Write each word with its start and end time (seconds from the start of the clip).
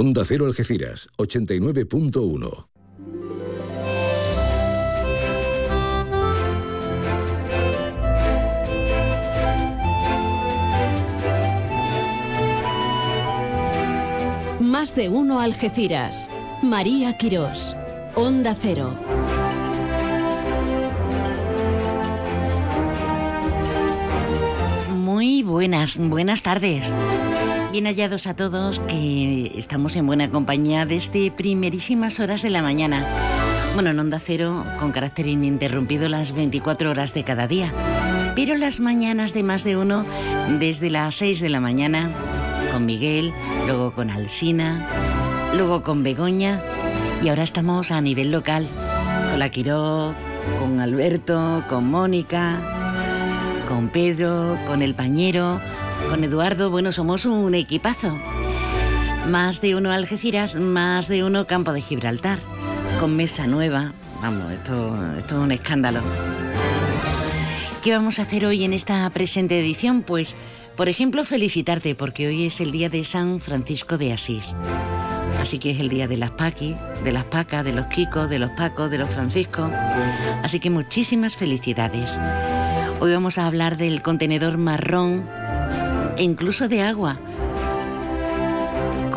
Onda 0.00 0.24
Cero 0.24 0.46
Algeciras, 0.46 1.08
89.1. 1.16 2.68
Más 14.60 14.94
de 14.94 15.08
uno 15.08 15.40
Algeciras. 15.40 16.30
María 16.62 17.18
Quirós. 17.18 17.74
Onda 18.14 18.54
Cero. 18.54 18.94
Muy 24.94 25.42
buenas, 25.42 25.98
buenas 25.98 26.44
tardes. 26.44 26.84
Bien 27.70 27.84
hallados 27.84 28.26
a 28.26 28.34
todos 28.34 28.80
que 28.88 29.52
estamos 29.56 29.94
en 29.94 30.06
buena 30.06 30.30
compañía 30.30 30.86
desde 30.86 31.30
primerísimas 31.30 32.18
horas 32.18 32.40
de 32.40 32.48
la 32.48 32.62
mañana. 32.62 33.06
Bueno, 33.74 33.90
en 33.90 34.00
Onda 34.00 34.18
Cero, 34.18 34.64
con 34.80 34.90
carácter 34.90 35.26
ininterrumpido 35.26 36.08
las 36.08 36.32
24 36.32 36.90
horas 36.90 37.12
de 37.12 37.24
cada 37.24 37.46
día. 37.46 37.70
Pero 38.34 38.56
las 38.56 38.80
mañanas 38.80 39.34
de 39.34 39.42
más 39.42 39.64
de 39.64 39.76
uno, 39.76 40.06
desde 40.58 40.88
las 40.88 41.16
6 41.16 41.40
de 41.40 41.50
la 41.50 41.60
mañana, 41.60 42.10
con 42.72 42.86
Miguel, 42.86 43.34
luego 43.66 43.92
con 43.92 44.08
Alsina, 44.08 44.86
luego 45.54 45.82
con 45.82 46.02
Begoña 46.02 46.62
y 47.22 47.28
ahora 47.28 47.42
estamos 47.42 47.90
a 47.90 48.00
nivel 48.00 48.30
local, 48.30 48.66
con 49.30 49.38
la 49.38 49.50
Quiró, 49.50 50.14
con 50.58 50.80
Alberto, 50.80 51.62
con 51.68 51.90
Mónica, 51.90 52.60
con 53.68 53.88
Pedro, 53.88 54.56
con 54.66 54.80
el 54.80 54.94
Pañero, 54.94 55.60
con 56.08 56.24
Eduardo. 56.24 56.70
Bueno, 56.70 56.92
somos 56.92 57.24
un 57.24 57.54
equipazo. 57.54 58.18
Más 59.28 59.60
de 59.60 59.74
uno 59.74 59.90
Algeciras, 59.90 60.54
más 60.54 61.08
de 61.08 61.24
uno 61.24 61.46
Campo 61.46 61.72
de 61.72 61.80
Gibraltar, 61.80 62.38
con 63.00 63.16
mesa 63.16 63.46
nueva. 63.46 63.92
Vamos, 64.22 64.50
esto, 64.52 64.96
esto 65.18 65.36
es 65.36 65.42
un 65.44 65.52
escándalo. 65.52 66.00
¿Qué 67.82 67.92
vamos 67.92 68.18
a 68.18 68.22
hacer 68.22 68.44
hoy 68.44 68.64
en 68.64 68.72
esta 68.72 69.08
presente 69.10 69.58
edición? 69.60 70.02
Pues, 70.02 70.34
por 70.76 70.88
ejemplo, 70.88 71.24
felicitarte 71.24 71.94
porque 71.94 72.26
hoy 72.26 72.46
es 72.46 72.60
el 72.60 72.72
día 72.72 72.88
de 72.88 73.04
San 73.04 73.40
Francisco 73.40 73.98
de 73.98 74.12
Asís. 74.12 74.54
Así 75.40 75.58
que 75.58 75.70
es 75.70 75.78
el 75.78 75.88
día 75.88 76.08
de 76.08 76.16
las 76.16 76.32
Paqui, 76.32 76.76
de 77.04 77.12
las 77.12 77.24
Pacas, 77.24 77.64
de 77.64 77.72
los 77.72 77.86
Kikos, 77.86 78.28
de 78.28 78.40
los 78.40 78.50
Pacos, 78.50 78.90
de 78.90 78.98
los 78.98 79.08
Franciscos. 79.10 79.70
Así 80.42 80.58
que 80.58 80.70
muchísimas 80.70 81.36
felicidades. 81.36 82.10
Hoy 83.00 83.12
vamos 83.12 83.38
a 83.38 83.46
hablar 83.46 83.76
del 83.76 84.02
contenedor 84.02 84.58
marrón 84.58 85.24
e 86.18 86.22
incluso 86.22 86.68
de 86.68 86.82
agua 86.82 87.18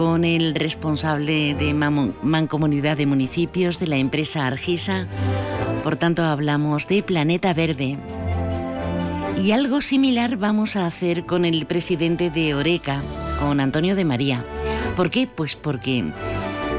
con 0.02 0.26
el 0.26 0.56
responsable 0.56 1.54
de 1.54 1.76
Mancomunidad 1.76 2.98
de 2.98 3.06
Municipios 3.06 3.80
de 3.80 3.86
la 3.86 3.98
empresa 3.98 4.48
Argisa. 4.48 5.06
Por 5.84 5.96
tanto, 5.96 6.24
hablamos 6.24 6.88
de 6.88 7.04
Planeta 7.04 7.54
Verde. 7.54 8.00
Y 9.44 9.52
algo 9.52 9.82
similar 9.82 10.38
vamos 10.38 10.76
a 10.76 10.88
hacer 10.88 11.26
con 11.28 11.46
el 11.46 11.68
presidente 11.68 12.32
de 12.32 12.56
Oreca, 12.56 13.02
con 13.40 13.60
Antonio 13.60 13.96
de 13.96 14.06
María. 14.06 14.44
¿Por 14.96 15.12
qué? 15.12 15.28
Pues 15.28 15.56
porque 15.56 16.04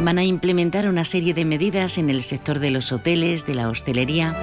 van 0.02 0.18
a 0.18 0.24
implementar 0.24 0.88
una 0.88 1.04
serie 1.04 1.32
de 1.32 1.44
medidas 1.44 1.98
en 1.98 2.10
el 2.10 2.24
sector 2.24 2.58
de 2.58 2.72
los 2.72 2.90
hoteles, 2.90 3.46
de 3.46 3.54
la 3.54 3.68
hostelería, 3.68 4.36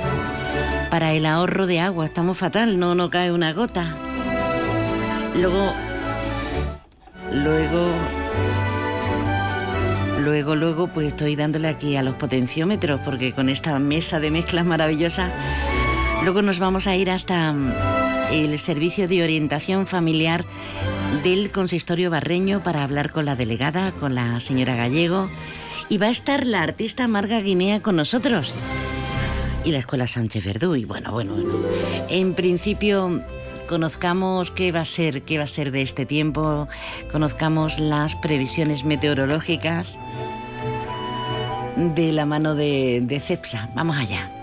para 0.89 1.13
el 1.13 1.25
ahorro 1.25 1.66
de 1.66 1.81
agua. 1.81 2.05
Estamos 2.05 2.38
fatal, 2.38 2.80
no, 2.80 2.95
no 2.95 3.09
cae 3.09 3.31
una 3.33 3.52
gota. 3.52 4.08
Luego, 5.35 5.73
luego, 7.31 7.91
luego, 10.19 10.55
luego, 10.55 10.88
pues 10.88 11.08
estoy 11.09 11.35
dándole 11.35 11.67
aquí 11.67 11.95
a 11.95 12.03
los 12.03 12.16
potenciómetros 12.16 12.99
porque 13.05 13.31
con 13.33 13.50
esta 13.50 13.77
mesa 13.80 14.19
de 14.19 14.31
mezclas 14.31 14.66
maravillosa, 14.66 15.30
luego 16.23 16.41
nos 16.41 16.59
vamos 16.59 16.88
a 16.88 16.95
ir 16.95 17.09
hasta 17.09 17.53
mm, 17.53 17.73
el 18.31 18.59
servicio 18.59 19.07
de 19.07 19.23
orientación 19.23 19.88
familiar 19.88 20.45
del 21.23 21.51
consistorio 21.51 22.09
barreño 22.09 22.61
para 22.61 22.84
hablar 22.84 23.11
con 23.11 23.25
la 23.25 23.35
delegada, 23.35 23.91
con 23.94 24.16
la 24.16 24.40
señora 24.40 24.75
Gallego, 24.75 25.29
y 25.90 25.97
va 25.97 26.07
a 26.07 26.11
estar 26.11 26.46
la 26.46 26.61
artista 26.63 27.07
Marga 27.07 27.40
Guinea 27.41 27.81
con 27.81 27.96
nosotros. 27.96 28.53
Y 29.66 29.72
la 29.72 29.79
escuela 29.79 30.07
Sánchez 30.07 30.46
Verdú, 30.46 30.75
y 30.75 30.85
bueno, 30.85 31.11
bueno, 31.11 31.34
bueno. 31.34 31.59
En 32.09 32.34
principio, 32.34 33.22
conozcamos 33.69 34.50
qué 34.50 34.72
va 34.72 34.81
a 34.81 34.85
ser, 34.85 35.22
qué 35.22 35.38
va 35.38 35.44
a 35.44 35.47
ser 35.47 35.72
de 35.72 35.84
este 35.84 36.07
tiempo, 36.07 36.68
conozcamos 37.12 37.78
las 37.78 38.16
previsiones 38.16 38.84
meteorológicas 38.84 40.00
de 41.78 42.12
la 42.12 42.25
mano 42.25 42.56
de, 42.56 43.02
de 43.03 43.19
CEPSA. 43.19 43.69
Vamos 43.75 43.97
allá. 43.97 44.38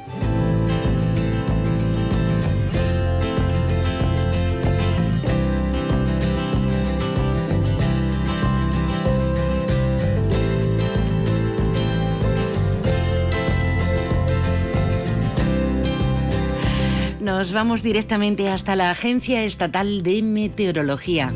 Nos 17.46 17.52
vamos 17.52 17.84
directamente 17.84 18.48
hasta 18.48 18.74
la 18.74 18.90
Agencia 18.90 19.44
Estatal 19.44 20.02
de 20.02 20.20
Meteorología. 20.20 21.32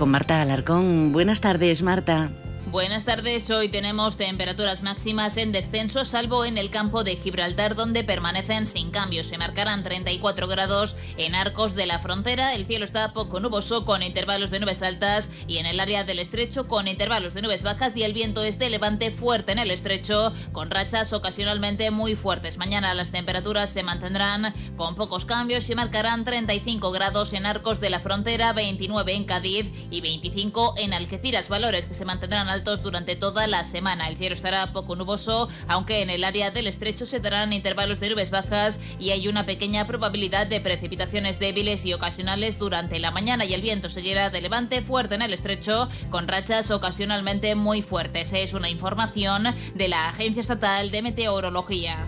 Con 0.00 0.10
Marta 0.10 0.42
Alarcón. 0.42 1.12
Buenas 1.12 1.40
tardes, 1.40 1.80
Marta. 1.80 2.32
Buenas 2.76 3.06
tardes, 3.06 3.48
hoy 3.48 3.70
tenemos 3.70 4.18
temperaturas 4.18 4.82
máximas 4.82 5.38
en 5.38 5.50
descenso, 5.50 6.04
salvo 6.04 6.44
en 6.44 6.58
el 6.58 6.68
campo 6.68 7.04
de 7.04 7.16
Gibraltar, 7.16 7.74
donde 7.74 8.04
permanecen 8.04 8.66
sin 8.66 8.90
cambios. 8.90 9.28
Se 9.28 9.38
marcarán 9.38 9.82
34 9.82 10.46
grados 10.46 10.94
en 11.16 11.34
arcos 11.34 11.74
de 11.74 11.86
la 11.86 12.00
frontera, 12.00 12.54
el 12.54 12.66
cielo 12.66 12.84
está 12.84 13.14
poco 13.14 13.40
nuboso 13.40 13.86
con 13.86 14.02
intervalos 14.02 14.50
de 14.50 14.60
nubes 14.60 14.82
altas 14.82 15.30
y 15.48 15.56
en 15.56 15.64
el 15.64 15.80
área 15.80 16.04
del 16.04 16.18
estrecho 16.18 16.68
con 16.68 16.86
intervalos 16.86 17.32
de 17.32 17.40
nubes 17.40 17.62
bajas 17.62 17.96
y 17.96 18.02
el 18.02 18.12
viento 18.12 18.44
es 18.44 18.58
de 18.58 18.68
levante 18.68 19.10
fuerte 19.10 19.52
en 19.52 19.58
el 19.58 19.70
estrecho, 19.70 20.34
con 20.52 20.70
rachas 20.70 21.14
ocasionalmente 21.14 21.90
muy 21.90 22.14
fuertes. 22.14 22.58
Mañana 22.58 22.92
las 22.92 23.10
temperaturas 23.10 23.70
se 23.70 23.84
mantendrán 23.84 24.52
con 24.76 24.96
pocos 24.96 25.24
cambios 25.24 25.70
y 25.70 25.74
marcarán 25.74 26.24
35 26.24 26.90
grados 26.90 27.32
en 27.32 27.46
arcos 27.46 27.80
de 27.80 27.88
la 27.88 28.00
frontera, 28.00 28.52
29 28.52 29.14
en 29.14 29.24
Cádiz 29.24 29.66
y 29.90 30.02
25 30.02 30.74
en 30.76 30.92
Algeciras, 30.92 31.48
valores 31.48 31.86
que 31.86 31.94
se 31.94 32.04
mantendrán 32.04 32.50
altos 32.50 32.65
durante 32.74 33.14
toda 33.14 33.46
la 33.46 33.64
semana. 33.64 34.08
El 34.08 34.16
cielo 34.16 34.34
estará 34.34 34.72
poco 34.72 34.96
nuboso, 34.96 35.48
aunque 35.68 36.02
en 36.02 36.10
el 36.10 36.24
área 36.24 36.50
del 36.50 36.66
estrecho 36.66 37.06
se 37.06 37.20
darán 37.20 37.52
intervalos 37.52 38.00
de 38.00 38.10
nubes 38.10 38.30
bajas 38.30 38.80
y 38.98 39.10
hay 39.10 39.28
una 39.28 39.46
pequeña 39.46 39.86
probabilidad 39.86 40.46
de 40.46 40.60
precipitaciones 40.60 41.38
débiles 41.38 41.86
y 41.86 41.92
ocasionales 41.92 42.58
durante 42.58 42.98
la 42.98 43.12
mañana 43.12 43.44
y 43.44 43.54
el 43.54 43.62
viento 43.62 43.88
se 43.88 44.02
llena 44.02 44.30
de 44.30 44.40
levante 44.40 44.82
fuerte 44.82 45.14
en 45.14 45.22
el 45.22 45.32
estrecho 45.32 45.88
con 46.10 46.26
rachas 46.26 46.70
ocasionalmente 46.70 47.54
muy 47.54 47.82
fuertes. 47.82 48.32
Es 48.32 48.52
una 48.52 48.68
información 48.68 49.44
de 49.74 49.88
la 49.88 50.08
Agencia 50.08 50.40
Estatal 50.40 50.90
de 50.90 51.02
Meteorología. 51.02 52.04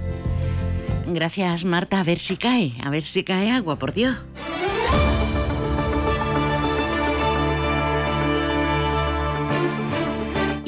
Gracias 1.07 1.65
Marta, 1.65 2.01
a 2.01 2.05
ver 2.05 2.19
si 2.19 2.37
cae, 2.37 2.75
a 2.83 2.91
ver 2.91 3.03
si 3.03 3.23
cae 3.25 3.51
agua, 3.51 3.77
por 3.77 3.95
Dios. 3.95 4.17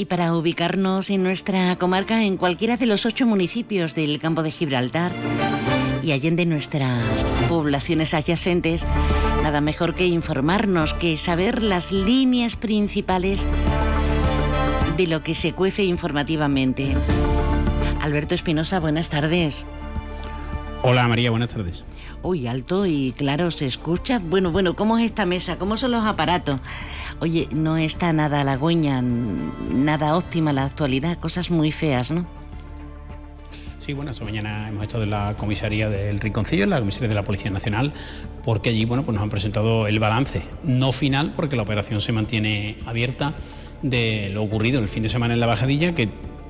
Y 0.01 0.07
para 0.07 0.35
ubicarnos 0.35 1.11
en 1.11 1.23
nuestra 1.23 1.77
comarca 1.77 2.25
en 2.25 2.39
cualquiera 2.39 2.79
de 2.79 2.87
los 2.87 3.05
ocho 3.05 3.27
municipios 3.27 3.95
del 3.95 4.19
campo 4.19 4.43
de 4.43 4.51
Gibraltar 4.51 5.13
y 6.03 6.13
allende 6.13 6.47
nuestras 6.47 7.05
poblaciones 7.51 8.15
adyacentes, 8.15 8.87
nada 9.43 9.61
mejor 9.61 9.95
que 9.95 10.07
informarnos, 10.07 10.95
que 10.95 11.19
saber 11.19 11.61
las 11.61 11.93
líneas 11.93 12.57
principales 12.57 13.47
de 14.97 15.07
lo 15.07 15.23
que 15.23 15.35
se 15.35 15.53
cuece 15.53 15.85
informativamente. 15.85 16.97
Alberto 18.01 18.35
Espinosa, 18.35 18.81
buenas 18.81 19.11
tardes. 19.11 19.67
Hola 20.81 21.07
María, 21.09 21.31
buenas 21.31 21.51
tardes. 21.51 21.85
Uy, 22.23 22.47
alto 22.47 22.87
y 22.87 23.13
claro, 23.13 23.51
se 23.51 23.67
escucha. 23.67 24.19
Bueno, 24.19 24.51
bueno, 24.51 24.75
¿cómo 24.75 24.97
es 24.97 25.05
esta 25.05 25.27
mesa? 25.27 25.59
¿Cómo 25.59 25.77
son 25.77 25.91
los 25.91 26.07
aparatos? 26.07 26.59
Oye, 27.21 27.49
no 27.53 27.77
está 27.77 28.15
nada 28.15 28.41
halagüeña, 28.41 29.03
nada 29.03 30.17
óptima 30.17 30.55
la 30.55 30.65
actualidad, 30.65 31.19
cosas 31.19 31.51
muy 31.51 31.71
feas, 31.71 32.11
¿no? 32.11 32.27
Sí, 33.79 33.93
bueno, 33.93 34.13
esta 34.13 34.25
mañana 34.25 34.69
hemos 34.71 34.85
estado 34.85 35.05
en 35.05 35.11
la 35.11 35.35
comisaría 35.37 35.91
del 35.91 36.19
Rinconcillo, 36.19 36.65
en 36.65 36.71
la 36.71 36.79
comisaría 36.79 37.09
de 37.09 37.15
la 37.15 37.25
Policía 37.25 37.51
Nacional, 37.51 37.93
porque 38.43 38.71
allí, 38.71 38.87
bueno, 38.87 39.05
pues 39.05 39.15
nos 39.15 39.23
han 39.23 39.29
presentado 39.29 39.87
el 39.87 39.99
balance, 39.99 40.43
no 40.65 40.93
final, 40.93 41.35
porque 41.37 41.57
la 41.57 41.63
operación 41.63 42.01
se 42.01 42.13
mantiene 42.13 42.79
abierta 42.87 43.35
de 43.83 44.31
lo 44.33 44.43
ocurrido 44.43 44.81
el 44.81 44.89
fin 44.89 45.03
de 45.03 45.11
semana 45.11 45.35
en 45.35 45.41
la 45.41 45.47
bajadilla, 45.47 45.95
que 45.95 46.09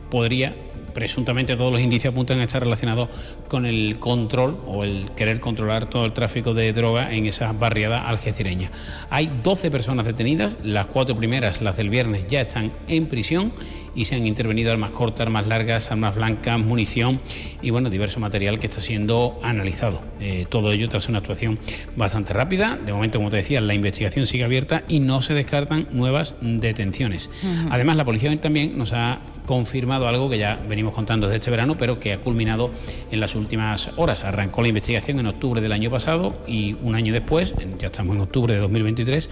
podría 0.09 0.55
presuntamente 0.95 1.57
todos 1.57 1.73
los 1.73 1.81
indicios 1.81 2.13
apuntan 2.13 2.41
a 2.41 2.45
estar 2.45 2.63
relacionados 2.63 3.09
con 3.51 3.67
el 3.67 3.99
control 3.99 4.61
o 4.65 4.85
el 4.85 5.11
querer 5.17 5.41
controlar 5.41 5.91
todo 5.91 6.07
el 6.07 6.13
tráfico 6.13 6.55
de 6.55 6.73
droga 6.73 7.13
en 7.13 7.27
esa 7.27 7.53
barriada 7.53 8.09
algecireña. 8.09 8.71
Hay 9.11 9.29
12 9.43 9.73
personas 9.73 10.07
detenidas, 10.07 10.57
las 10.63 10.87
cuatro 10.87 11.17
primeras, 11.17 11.61
las 11.61 11.77
del 11.77 11.91
viernes, 11.91 12.27
ya 12.29 12.43
están 12.43 12.73
en 12.87 13.07
prisión 13.07 13.53
y 13.93 14.05
se 14.05 14.15
han 14.15 14.25
intervenido 14.25 14.71
armas 14.71 14.93
cortas, 14.93 15.23
armas 15.27 15.49
largas, 15.49 15.91
armas 15.91 16.15
blancas, 16.15 16.61
munición 16.61 17.21
y 17.61 17.71
bueno, 17.71 17.91
diverso 17.91 18.21
material 18.21 18.61
que 18.61 18.69
está 18.69 18.81
siendo 18.81 19.41
analizado. 19.43 20.01
Eh, 20.21 20.47
todo 20.49 20.71
ello 20.71 20.89
tras 20.89 21.09
una 21.09 21.19
actuación 21.19 21.59
bastante 21.97 22.33
rápida. 22.33 22.77
De 22.77 22.93
momento, 22.93 23.19
como 23.19 23.31
te 23.31 23.37
decía, 23.37 23.61
la 23.61 23.75
investigación 23.75 24.27
sigue 24.27 24.45
abierta 24.45 24.85
y 24.87 25.01
no 25.01 25.23
se 25.23 25.35
descartan 25.35 25.89
nuevas 25.91 26.37
detenciones. 26.41 27.31
Además, 27.69 27.97
la 27.97 28.05
policía 28.05 28.41
también 28.41 28.79
nos 28.79 28.93
ha 28.93 29.19
confirmado 29.51 30.07
algo 30.07 30.31
que 30.31 30.39
ya 30.39 30.61
venimos 30.69 30.95
contando 30.95 31.27
desde 31.27 31.39
este 31.39 31.51
verano, 31.51 31.77
pero 31.77 31.99
que 31.99 32.13
ha 32.13 32.21
culminado 32.21 32.71
en 33.11 33.19
las 33.19 33.35
últimas 33.41 33.91
horas. 33.97 34.25
Arrancó 34.25 34.63
la 34.63 34.69
investigación 34.69 35.19
en 35.19 35.27
octubre 35.27 35.61
del 35.61 35.73
año 35.73 35.91
pasado 35.91 36.37
y 36.47 36.77
un 36.83 36.95
año 36.95 37.13
después, 37.13 37.55
ya 37.79 37.87
estamos 37.87 38.15
en 38.15 38.23
octubre 38.23 38.55
de 38.55 38.61
2023, 38.61 39.31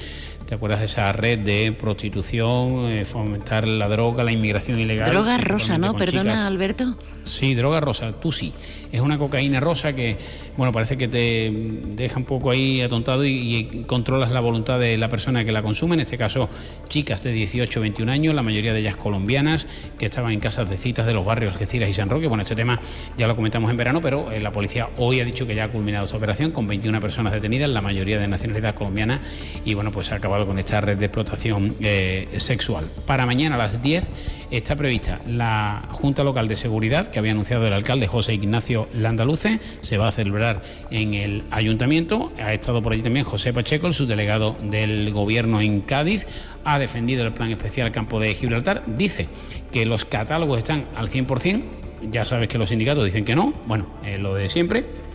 ¿te 0.48 0.54
acuerdas 0.54 0.80
de 0.80 0.86
esa 0.86 1.12
red 1.12 1.40
de 1.40 1.72
prostitución, 1.72 2.86
eh, 2.86 3.04
fomentar 3.04 3.68
la 3.68 3.86
droga, 3.86 4.24
la 4.24 4.32
inmigración 4.32 4.80
ilegal? 4.80 5.10
Droga 5.10 5.36
rosa, 5.36 5.76
¿no? 5.76 5.94
Perdona, 5.94 6.46
Alberto. 6.46 6.96
Sí, 7.24 7.54
droga 7.54 7.80
rosa, 7.80 8.12
tú 8.12 8.32
sí. 8.32 8.54
Es 8.90 9.02
una 9.02 9.18
cocaína 9.18 9.60
rosa 9.60 9.92
que, 9.92 10.16
bueno, 10.56 10.72
parece 10.72 10.96
que 10.96 11.08
te 11.08 11.52
deja 11.52 12.16
un 12.16 12.24
poco 12.24 12.50
ahí 12.50 12.80
atontado 12.80 13.26
y, 13.26 13.84
controlas 13.86 14.30
la 14.30 14.40
voluntad 14.40 14.80
de 14.80 14.96
la 14.96 15.10
persona 15.10 15.44
que 15.44 15.52
la 15.52 15.62
consume, 15.62 15.94
en 15.94 16.00
este 16.00 16.16
caso 16.16 16.48
chicas 16.88 17.22
de 17.22 17.32
18 17.32 17.80
21 17.80 18.10
años, 18.10 18.34
la 18.34 18.42
mayoría 18.42 18.72
de 18.72 18.80
ellas 18.80 18.96
colombianas, 18.96 19.66
que 19.98 20.06
estaban 20.06 20.32
en 20.32 20.40
casas 20.40 20.70
de 20.70 20.78
citas 20.78 21.06
de 21.06 21.12
los 21.12 21.26
barrios 21.26 21.52
Algeciras 21.52 21.90
y 21.90 21.92
San 21.92 22.08
Roque. 22.08 22.28
Bueno, 22.28 22.42
este 22.42 22.56
tema 22.56 22.80
ya 23.18 23.26
lo 23.26 23.36
comentamos 23.36 23.70
en 23.70 23.76
verano, 23.76 24.00
pero 24.00 24.32
eh, 24.32 24.40
la 24.40 24.52
policía 24.52 24.88
hoy 24.96 25.20
ha 25.20 25.24
dicho 25.26 25.46
que 25.46 25.54
ya 25.54 25.64
ha 25.64 25.68
culminado 25.68 26.06
su 26.06 26.16
operación 26.16 26.52
con 26.52 26.66
21 26.66 26.98
personas 27.02 27.34
detenidas, 27.34 27.68
la 27.68 27.82
mayoría 27.82 28.18
de 28.18 28.26
nacionalidad 28.26 28.74
colombiana, 28.74 29.20
y 29.66 29.74
bueno, 29.74 29.90
pues 29.90 30.12
ha 30.12 30.14
acabado 30.14 30.37
con 30.46 30.58
esta 30.58 30.80
red 30.80 30.96
de 30.98 31.06
explotación 31.06 31.74
eh, 31.80 32.28
sexual. 32.38 32.90
Para 33.06 33.26
mañana 33.26 33.56
a 33.56 33.58
las 33.58 33.82
10 33.82 34.08
está 34.50 34.76
prevista 34.76 35.20
la 35.26 35.88
Junta 35.90 36.24
Local 36.24 36.48
de 36.48 36.56
Seguridad, 36.56 37.08
que 37.08 37.18
había 37.18 37.32
anunciado 37.32 37.66
el 37.66 37.72
alcalde 37.72 38.06
José 38.06 38.34
Ignacio 38.34 38.88
Landaluce, 38.92 39.60
se 39.80 39.98
va 39.98 40.08
a 40.08 40.12
celebrar 40.12 40.62
en 40.90 41.14
el 41.14 41.44
ayuntamiento. 41.50 42.32
Ha 42.38 42.52
estado 42.52 42.82
por 42.82 42.92
allí 42.92 43.02
también 43.02 43.24
José 43.24 43.52
Pacheco, 43.52 43.86
el 43.86 43.94
subdelegado 43.94 44.56
del 44.62 45.12
gobierno 45.12 45.60
en 45.60 45.80
Cádiz, 45.80 46.26
ha 46.64 46.78
defendido 46.78 47.24
el 47.24 47.32
plan 47.32 47.50
especial 47.50 47.92
Campo 47.92 48.20
de 48.20 48.34
Gibraltar, 48.34 48.84
dice 48.86 49.28
que 49.72 49.86
los 49.86 50.04
catálogos 50.04 50.58
están 50.58 50.86
al 50.96 51.10
100%, 51.10 51.62
ya 52.10 52.24
sabes 52.24 52.48
que 52.48 52.58
los 52.58 52.68
sindicatos 52.68 53.04
dicen 53.04 53.24
que 53.24 53.34
no, 53.34 53.52
bueno, 53.66 53.86
lo 54.18 54.34
de 54.34 54.48
siempre 54.48 55.07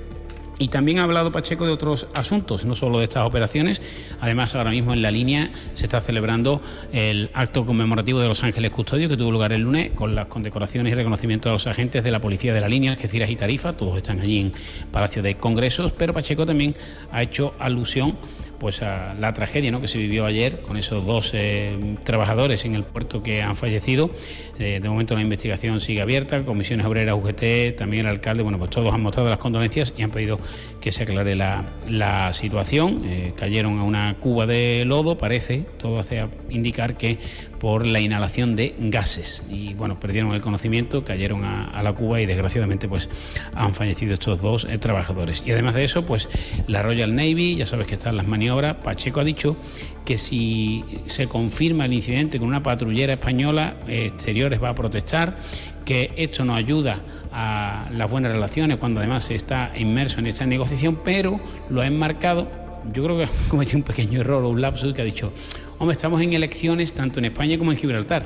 y 0.59 0.67
también 0.67 0.99
ha 0.99 1.03
hablado 1.03 1.31
Pacheco 1.31 1.65
de 1.65 1.71
otros 1.71 2.07
asuntos, 2.13 2.65
no 2.65 2.75
solo 2.75 2.99
de 2.99 3.05
estas 3.05 3.25
operaciones. 3.25 3.81
Además, 4.21 4.55
ahora 4.55 4.71
mismo 4.71 4.93
en 4.93 5.01
la 5.01 5.11
línea 5.11 5.51
se 5.73 5.85
está 5.85 6.01
celebrando 6.01 6.61
el 6.91 7.29
acto 7.33 7.65
conmemorativo 7.65 8.19
de 8.19 8.27
Los 8.27 8.43
Ángeles 8.43 8.71
Custodio 8.71 9.09
que 9.09 9.17
tuvo 9.17 9.31
lugar 9.31 9.53
el 9.53 9.61
lunes 9.61 9.91
con 9.91 10.15
las 10.15 10.27
condecoraciones 10.27 10.93
y 10.93 10.95
reconocimiento 10.95 11.49
a 11.49 11.53
los 11.53 11.67
agentes 11.67 12.03
de 12.03 12.11
la 12.11 12.21
Policía 12.21 12.53
de 12.53 12.61
la 12.61 12.69
Línea, 12.69 12.91
Algeciras 12.91 13.29
y 13.29 13.35
Tarifa. 13.35 13.73
Todos 13.73 13.97
están 13.97 14.19
allí 14.19 14.39
en 14.39 14.53
Palacio 14.91 15.21
de 15.23 15.35
Congresos, 15.35 15.91
pero 15.91 16.13
Pacheco 16.13 16.45
también 16.45 16.75
ha 17.11 17.21
hecho 17.23 17.53
alusión 17.59 18.17
pues 18.63 18.81
a 18.81 19.13
la 19.19 19.33
tragedia 19.33 19.71
¿no? 19.71 19.81
que 19.81 19.89
se 19.89 19.97
vivió 19.97 20.25
ayer 20.25 20.61
con 20.61 20.77
esos 20.77 21.05
dos 21.05 21.31
eh, 21.33 21.97
trabajadores 22.05 22.63
en 22.63 22.75
el 22.75 22.85
puerto 22.85 23.21
que 23.21 23.41
han 23.41 23.57
fallecido. 23.57 24.09
Eh, 24.57 24.79
de 24.81 24.87
momento 24.87 25.15
la 25.15 25.21
investigación 25.21 25.81
sigue 25.81 26.01
abierta, 26.01 26.45
comisiones 26.45 26.85
obreras, 26.85 27.15
UGT, 27.15 27.75
también 27.77 28.05
el 28.05 28.11
alcalde, 28.11 28.41
bueno, 28.41 28.57
pues 28.57 28.69
todos 28.69 28.93
han 28.93 29.01
mostrado 29.01 29.27
las 29.29 29.37
condolencias 29.37 29.93
y 29.97 30.03
han 30.03 30.11
pedido 30.11 30.39
que 30.79 30.93
se 30.93 31.03
aclare 31.03 31.35
la, 31.35 32.31
situación. 32.31 33.01
Eh, 33.03 33.33
cayeron 33.35 33.79
a 33.79 33.83
una 33.83 34.15
cuba 34.21 34.47
de 34.47 34.85
lodo, 34.85 35.17
parece, 35.17 35.65
todo 35.77 35.99
hace 35.99 36.25
indicar 36.49 36.95
que 36.95 37.17
por 37.63 37.85
la 37.85 38.01
inhalación 38.01 38.57
de 38.57 38.75
gases. 38.77 39.41
Y 39.49 39.73
bueno, 39.73 39.97
perdieron 39.97 40.33
el 40.33 40.41
conocimiento, 40.41 41.05
cayeron 41.05 41.45
a, 41.45 41.81
la 41.81 41.93
Cuba 41.93 42.19
y 42.19 42.25
desgraciadamente 42.25 42.89
pues 42.89 43.07
han 43.55 43.73
fallecido 43.73 44.13
estos 44.13 44.41
dos 44.41 44.67
eh, 44.69 44.77
trabajadores. 44.79 45.43
Y 45.45 45.53
además 45.53 45.73
de 45.73 45.85
eso, 45.85 46.05
pues 46.05 46.27
la 46.67 46.81
Royal 46.81 47.15
Navy, 47.15 47.55
ya 47.55 47.65
sabes 47.65 47.87
que 47.87 47.93
están 47.93 48.17
las 48.17 48.27
maniobras, 48.27 48.75
Pacheco 48.83 49.21
ha 49.21 49.23
dicho 49.23 49.55
que 50.03 50.17
si 50.17 50.83
se 51.05 51.29
confirma 51.29 51.85
el 51.85 51.93
incidente 51.93 52.37
con 52.37 52.49
una 52.49 52.61
patrullera 52.61 53.13
española, 53.13 53.75
Exteriores 53.87 54.61
va 54.61 54.67
a 54.67 54.75
protestar, 54.75 55.37
que 55.85 56.11
esto 56.17 56.43
no 56.43 56.55
ayuda 56.55 56.99
a 57.31 57.87
las 57.93 58.11
buenas 58.11 58.33
relaciones 58.33 58.75
cuando 58.75 58.99
además 58.99 59.23
se 59.23 59.35
está 59.35 59.71
inmerso 59.77 60.19
en 60.19 60.27
esta 60.27 60.45
negociación, 60.45 60.99
pero 61.01 61.39
lo 61.69 61.79
ha 61.79 61.87
enmarcado 61.87 62.62
yo 62.91 63.03
creo 63.03 63.17
que 63.17 63.23
ha 63.25 63.49
cometido 63.49 63.77
un 63.77 63.83
pequeño 63.83 64.21
error 64.21 64.43
o 64.43 64.49
un 64.49 64.61
lapsus 64.61 64.93
que 64.93 65.01
ha 65.01 65.05
dicho, 65.05 65.31
Hombre, 65.79 65.95
estamos 65.95 66.21
en 66.21 66.31
elecciones 66.33 66.93
tanto 66.93 67.19
en 67.19 67.25
España 67.25 67.57
como 67.57 67.71
en 67.71 67.77
Gibraltar. 67.77 68.25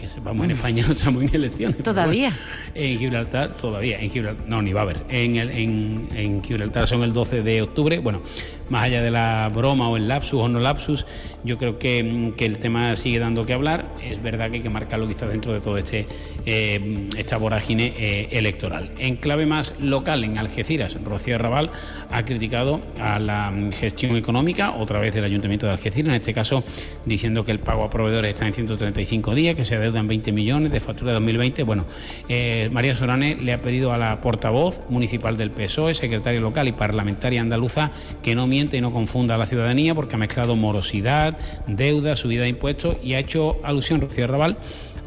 Que 0.00 0.08
sepamos, 0.08 0.44
en 0.44 0.52
España 0.52 0.84
no 0.86 0.92
estamos 0.92 1.22
en 1.22 1.34
elecciones. 1.34 1.82
¿Todavía? 1.82 2.32
en 2.74 2.98
Gibraltar, 2.98 3.56
todavía. 3.56 4.00
En 4.00 4.10
Gibraltar, 4.10 4.48
no, 4.48 4.62
ni 4.62 4.72
va 4.72 4.80
a 4.80 4.82
haber. 4.84 5.02
En, 5.08 5.36
en, 5.36 6.08
en 6.14 6.42
Gibraltar 6.42 6.88
son 6.88 7.02
el 7.02 7.12
12 7.12 7.42
de 7.42 7.62
octubre. 7.62 7.98
Bueno, 7.98 8.22
más 8.70 8.84
allá 8.84 9.02
de 9.02 9.10
la 9.10 9.50
broma 9.54 9.88
o 9.88 9.96
el 9.96 10.08
lapsus 10.08 10.40
o 10.40 10.48
no 10.48 10.60
lapsus, 10.60 11.06
yo 11.44 11.58
creo 11.58 11.78
que, 11.78 11.98
el 12.38 12.58
tema 12.58 12.96
sigue 12.96 13.18
dando 13.18 13.46
que 13.46 13.52
hablar. 13.52 13.84
Es 14.02 14.22
verdad 14.22 14.50
que 14.50 14.56
hay 14.56 14.62
que 14.62 14.70
marcarlo 14.70 15.06
quizás 15.06 15.28
dentro 15.28 15.52
de 15.52 15.60
todo 15.60 15.76
este 15.76 16.06
eh, 16.46 17.08
esta 17.16 17.36
vorágine 17.36 17.94
eh, 17.96 18.28
electoral. 18.32 18.92
En 18.98 19.16
clave 19.16 19.46
más 19.46 19.78
local, 19.80 20.24
en 20.24 20.38
Algeciras, 20.38 20.96
Rocío 21.04 21.38
Raval 21.38 21.70
ha 22.10 22.24
criticado 22.24 22.80
a 22.98 23.18
la 23.18 23.52
gestión 23.72 24.16
económica, 24.16 24.72
otra 24.72 24.98
vez 24.98 25.14
del 25.14 25.24
Ayuntamiento 25.24 25.66
de 25.66 25.72
Algeciras, 25.72 26.08
en 26.08 26.14
este 26.14 26.32
caso 26.34 26.64
diciendo 27.04 27.44
que 27.44 27.52
el 27.52 27.60
pago 27.60 27.84
a 27.84 27.90
proveedores 27.90 28.32
está 28.32 28.46
en 28.46 28.54
135 28.54 29.34
días, 29.34 29.54
que 29.54 29.64
se 29.64 29.76
adeudan 29.76 30.08
20 30.08 30.32
millones 30.32 30.72
de 30.72 30.80
factura 30.80 31.12
de 31.12 31.14
2020. 31.14 31.62
Bueno, 31.62 31.84
eh, 32.28 32.68
María 32.72 32.94
Sorane 32.94 33.36
le 33.36 33.52
ha 33.52 33.62
pedido 33.62 33.92
a 33.92 33.98
la 33.98 34.20
portavoz 34.20 34.80
municipal 34.88 35.36
del 35.36 35.50
PSOE, 35.50 35.94
secretaria 35.94 36.40
local 36.40 36.68
y 36.68 36.72
parlamentaria 36.72 37.40
andaluza 37.40 37.90
que 38.22 38.34
no 38.34 38.46
y 38.58 38.80
no 38.80 38.92
confunda 38.92 39.36
a 39.36 39.38
la 39.38 39.46
ciudadanía 39.46 39.94
porque 39.94 40.16
ha 40.16 40.18
mezclado 40.18 40.56
morosidad, 40.56 41.38
deuda, 41.66 42.16
subida 42.16 42.42
de 42.42 42.48
impuestos 42.48 42.96
y 43.02 43.14
ha 43.14 43.20
hecho 43.20 43.58
alusión 43.62 44.00
Rocío 44.00 44.26
Raval 44.26 44.56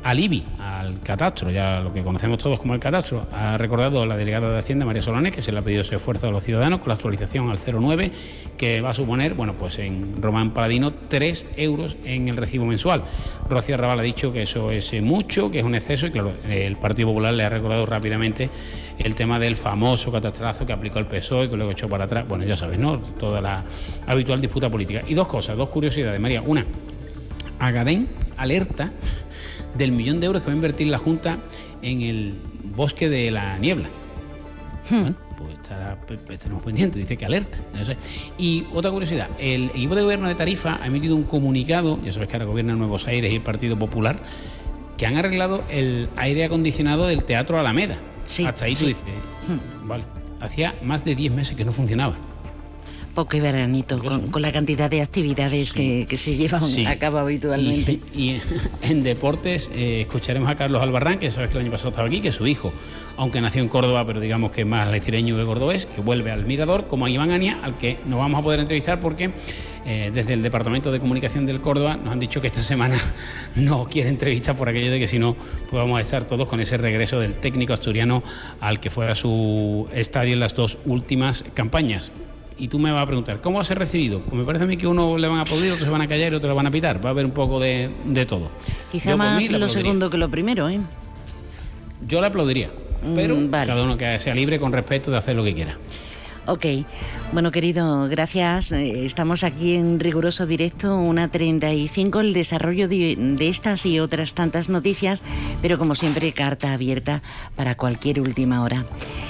al 0.04 0.20
IBI, 0.20 0.44
al 0.60 1.00
catastro, 1.02 1.52
ya 1.52 1.80
lo 1.80 1.94
que 1.94 2.02
conocemos 2.02 2.40
todos 2.40 2.60
como 2.60 2.74
el 2.74 2.80
catastro. 2.80 3.28
Ha 3.32 3.58
recordado 3.58 4.06
la 4.06 4.18
delegada 4.18 4.50
de 4.50 4.60
Hacienda, 4.60 4.86
María 4.86 5.02
Solanes, 5.02 5.34
que 5.34 5.42
se 5.42 5.52
le 5.52 5.60
ha 5.60 5.62
pedido 5.62 5.82
ese 5.82 5.96
esfuerzo 5.96 6.28
a 6.28 6.32
los 6.32 6.44
ciudadanos 6.44 6.80
con 6.80 6.90
la 6.90 6.96
actualización 6.96 7.50
al 7.50 7.60
09, 7.60 8.12
que 8.58 8.82
va 8.82 8.92
a 8.92 8.94
suponer, 8.94 9.36
bueno, 9.36 9.54
pues 9.54 9.80
en 9.80 10.22
Román 10.22 10.52
Paladino, 10.52 10.92
3 10.94 11.46
euros 11.58 11.98
en 12.04 12.28
el 12.28 12.38
recibo 12.38 12.66
mensual. 12.66 13.04
Rocío 13.48 13.78
Raval 13.78 14.00
ha 14.00 14.04
dicho 14.04 14.34
que 14.34 14.42
eso 14.44 14.72
es 14.72 14.92
mucho, 15.02 15.52
que 15.52 15.60
es 15.60 15.66
un 15.66 15.76
exceso, 15.76 16.08
y 16.08 16.12
claro, 16.12 16.34
el 16.50 16.78
Partido 16.78 17.10
Popular 17.10 17.34
le 17.34 17.44
ha 17.44 17.50
recordado 17.50 17.86
rápidamente 17.86 18.50
el 18.98 19.16
tema 19.16 19.40
del 19.40 19.56
famoso 19.56 20.12
catastrazo 20.12 20.66
que 20.66 20.74
aplicó 20.74 21.00
el 21.00 21.06
PSOE, 21.06 21.50
que 21.50 21.56
luego 21.56 21.72
echó 21.72 21.88
para 21.88 22.06
atrás. 22.06 22.28
Bueno, 22.28 22.44
ya 22.44 22.58
sabes, 22.58 22.80
¿no? 22.80 23.00
Toda 23.00 23.42
la 23.42 23.64
habitual 24.08 24.42
disputa 24.42 24.70
política. 24.70 25.02
Y 25.08 25.14
dos 25.14 25.28
cosas, 25.28 25.58
dos 25.58 25.70
curiosidades, 25.70 26.20
María. 26.20 26.42
Una, 26.42 26.66
Agadén 27.60 28.08
alerta 28.38 28.92
del 29.78 29.92
millón 29.92 30.20
de 30.20 30.28
euros 30.28 30.42
que 30.42 30.48
va 30.48 30.54
a 30.54 30.56
invertir 30.56 30.88
la 30.88 30.98
Junta 30.98 31.38
en 31.82 32.02
el 32.02 32.36
bosque 32.76 33.10
de 33.10 33.32
la 33.32 33.58
niebla. 33.58 33.90
Hmm. 34.90 35.02
Bueno, 35.02 35.16
pues 35.38 35.56
estará, 35.56 35.98
estaremos 36.30 36.64
pendientes, 36.64 37.02
dice 37.02 37.18
que 37.18 37.26
alerta. 37.26 37.60
Y 38.38 38.66
otra 38.74 38.92
curiosidad, 38.92 39.30
el 39.40 39.66
equipo 39.70 39.96
de 39.96 40.04
gobierno 40.04 40.28
de 40.28 40.36
Tarifa 40.36 40.80
ha 40.82 40.88
emitido 40.88 41.16
un 41.16 41.24
comunicado, 41.24 42.00
ya 42.04 42.12
sabes 42.12 42.28
que 42.28 42.36
ahora 42.36 42.46
gobierna 42.46 42.76
Nuevos 42.76 43.08
Aires 43.08 43.32
y 43.32 43.36
el 43.36 43.42
Partido 43.42 43.78
Popular, 43.78 44.20
que 44.98 45.06
han 45.06 45.18
arreglado 45.18 45.64
el 45.70 46.10
aire 46.18 46.46
acondicionado 46.46 47.08
del 47.08 47.24
Teatro 47.24 47.60
Alameda. 47.60 47.98
Sí, 48.26 48.46
Hasta 48.46 48.66
ahí 48.66 48.76
tú 48.76 48.86
dices, 48.86 49.04
hmm. 49.48 49.88
vale, 49.88 50.04
hacía 50.40 50.76
más 50.84 51.04
de 51.04 51.16
10 51.16 51.32
meses 51.34 51.56
que 51.56 51.66
no 51.66 51.72
funcionaba 51.72 52.16
poco 53.12 53.40
veranito, 53.40 54.00
con, 54.00 54.42
la 54.42 54.52
cantidad 54.52 54.90
de 54.90 55.02
actividades 55.02 55.74
que, 55.74 56.08
se 56.18 56.36
llevan 56.36 56.64
a 56.88 56.98
cabo 56.98 57.18
habitualmente. 57.18 58.00
Y, 58.14 58.38
en 58.82 59.04
deportes 59.04 59.70
eh, 59.74 60.02
escucharemos 60.02 60.50
a 60.50 60.56
Carlos 60.56 60.82
Albarrán, 60.82 61.20
que 61.20 61.32
sabes 61.32 61.50
que 61.50 61.58
el 61.58 61.64
año 61.64 61.72
pasado 61.72 61.90
estaba 61.90 62.08
aquí, 62.08 62.22
que 62.22 62.30
es 62.30 62.36
su 62.36 62.48
hijo, 62.48 62.74
aunque 63.18 63.42
nació 63.42 63.62
en 63.62 63.70
Córdoba, 63.70 64.06
pero 64.06 64.20
digamos 64.20 64.52
que 64.52 64.62
es 64.62 64.68
más 64.68 64.90
lecireño 64.90 65.38
que 65.38 65.46
cordobés, 65.46 65.86
que 65.86 66.02
vuelve 66.02 66.32
al 66.32 66.46
Mirador, 66.46 66.88
como 66.88 67.06
a 67.06 67.10
Iván 67.10 67.32
Ania, 67.32 67.60
al 67.64 67.78
que 67.78 67.98
nos 68.06 68.20
vamos 68.20 68.40
a 68.40 68.44
poder 68.44 68.60
entrevistar 68.60 69.00
porque 69.00 69.32
eh, 69.86 70.12
desde 70.14 70.34
el 70.34 70.44
Departamento 70.44 70.92
de 70.92 71.00
Comunicación 71.00 71.46
del 71.46 71.60
Córdoba 71.60 71.98
nos 71.98 72.14
han 72.14 72.20
dicho 72.20 72.42
que 72.42 72.48
esta 72.48 72.64
semana 72.72 72.98
no 73.56 73.86
quiere 73.86 74.10
entrevistar 74.10 74.56
por 74.56 74.70
aquello 74.70 74.92
de 74.92 75.00
que 75.00 75.08
si 75.08 75.20
no, 75.20 75.34
pues 75.34 75.74
vamos 75.74 75.98
a 75.98 76.02
estar 76.02 76.26
todos 76.26 76.48
con 76.48 76.60
ese 76.60 76.78
regreso 76.78 77.20
del 77.20 77.34
técnico 77.34 77.74
asturiano 77.74 78.24
al 78.60 78.80
que 78.80 78.90
fuera 78.90 79.16
su 79.16 79.88
estadio 79.94 80.34
en 80.34 80.40
las 80.40 80.56
dos 80.56 80.78
últimas 80.86 81.44
campañas 81.54 82.12
y 82.62 82.68
tú 82.68 82.78
me 82.78 82.92
vas 82.92 83.02
a 83.02 83.06
preguntar, 83.08 83.42
¿cómo 83.42 83.56
va 83.56 83.64
a 83.64 83.66
ser 83.66 83.80
recibido? 83.80 84.20
Pues 84.20 84.36
me 84.36 84.46
parece 84.46 84.66
a 84.66 84.68
mí 84.68 84.78
que 84.78 84.86
uno 84.86 85.18
le 85.18 85.28
van 85.28 85.40
a 85.40 85.42
aplaudir, 85.42 85.72
otros 85.72 85.86
se 85.86 85.90
van 85.90 86.04
a 86.04 86.08
callar 86.08 86.32
y 86.32 86.36
otros 86.36 86.52
le 86.52 86.56
van 86.56 86.68
a 86.68 86.72
pitar. 86.72 87.04
Va 87.04 87.10
a 87.10 87.12
haber 87.12 87.26
un 87.26 87.32
poco 87.32 87.60
de, 87.60 87.90
todo. 88.30 88.52
Quizá 88.92 89.18
más 89.18 89.50
lo 89.50 89.68
segundo 89.68 90.12
que 90.12 90.18
lo 90.20 90.30
primero, 90.30 90.70
¿eh? 90.70 90.80
Yo 92.08 92.22
le 92.22 92.28
aplaudiría. 92.28 92.70
pero 93.16 93.36
cada 93.50 93.82
uno 93.82 93.98
que 93.98 94.20
sea 94.20 94.36
libre 94.36 94.60
con 94.60 94.72
respeto 94.72 95.10
de 95.10 95.18
hacer 95.18 95.36
lo 95.36 95.44
que 95.44 95.56
quiera. 95.56 95.76
Ok, 96.48 96.66
bueno 97.34 97.52
querido, 97.52 98.10
gracias. 98.10 98.72
Eh, 98.72 99.06
estamos 99.06 99.44
aquí 99.44 99.76
en 99.76 100.00
riguroso 100.00 100.48
directo, 100.48 100.98
una 100.98 101.30
35, 101.30 102.20
el 102.20 102.34
desarrollo 102.34 102.88
de, 102.88 103.36
estas 103.40 103.86
y 103.86 104.00
otras 104.00 104.34
tantas 104.34 104.68
noticias, 104.68 105.22
pero 105.62 105.78
como 105.78 105.94
siempre 105.94 106.34
carta 106.34 106.74
abierta 106.74 107.22
para 107.56 107.76
cualquier 107.76 108.22
última 108.22 108.64
hora. 108.64 108.86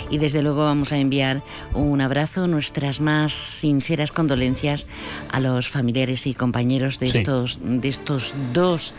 Y 0.10 0.20
desde 0.20 0.42
luego 0.42 0.64
vamos 0.64 0.94
a 0.94 1.00
enviar 1.00 1.42
un 1.74 2.00
abrazo, 2.00 2.48
nuestras 2.48 3.02
más 3.02 3.34
sinceras 3.34 4.14
condolencias 4.14 4.88
a 5.32 5.42
los 5.42 5.68
familiares 5.68 6.26
y 6.28 6.34
compañeros 6.34 6.98
de, 7.00 7.08
estos, 7.08 7.60
de 7.62 7.90
estos 7.90 8.34
dos 8.54 8.94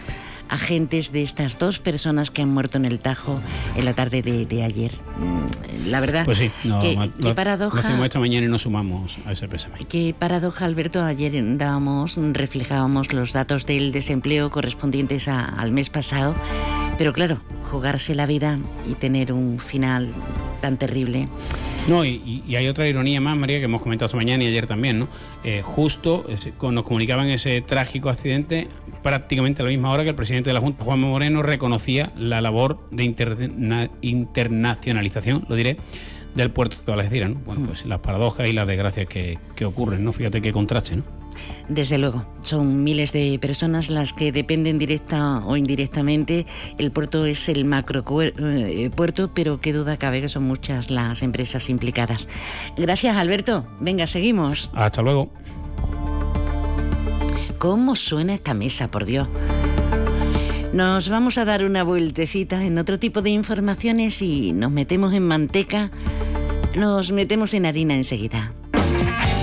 agentes 0.53 1.13
de 1.13 1.23
estas 1.23 1.59
dos 1.59 1.79
personas 1.79 2.31
que 2.31 2.43
han 2.43 2.51
muerto 2.51 2.77
en 2.77 2.85
el 2.85 2.99
Tajo 2.99 3.41
en 3.75 3.85
la 3.85 3.95
tarde 3.95 4.23
de, 4.23 4.63
ayer. 4.63 4.93
Mm, 5.19 5.89
la 5.89 6.01
verdad, 6.01 6.25
pues 6.25 6.39
sí, 6.39 6.51
qué 6.63 7.35
paradoja. 7.35 7.75
Lo 7.75 7.81
hacemos 7.81 8.05
esta 8.05 8.21
mañana 8.21 8.47
y 8.47 8.49
nos 8.51 8.63
sumamos 8.63 9.19
a 9.27 9.33
ese 9.33 9.49
pésame. 9.49 9.79
Qué 9.89 10.15
paradoja, 10.17 10.67
Alberto. 10.67 11.03
Ayer 11.03 11.33
dábamos, 11.57 12.17
reflejábamos 12.17 13.13
los 13.13 13.33
datos 13.33 13.65
del 13.67 13.93
desempleo 13.93 14.51
correspondientes 14.51 15.27
al 15.29 15.73
mes 15.73 15.89
pasado, 15.89 16.35
pero 16.99 17.13
claro, 17.13 17.39
jugarse 17.71 18.15
la 18.15 18.27
vida 18.27 18.59
y 18.87 18.95
tener 18.95 19.33
un 19.33 19.59
final 19.59 20.13
tan 20.61 20.77
terrible. 20.77 21.29
No, 21.89 22.05
y, 22.05 22.45
hay 22.55 22.69
otra 22.69 22.87
ironía 22.87 23.21
más, 23.21 23.37
María, 23.37 23.59
que 23.59 23.65
hemos 23.65 23.83
comentado 23.83 24.07
esta 24.07 24.17
mañana 24.17 24.45
y 24.45 24.47
ayer 24.47 24.69
también, 24.69 25.01
¿no? 25.01 25.09
Eh, 25.43 25.63
justo 25.65 26.25
nos 26.63 26.85
comunicaban 26.85 27.29
ese 27.29 27.61
trágico 27.61 28.09
accidente 28.09 28.69
prácticamente 29.03 29.63
a 29.63 29.65
la 29.65 29.71
misma 29.71 29.91
hora 29.91 30.05
que 30.05 30.11
el 30.11 30.15
presidente 30.15 30.51
de 30.51 30.55
la 30.55 30.61
Junta, 30.61 30.85
Juan 30.85 31.01
Moreno, 31.01 31.43
reconocía 31.43 32.13
la 32.17 32.41
labor 32.41 32.79
de 32.93 33.03
internacionalización, 34.03 35.45
lo 35.49 35.57
diré, 35.57 35.77
del 36.37 36.51
puerto 36.51 36.77
de 36.87 36.93
Algeciras, 36.93 37.31
¿no? 37.31 37.41
Bueno, 37.45 37.63
hmm. 37.63 37.67
pues 37.67 37.85
las 37.85 37.99
paradojas 37.99 38.47
y 38.47 38.53
las 38.53 38.69
desgracias 38.69 39.09
que, 39.09 39.37
que 39.57 39.65
ocurren, 39.65 40.05
¿no? 40.05 40.13
Fíjate 40.13 40.41
qué 40.41 40.53
contraste, 40.53 40.97
¿no? 40.97 41.22
Desde 41.69 41.99
luego, 41.99 42.25
son 42.43 42.85
miles 42.85 43.13
de 43.13 43.39
personas 43.41 43.89
las 43.89 44.13
que 44.13 44.33
dependen 44.33 44.79
directa 44.79 45.39
o 45.47 45.57
indirectamente. 45.57 46.47
El 46.79 46.91
puerto 46.91 47.25
es 47.25 47.49
el 47.49 47.65
macro 47.65 48.05
eh, 48.21 48.91
puerto, 48.95 49.31
pero 49.33 49.61
qué 49.61 49.73
duda 49.73 49.97
cabe 49.97 50.21
que 50.21 50.29
son 50.29 50.45
muchas 50.45 50.91
las 50.91 51.23
empresas 51.23 51.71
implicadas. 51.71 52.29
Gracias, 52.77 53.17
Alberto. 53.17 53.67
Venga, 53.81 54.07
seguimos. 54.07 54.71
Hasta 54.75 55.03
luego. 55.03 55.31
¿Cómo 57.59 57.95
suena 57.95 58.35
esta 58.35 58.55
mesa, 58.55 58.89
por 58.89 59.05
Dios? 59.05 59.29
Nos 60.73 61.11
vamos 61.11 61.39
a 61.39 61.45
dar 61.45 61.65
una 61.65 61.85
vueltecita 61.85 62.65
en 62.65 62.79
otro 62.79 62.99
tipo 62.99 63.23
de 63.23 63.31
informaciones 63.31 64.23
y 64.23 64.53
nos 64.53 64.71
metemos 64.71 65.13
en 65.13 65.29
manteca, 65.29 65.91
nos 66.75 67.13
metemos 67.13 67.53
en 67.55 67.67
harina 67.67 67.95
enseguida. 67.95 68.53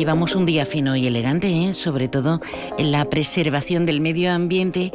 Llevamos 0.00 0.34
un 0.34 0.46
día 0.46 0.64
fino 0.64 0.96
y 0.96 1.06
elegante, 1.06 1.48
¿eh? 1.48 1.74
sobre 1.74 2.08
todo 2.08 2.40
en 2.78 2.90
la 2.90 3.04
preservación 3.10 3.84
del 3.84 4.00
medio 4.00 4.32
ambiente, 4.32 4.92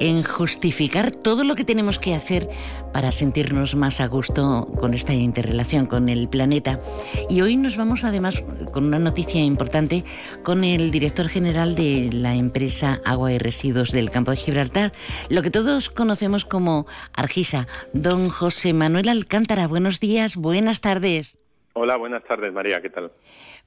en 0.00 0.22
justificar 0.22 1.10
todo 1.10 1.44
lo 1.44 1.54
que 1.54 1.64
tenemos 1.66 1.98
que 1.98 2.14
hacer 2.14 2.48
para 2.90 3.12
sentirnos 3.12 3.74
más 3.74 4.00
a 4.00 4.06
gusto 4.06 4.66
con 4.80 4.94
esta 4.94 5.12
interrelación 5.12 5.84
con 5.84 6.08
el 6.08 6.30
planeta. 6.30 6.80
Y 7.28 7.42
hoy 7.42 7.58
nos 7.58 7.76
vamos 7.76 8.02
además 8.02 8.42
con 8.72 8.86
una 8.86 8.98
noticia 8.98 9.42
importante 9.42 10.04
con 10.42 10.64
el 10.64 10.90
director 10.90 11.28
general 11.28 11.74
de 11.74 12.08
la 12.10 12.34
empresa 12.34 13.02
Agua 13.04 13.34
y 13.34 13.38
Residuos 13.38 13.92
del 13.92 14.08
Campo 14.08 14.30
de 14.30 14.38
Gibraltar, 14.38 14.92
lo 15.28 15.42
que 15.42 15.50
todos 15.50 15.90
conocemos 15.90 16.46
como 16.46 16.86
Argisa. 17.12 17.66
Don 17.92 18.30
José 18.30 18.72
Manuel 18.72 19.10
Alcántara, 19.10 19.66
buenos 19.66 20.00
días, 20.00 20.34
buenas 20.34 20.80
tardes. 20.80 21.36
Hola, 21.74 21.96
buenas 21.96 22.24
tardes 22.24 22.54
María, 22.54 22.80
¿qué 22.80 22.88
tal? 22.88 23.10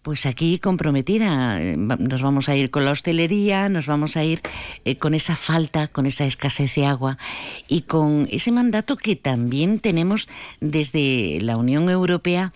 Pues 0.01 0.25
aquí 0.25 0.59
comprometida. 0.59 1.61
Eh, 1.61 1.77
nos 1.77 2.21
vamos 2.21 2.49
a 2.49 2.55
ir 2.55 2.71
con 2.71 2.85
la 2.85 2.91
hostelería, 2.91 3.69
nos 3.69 3.85
vamos 3.85 4.17
a 4.17 4.23
ir 4.23 4.41
eh, 4.85 4.97
con 4.97 5.13
esa 5.13 5.35
falta, 5.35 5.87
con 5.87 6.05
esa 6.05 6.25
escasez 6.25 6.75
de 6.75 6.85
agua 6.85 7.17
y 7.67 7.81
con 7.81 8.27
ese 8.31 8.51
mandato 8.51 8.97
que 8.97 9.15
también 9.15 9.79
tenemos 9.79 10.27
desde 10.59 11.39
la 11.41 11.57
Unión 11.57 11.89
Europea 11.89 12.53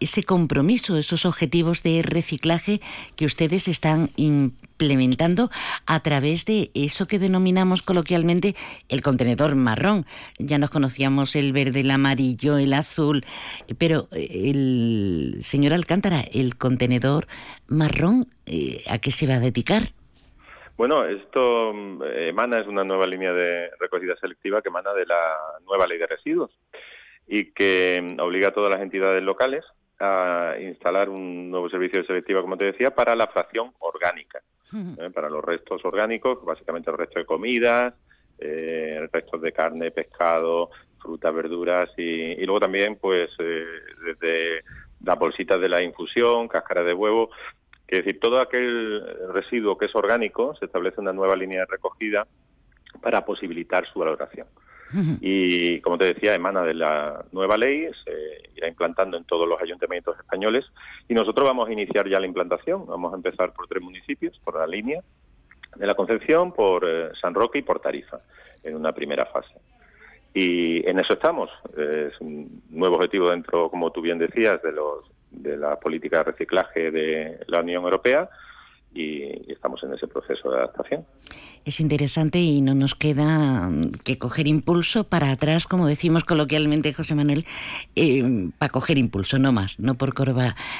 ese 0.00 0.24
compromiso, 0.24 0.96
esos 0.96 1.26
objetivos 1.26 1.82
de 1.82 2.02
reciclaje 2.02 2.80
que 3.16 3.26
ustedes 3.26 3.68
están 3.68 4.10
implementando 4.16 5.50
a 5.86 6.00
través 6.00 6.44
de 6.44 6.70
eso 6.74 7.06
que 7.06 7.18
denominamos 7.18 7.82
coloquialmente 7.82 8.54
el 8.88 9.02
contenedor 9.02 9.54
marrón. 9.56 10.04
Ya 10.38 10.58
nos 10.58 10.70
conocíamos 10.70 11.36
el 11.36 11.52
verde, 11.52 11.80
el 11.80 11.90
amarillo, 11.90 12.56
el 12.56 12.72
azul, 12.72 13.24
pero 13.78 14.08
eh, 14.12 14.50
el 14.50 15.36
señor 15.40 15.72
Alcántara, 15.72 16.22
el 16.32 16.56
contenedor 16.56 17.26
marrón, 17.66 18.26
eh, 18.46 18.82
¿a 18.88 18.98
qué 18.98 19.10
se 19.10 19.26
va 19.26 19.34
a 19.34 19.40
dedicar? 19.40 19.82
Bueno, 20.76 21.04
esto 21.04 21.72
eh, 22.04 22.30
emana, 22.30 22.58
es 22.58 22.66
una 22.66 22.82
nueva 22.82 23.06
línea 23.06 23.32
de 23.32 23.70
recogida 23.78 24.16
selectiva 24.16 24.60
que 24.60 24.70
emana 24.70 24.92
de 24.92 25.06
la 25.06 25.36
nueva 25.64 25.86
ley 25.86 25.98
de 25.98 26.06
residuos 26.06 26.50
y 27.26 27.52
que 27.52 28.16
obliga 28.20 28.48
a 28.48 28.52
todas 28.52 28.70
las 28.70 28.80
entidades 28.80 29.22
locales 29.22 29.64
a 29.98 30.56
instalar 30.60 31.08
un 31.08 31.50
nuevo 31.50 31.68
servicio 31.68 32.00
de 32.00 32.06
selectiva, 32.06 32.42
como 32.42 32.56
te 32.56 32.64
decía, 32.64 32.94
para 32.94 33.14
la 33.14 33.28
fracción 33.28 33.72
orgánica, 33.78 34.42
¿eh? 34.72 35.10
para 35.10 35.30
los 35.30 35.44
restos 35.44 35.84
orgánicos, 35.84 36.44
básicamente 36.44 36.90
el 36.90 36.98
resto 36.98 37.18
de 37.18 37.24
comidas, 37.24 37.94
eh, 38.38 39.06
restos 39.12 39.40
de 39.40 39.52
carne, 39.52 39.90
pescado, 39.90 40.70
frutas, 41.00 41.34
verduras 41.34 41.90
y, 41.96 42.44
luego 42.44 42.60
también, 42.60 42.96
pues, 42.96 43.30
eh, 43.38 43.64
desde 44.04 44.64
las 45.02 45.18
bolsitas 45.18 45.60
de 45.60 45.68
la 45.68 45.82
infusión, 45.82 46.48
cáscara 46.48 46.82
de 46.82 46.94
huevo, 46.94 47.30
es 47.86 47.98
decir, 48.04 48.18
todo 48.18 48.40
aquel 48.40 49.04
residuo 49.32 49.78
que 49.78 49.86
es 49.86 49.94
orgánico, 49.94 50.54
se 50.56 50.64
establece 50.64 51.00
una 51.00 51.12
nueva 51.12 51.36
línea 51.36 51.60
de 51.60 51.66
recogida 51.66 52.26
para 53.00 53.24
posibilitar 53.24 53.86
su 53.86 53.98
valoración. 53.98 54.48
Y 55.20 55.80
como 55.80 55.98
te 55.98 56.04
decía, 56.04 56.34
emana 56.34 56.62
de 56.62 56.74
la 56.74 57.24
nueva 57.32 57.56
ley, 57.56 57.88
se 58.04 58.50
irá 58.56 58.68
implantando 58.68 59.16
en 59.16 59.24
todos 59.24 59.48
los 59.48 59.60
ayuntamientos 59.60 60.16
españoles 60.18 60.70
y 61.08 61.14
nosotros 61.14 61.46
vamos 61.46 61.68
a 61.68 61.72
iniciar 61.72 62.08
ya 62.08 62.20
la 62.20 62.26
implantación. 62.26 62.86
Vamos 62.86 63.12
a 63.12 63.16
empezar 63.16 63.52
por 63.52 63.66
tres 63.66 63.82
municipios, 63.82 64.38
por 64.44 64.58
la 64.58 64.66
línea 64.66 65.02
de 65.76 65.86
la 65.86 65.94
Concepción, 65.94 66.52
por 66.52 66.84
eh, 66.86 67.10
San 67.20 67.34
Roque 67.34 67.58
y 67.58 67.62
por 67.62 67.80
Tarifa, 67.80 68.20
en 68.62 68.76
una 68.76 68.92
primera 68.92 69.26
fase. 69.26 69.54
Y 70.32 70.88
en 70.88 70.98
eso 70.98 71.14
estamos. 71.14 71.50
Es 71.76 72.20
un 72.20 72.62
nuevo 72.70 72.96
objetivo 72.96 73.30
dentro, 73.30 73.70
como 73.70 73.90
tú 73.90 74.00
bien 74.00 74.18
decías, 74.18 74.62
de, 74.62 74.72
los, 74.72 75.04
de 75.30 75.56
la 75.56 75.78
política 75.78 76.18
de 76.18 76.24
reciclaje 76.24 76.90
de 76.90 77.40
la 77.46 77.60
Unión 77.60 77.84
Europea 77.84 78.28
y, 78.94 79.52
estamos 79.52 79.82
en 79.82 79.92
ese 79.92 80.06
proceso 80.06 80.50
de 80.50 80.56
adaptación. 80.58 81.04
Es 81.64 81.80
interesante 81.80 82.38
y 82.38 82.60
no 82.60 82.74
nos 82.74 82.94
queda 82.94 83.68
mm, 83.68 83.92
que 84.04 84.18
coger 84.18 84.46
impulso 84.46 85.04
para 85.04 85.30
atrás, 85.30 85.66
como 85.66 85.86
decimos 85.86 86.24
coloquialmente, 86.24 86.92
José 86.92 87.14
Manuel, 87.14 87.44
eh, 87.96 88.50
para 88.58 88.70
coger 88.70 88.98
impulso, 88.98 89.38
no 89.38 89.52
más, 89.52 89.78
no 89.80 89.96
por, 89.96 90.14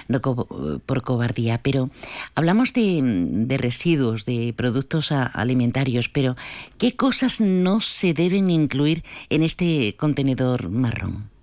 no 0.09 0.21
por 0.21 1.03
cobardía. 1.03 1.61
Pero 1.63 1.91
hablamos 2.35 2.73
de, 2.73 3.01
de 3.03 3.57
residuos, 3.59 4.25
de 4.25 4.55
productos 4.57 5.11
alimentarios, 5.13 6.09
pero 6.09 6.37
¿qué 6.79 6.97
cosas 6.97 7.41
no 7.41 7.81
se 7.81 8.15
deben 8.15 8.51
incluir 8.51 9.03
en 9.31 9.43
este 9.43 9.97
contenedor 9.97 10.69
marrón? 10.69 11.34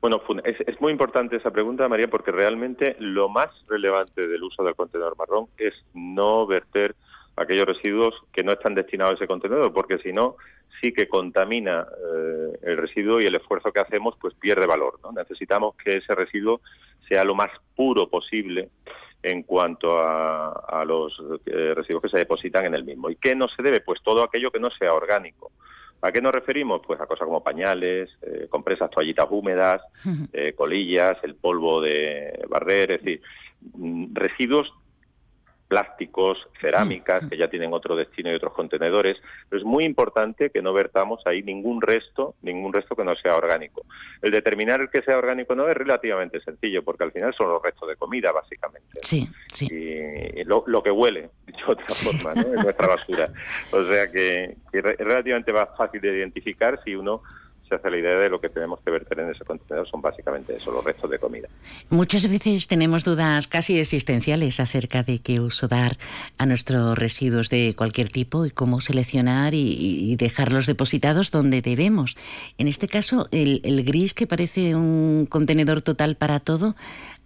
Bueno, 0.00 0.22
es, 0.44 0.80
muy 0.80 0.92
importante 0.92 1.36
esa 1.36 1.50
pregunta, 1.50 1.86
María, 1.88 2.08
porque 2.08 2.32
realmente 2.32 2.96
lo 2.98 3.28
más 3.28 3.50
relevante 3.68 4.26
del 4.26 4.42
uso 4.42 4.64
del 4.64 4.74
contenedor 4.74 5.16
marrón 5.16 5.48
es 5.58 5.84
no 5.92 6.46
verter 6.46 6.94
aquellos 7.36 7.66
residuos 7.66 8.14
que 8.32 8.42
no 8.42 8.52
están 8.52 8.74
destinados 8.74 9.12
a 9.12 9.16
ese 9.16 9.26
contenedor, 9.26 9.72
porque 9.74 9.98
si 9.98 10.12
no, 10.12 10.36
sí 10.80 10.92
que 10.92 11.06
contamina 11.06 11.86
eh, 11.86 12.58
el 12.62 12.76
residuo 12.78 13.20
y 13.20 13.26
el 13.26 13.34
esfuerzo 13.34 13.72
que 13.72 13.80
hacemos 13.80 14.16
pues 14.18 14.34
pierde 14.34 14.66
valor. 14.66 14.98
¿no? 15.02 15.12
Necesitamos 15.12 15.74
que 15.76 15.98
ese 15.98 16.14
residuo 16.14 16.62
sea 17.06 17.22
lo 17.24 17.34
más 17.34 17.50
puro 17.76 18.08
posible 18.08 18.70
en 19.22 19.42
cuanto 19.42 19.98
a, 20.00 20.82
los 20.86 21.22
eh, 21.44 21.74
residuos 21.74 22.02
que 22.02 22.08
se 22.08 22.18
depositan 22.18 22.64
en 22.64 22.74
el 22.74 22.84
mismo. 22.84 23.10
¿Y 23.10 23.16
qué 23.16 23.34
no 23.34 23.48
se 23.48 23.62
debe? 23.62 23.80
Pues 23.80 24.00
todo 24.02 24.22
aquello 24.22 24.50
que 24.50 24.60
no 24.60 24.70
sea 24.70 24.94
orgánico. 24.94 25.52
¿A 26.02 26.12
qué 26.12 26.20
nos 26.22 26.32
referimos? 26.32 26.80
Pues 26.86 27.00
a 27.00 27.06
cosas 27.06 27.26
como 27.26 27.42
pañales, 27.42 28.16
eh, 28.22 28.46
compresas, 28.48 28.90
toallitas 28.90 29.26
húmedas, 29.30 29.82
colillas, 30.56 31.18
el 31.22 31.34
polvo 31.34 31.80
de 31.80 32.44
barrer, 32.48 32.92
es 32.92 33.02
decir, 33.02 33.22
mm, 33.74 34.14
residuos 34.14 34.72
plásticos, 35.70 36.48
cerámicas, 36.60 37.28
que 37.30 37.36
ya 37.36 37.48
tienen 37.48 37.72
otro 37.72 37.94
destino 37.94 38.28
y 38.28 38.34
otros 38.34 38.52
contenedores. 38.54 39.22
Pero 39.48 39.60
es 39.60 39.64
muy 39.64 39.84
importante 39.84 40.50
que 40.50 40.62
no 40.62 40.72
vertamos 40.72 41.24
ahí 41.26 41.44
ningún 41.44 41.80
resto, 41.80 42.34
ningún 42.42 42.72
resto 42.72 42.96
que 42.96 43.04
no 43.04 43.14
sea 43.14 43.36
orgánico. 43.36 43.86
El 44.20 44.32
determinar 44.32 44.80
el 44.80 44.90
que 44.90 45.00
sea 45.02 45.16
orgánico 45.16 45.54
no 45.54 45.68
es 45.68 45.76
relativamente 45.76 46.40
sencillo, 46.40 46.82
porque 46.82 47.04
al 47.04 47.12
final 47.12 47.32
son 47.34 47.50
los 47.50 47.62
restos 47.62 47.88
de 47.88 47.94
comida, 47.94 48.32
básicamente. 48.32 48.98
Sí, 49.00 49.28
sí. 49.52 49.68
Y 49.70 50.42
lo, 50.42 50.82
que 50.82 50.90
huele, 50.90 51.30
dicho 51.46 51.66
de 51.66 51.72
otra 51.72 51.94
forma, 51.94 52.34
¿no? 52.34 52.52
en 52.52 52.62
nuestra 52.64 52.88
basura. 52.88 53.32
O 53.70 53.84
sea 53.84 54.10
que, 54.10 54.56
que 54.72 54.78
es 54.78 54.84
relativamente 54.98 55.52
fácil 55.52 56.00
de 56.00 56.18
identificar 56.18 56.80
si 56.84 56.96
uno 56.96 57.22
se 57.70 57.76
hace 57.76 57.88
la 57.88 57.98
idea 57.98 58.16
de 58.16 58.28
lo 58.28 58.40
que 58.40 58.48
tenemos 58.48 58.80
que 58.80 58.90
verter 58.90 59.20
en 59.20 59.30
ese 59.30 59.44
contenedor 59.44 59.88
son 59.88 60.02
básicamente 60.02 60.56
eso, 60.56 60.72
los 60.72 60.84
restos 60.84 61.08
de 61.08 61.20
comida. 61.20 61.48
Muchas 61.88 62.28
veces 62.28 62.66
tenemos 62.66 63.04
dudas 63.04 63.46
casi 63.46 63.78
existenciales 63.78 64.58
acerca 64.58 65.04
de 65.04 65.20
qué 65.20 65.38
uso 65.38 65.68
dar 65.68 65.96
a 66.36 66.46
nuestros 66.46 66.98
residuos 66.98 67.48
de 67.48 67.74
cualquier 67.76 68.08
tipo 68.10 68.44
y 68.44 68.50
cómo 68.50 68.80
seleccionar 68.80 69.54
y, 69.54 70.16
dejarlos 70.16 70.66
depositados 70.66 71.30
donde 71.30 71.62
debemos. 71.62 72.16
En 72.58 72.66
este 72.66 72.88
caso, 72.88 73.28
el, 73.30 73.60
el 73.62 73.84
gris 73.84 74.14
que 74.14 74.26
parece 74.26 74.74
un 74.74 75.26
contenedor 75.30 75.80
total 75.80 76.16
para 76.16 76.40
todo, 76.40 76.74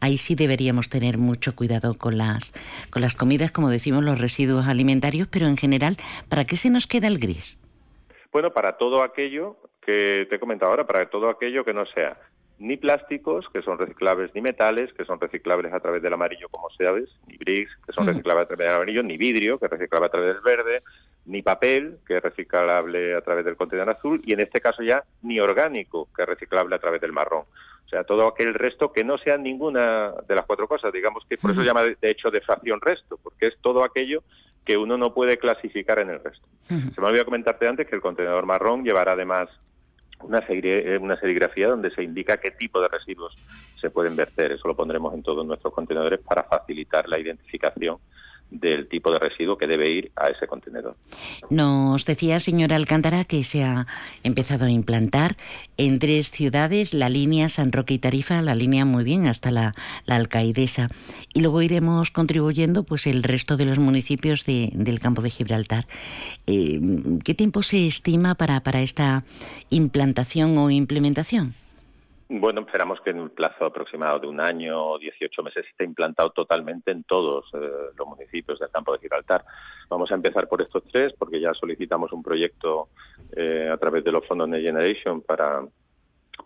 ahí 0.00 0.18
sí 0.18 0.34
deberíamos 0.34 0.90
tener 0.90 1.16
mucho 1.16 1.56
cuidado 1.56 1.94
con 1.94 2.18
las, 2.18 2.52
con 2.90 3.00
las 3.00 3.16
comidas, 3.16 3.50
como 3.50 3.70
decimos, 3.70 4.04
los 4.04 4.20
residuos 4.20 4.66
alimentarios, 4.66 5.26
pero 5.28 5.46
en 5.46 5.56
general, 5.56 5.96
¿para 6.28 6.44
qué 6.44 6.58
se 6.58 6.68
nos 6.68 6.86
queda 6.86 7.08
el 7.08 7.18
gris? 7.18 7.58
Bueno, 8.30 8.52
para 8.52 8.76
todo 8.76 9.02
aquello 9.02 9.56
que 9.84 10.26
te 10.28 10.36
he 10.36 10.40
comentado 10.40 10.70
ahora, 10.70 10.86
para 10.86 11.08
todo 11.08 11.28
aquello 11.28 11.64
que 11.64 11.74
no 11.74 11.86
sea 11.86 12.18
ni 12.58 12.76
plásticos, 12.76 13.48
que 13.50 13.62
son 13.62 13.78
reciclables, 13.78 14.30
ni 14.34 14.40
metales, 14.40 14.92
que 14.92 15.04
son 15.04 15.20
reciclables 15.20 15.72
a 15.72 15.80
través 15.80 16.00
del 16.02 16.12
amarillo, 16.12 16.48
como 16.48 16.70
sabes, 16.70 17.10
ni 17.26 17.36
bricks, 17.36 17.76
que 17.84 17.92
son 17.92 18.06
reciclables 18.06 18.44
a 18.44 18.46
través 18.46 18.66
del 18.66 18.76
amarillo, 18.76 19.02
ni 19.02 19.16
vidrio, 19.16 19.58
que 19.58 19.66
es 19.66 19.70
reciclable 19.70 20.06
a 20.06 20.10
través 20.10 20.34
del 20.34 20.42
verde, 20.42 20.82
ni 21.26 21.42
papel, 21.42 21.98
que 22.06 22.18
es 22.18 22.22
reciclable 22.22 23.14
a 23.14 23.20
través 23.22 23.44
del 23.44 23.56
contenedor 23.56 23.90
azul, 23.90 24.22
y 24.24 24.34
en 24.34 24.40
este 24.40 24.60
caso 24.60 24.82
ya 24.82 25.04
ni 25.22 25.40
orgánico, 25.40 26.08
que 26.14 26.22
es 26.22 26.28
reciclable 26.28 26.76
a 26.76 26.78
través 26.78 27.00
del 27.00 27.12
marrón. 27.12 27.44
O 27.84 27.88
sea, 27.88 28.04
todo 28.04 28.26
aquel 28.26 28.54
resto 28.54 28.92
que 28.92 29.04
no 29.04 29.18
sea 29.18 29.36
ninguna 29.36 30.12
de 30.26 30.34
las 30.34 30.46
cuatro 30.46 30.68
cosas, 30.68 30.92
digamos 30.92 31.24
que 31.28 31.36
por 31.36 31.50
eso 31.50 31.60
se 31.60 31.66
llama 31.66 31.82
de 31.82 31.96
hecho 32.02 32.30
de 32.30 32.40
fracción 32.40 32.80
resto, 32.80 33.18
porque 33.22 33.48
es 33.48 33.58
todo 33.60 33.84
aquello 33.84 34.22
que 34.64 34.78
uno 34.78 34.96
no 34.96 35.12
puede 35.12 35.38
clasificar 35.38 35.98
en 35.98 36.10
el 36.10 36.22
resto. 36.22 36.46
Se 36.68 37.00
me 37.00 37.08
olvidó 37.08 37.24
comentarte 37.26 37.68
antes 37.68 37.86
que 37.86 37.94
el 37.94 38.00
contenedor 38.00 38.46
marrón 38.46 38.84
llevará 38.84 39.12
además 39.12 39.50
una, 40.24 40.44
eh, 40.48 40.98
una 41.00 41.16
serigrafía 41.16 41.68
donde 41.68 41.90
se 41.90 42.02
indica 42.02 42.38
qué 42.38 42.50
tipo 42.50 42.80
de 42.80 42.88
residuos 42.88 43.36
se 43.76 43.90
pueden 43.90 44.16
verter. 44.16 44.52
Eso 44.52 44.68
lo 44.68 44.76
pondremos 44.76 45.14
en 45.14 45.22
todos 45.22 45.44
nuestros 45.46 45.72
contenedores 45.72 46.20
para 46.20 46.44
facilitar 46.44 47.08
la 47.08 47.18
identificación 47.18 47.98
del 48.50 48.88
tipo 48.88 49.10
de 49.10 49.18
residuo 49.18 49.58
que 49.58 49.66
debe 49.66 49.90
ir 49.90 50.12
a 50.16 50.28
ese 50.28 50.46
contenedor. 50.46 50.96
Nos 51.50 52.04
decía, 52.04 52.40
señora 52.40 52.76
Alcántara, 52.76 53.24
que 53.24 53.44
se 53.44 53.64
ha 53.64 53.86
empezado 54.22 54.66
a 54.66 54.70
implantar 54.70 55.36
en 55.76 55.98
tres 55.98 56.30
ciudades 56.30 56.94
la 56.94 57.08
línea 57.08 57.48
San 57.48 57.72
Roque 57.72 57.94
y 57.94 57.98
Tarifa, 57.98 58.42
la 58.42 58.54
línea 58.54 58.84
muy 58.84 59.04
bien 59.04 59.26
hasta 59.26 59.50
la, 59.50 59.74
Alcaidesa. 60.06 60.90
Y 61.32 61.40
luego 61.40 61.62
iremos 61.62 62.10
contribuyendo 62.10 62.84
pues 62.84 63.06
el 63.06 63.22
resto 63.22 63.56
de 63.56 63.64
los 63.64 63.78
municipios 63.78 64.44
del 64.44 65.00
campo 65.00 65.22
de 65.22 65.30
Gibraltar. 65.30 65.86
Eh, 66.46 66.80
¿Qué 67.24 67.34
tiempo 67.34 67.62
se 67.62 67.86
estima 67.86 68.36
para, 68.36 68.60
para 68.60 68.82
esta 68.82 69.24
implantación 69.70 70.56
o 70.58 70.70
implementación? 70.70 71.54
Bueno, 72.28 72.62
esperamos 72.62 73.02
que 73.02 73.10
en 73.10 73.20
un 73.20 73.30
plazo 73.30 73.66
aproximado 73.66 74.18
de 74.18 74.26
un 74.26 74.40
año 74.40 74.92
o 74.92 74.98
18 74.98 75.42
meses 75.42 75.66
esté 75.66 75.84
implantado 75.84 76.30
totalmente 76.30 76.90
en 76.90 77.04
todos 77.04 77.50
eh, 77.52 77.58
los 77.96 78.06
municipios 78.06 78.58
del 78.58 78.70
campo 78.70 78.92
de 78.92 78.98
Gibraltar. 78.98 79.44
Vamos 79.90 80.10
a 80.10 80.14
empezar 80.14 80.48
por 80.48 80.62
estos 80.62 80.82
tres 80.90 81.12
porque 81.12 81.38
ya 81.38 81.52
solicitamos 81.52 82.12
un 82.12 82.22
proyecto 82.22 82.88
eh, 83.36 83.68
a 83.70 83.76
través 83.76 84.04
de 84.04 84.12
los 84.12 84.26
fondos 84.26 84.50
de 84.50 84.62
Generation 84.62 85.20
para 85.20 85.66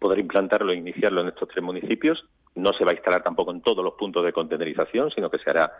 poder 0.00 0.18
implantarlo 0.18 0.72
e 0.72 0.76
iniciarlo 0.76 1.20
en 1.20 1.28
estos 1.28 1.48
tres 1.48 1.62
municipios. 1.62 2.26
No 2.56 2.72
se 2.72 2.84
va 2.84 2.90
a 2.90 2.94
instalar 2.94 3.22
tampoco 3.22 3.52
en 3.52 3.62
todos 3.62 3.84
los 3.84 3.94
puntos 3.94 4.24
de 4.24 4.32
contenerización, 4.32 5.12
sino 5.12 5.30
que 5.30 5.38
se 5.38 5.48
hará 5.48 5.72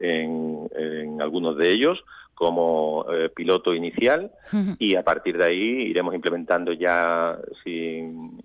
en, 0.00 1.20
algunos 1.20 1.56
de 1.56 1.70
ellos 1.70 2.04
como 2.36 3.06
eh, 3.10 3.30
piloto 3.30 3.74
inicial 3.74 4.30
y 4.78 4.94
a 4.94 5.02
partir 5.02 5.38
de 5.38 5.44
ahí 5.44 5.86
iremos 5.88 6.14
implementando 6.14 6.70
ya 6.70 7.38
sin, 7.64 8.42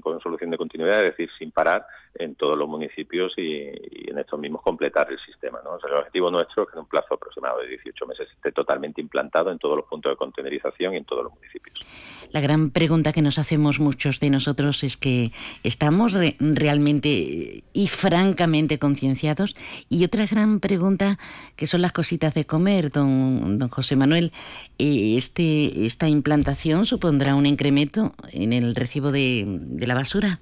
con 0.00 0.18
solución 0.20 0.50
de 0.50 0.56
continuidad, 0.56 1.04
es 1.04 1.10
decir, 1.10 1.28
sin 1.38 1.50
parar 1.50 1.86
en 2.14 2.36
todos 2.36 2.56
los 2.56 2.66
municipios 2.66 3.34
y, 3.36 3.68
en 4.08 4.18
estos 4.18 4.40
mismos 4.40 4.62
completar 4.62 5.12
el 5.12 5.18
sistema. 5.18 5.60
¿no? 5.62 5.76
el 5.76 5.94
objetivo 5.94 6.30
nuestro 6.30 6.62
es 6.62 6.68
que 6.70 6.74
en 6.76 6.80
un 6.80 6.88
plazo 6.88 7.14
aproximado 7.14 7.60
de 7.60 7.68
18 7.68 8.06
meses 8.06 8.28
esté 8.30 8.50
totalmente 8.50 9.02
implantado 9.02 9.50
en 9.50 9.58
todos 9.58 9.76
los 9.76 9.86
puntos 9.86 10.12
de 10.12 10.16
contenerización 10.16 10.94
y 10.94 10.96
en 10.96 11.04
todos 11.04 11.24
los 11.24 11.34
municipios. 11.34 11.84
La 12.30 12.40
gran 12.40 12.70
pregunta 12.70 13.12
que 13.12 13.22
nos 13.22 13.38
hacemos 13.38 13.78
muchos 13.78 14.20
de 14.20 14.30
nosotros 14.30 14.82
es 14.84 14.96
que 14.96 15.32
estamos 15.62 16.14
realmente 16.40 17.64
y 17.72 17.88
francamente 17.88 18.78
concienciados. 18.78 19.54
Y 19.88 20.04
otra 20.04 20.26
gran 20.26 20.60
pregunta 20.60 21.18
que 21.56 21.66
son 21.66 21.82
las 21.82 21.92
cositas 21.92 22.34
de 22.34 22.46
comer, 22.46 22.90
don, 22.90 23.33
don 23.58 23.68
José 23.68 23.96
Manuel, 23.96 24.32
eh, 24.78 25.16
este, 25.16 25.84
¿esta 25.84 26.08
implantación 26.08 26.86
supondrá 26.86 27.34
un 27.34 27.46
incremento 27.46 28.14
en 28.32 28.52
el 28.52 28.74
recibo 28.74 29.12
de, 29.12 29.44
de 29.46 29.86
la 29.86 29.94
basura? 29.94 30.40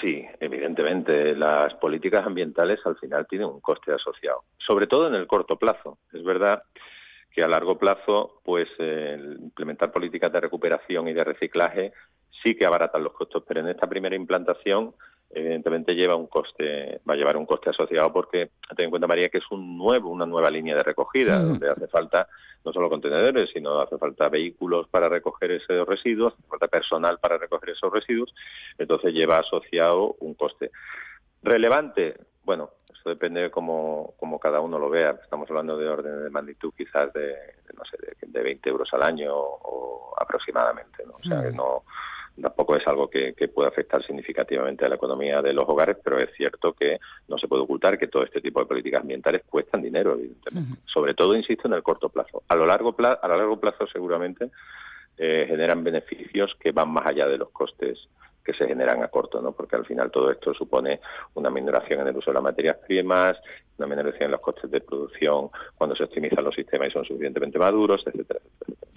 Sí, 0.00 0.24
evidentemente. 0.40 1.34
Las 1.34 1.74
políticas 1.74 2.26
ambientales 2.26 2.80
al 2.84 2.96
final 2.98 3.26
tienen 3.26 3.48
un 3.48 3.60
coste 3.60 3.92
asociado, 3.92 4.44
sobre 4.58 4.86
todo 4.86 5.08
en 5.08 5.14
el 5.14 5.26
corto 5.26 5.56
plazo. 5.56 5.98
Es 6.12 6.22
verdad 6.22 6.62
que 7.30 7.42
a 7.42 7.48
largo 7.48 7.78
plazo, 7.78 8.40
pues 8.44 8.68
implementar 8.78 9.92
políticas 9.92 10.32
de 10.32 10.40
recuperación 10.40 11.08
y 11.08 11.12
de 11.12 11.24
reciclaje 11.24 11.92
sí 12.42 12.54
que 12.54 12.66
abaratan 12.66 13.04
los 13.04 13.12
costos, 13.12 13.44
pero 13.46 13.60
en 13.60 13.68
esta 13.68 13.88
primera 13.88 14.16
implantación 14.16 14.94
evidentemente 15.30 15.94
lleva 15.94 16.16
un 16.16 16.26
coste, 16.26 17.00
va 17.08 17.14
a 17.14 17.16
llevar 17.16 17.36
un 17.36 17.46
coste 17.46 17.70
asociado 17.70 18.12
porque 18.12 18.50
ten 18.76 18.84
en 18.84 18.90
cuenta 18.90 19.06
María 19.06 19.28
que 19.28 19.38
es 19.38 19.50
un 19.50 19.76
nuevo, 19.76 20.10
una 20.10 20.26
nueva 20.26 20.50
línea 20.50 20.74
de 20.74 20.82
recogida 20.82 21.38
donde 21.38 21.68
hace 21.68 21.86
falta 21.88 22.28
no 22.64 22.72
solo 22.72 22.88
contenedores, 22.88 23.50
sino 23.50 23.78
hace 23.80 23.98
falta 23.98 24.28
vehículos 24.28 24.88
para 24.88 25.08
recoger 25.08 25.52
esos 25.52 25.86
residuos, 25.86 26.34
hace 26.34 26.48
falta 26.48 26.68
personal 26.68 27.18
para 27.18 27.38
recoger 27.38 27.70
esos 27.70 27.92
residuos, 27.92 28.34
entonces 28.78 29.12
lleva 29.12 29.38
asociado 29.38 30.16
un 30.20 30.34
coste 30.34 30.70
relevante. 31.42 32.16
Bueno, 32.44 32.70
eso 32.92 33.10
depende 33.10 33.42
de 33.42 33.50
cómo, 33.50 34.14
cada 34.40 34.60
uno 34.60 34.78
lo 34.78 34.88
vea. 34.88 35.18
Estamos 35.22 35.48
hablando 35.50 35.76
de 35.76 35.88
orden 35.88 36.24
de 36.24 36.30
magnitud 36.30 36.72
quizás 36.76 37.12
de, 37.12 37.34
no 37.76 37.84
sé, 37.84 37.96
de, 38.26 38.42
20 38.42 38.70
euros 38.70 38.92
al 38.94 39.02
año 39.02 39.34
o, 39.34 40.14
aproximadamente, 40.18 41.04
¿no? 41.06 41.14
O 41.14 41.22
sea, 41.22 41.42
que 41.42 41.52
no 41.52 41.84
tampoco 42.40 42.76
es 42.76 42.86
algo 42.86 43.08
que, 43.08 43.34
pueda 43.54 43.68
afectar 43.68 44.02
significativamente 44.02 44.84
a 44.84 44.88
la 44.88 44.96
economía 44.96 45.42
de 45.42 45.52
los 45.52 45.68
hogares, 45.68 45.96
pero 46.02 46.18
es 46.18 46.30
cierto 46.36 46.72
que 46.72 46.98
no 47.26 47.38
se 47.38 47.48
puede 47.48 47.62
ocultar 47.62 47.98
que 47.98 48.08
todo 48.08 48.22
este 48.22 48.40
tipo 48.40 48.60
de 48.60 48.66
políticas 48.66 49.00
ambientales 49.00 49.42
cuestan 49.48 49.82
dinero, 49.82 50.14
evidentemente. 50.14 50.80
Sobre 50.84 51.14
todo, 51.14 51.34
insisto, 51.34 51.66
en 51.68 51.74
el 51.74 51.82
corto 51.82 52.08
plazo. 52.08 52.42
A 52.48 52.54
lo 52.54 52.66
largo 52.66 52.94
plazo, 52.94 53.18
a 53.22 53.28
lo 53.28 53.36
largo 53.36 53.58
plazo 53.58 53.86
seguramente 53.86 54.50
eh, 55.16 55.46
generan 55.48 55.82
beneficios 55.82 56.56
que 56.60 56.72
van 56.72 56.90
más 56.90 57.06
allá 57.06 57.26
de 57.26 57.38
los 57.38 57.50
costes 57.50 58.08
que 58.44 58.54
se 58.54 58.66
generan 58.66 59.02
a 59.02 59.08
corto, 59.08 59.42
¿no? 59.42 59.52
Porque 59.52 59.76
al 59.76 59.84
final 59.84 60.10
todo 60.10 60.30
esto 60.30 60.54
supone 60.54 61.00
una 61.34 61.50
minoración 61.50 62.00
en 62.00 62.08
el 62.08 62.16
uso 62.16 62.30
de 62.30 62.34
las 62.34 62.42
materias 62.42 62.76
primas, 62.86 63.38
una 63.76 63.86
minoración 63.88 64.24
en 64.24 64.30
los 64.32 64.40
costes 64.40 64.70
de 64.70 64.80
producción 64.80 65.50
cuando 65.76 65.94
se 65.94 66.04
optimizan 66.04 66.44
los 66.44 66.54
sistemas 66.54 66.88
y 66.88 66.90
son 66.92 67.04
suficientemente 67.04 67.58
maduros, 67.58 68.02
etcétera, 68.06 68.40
etcétera 68.42 68.88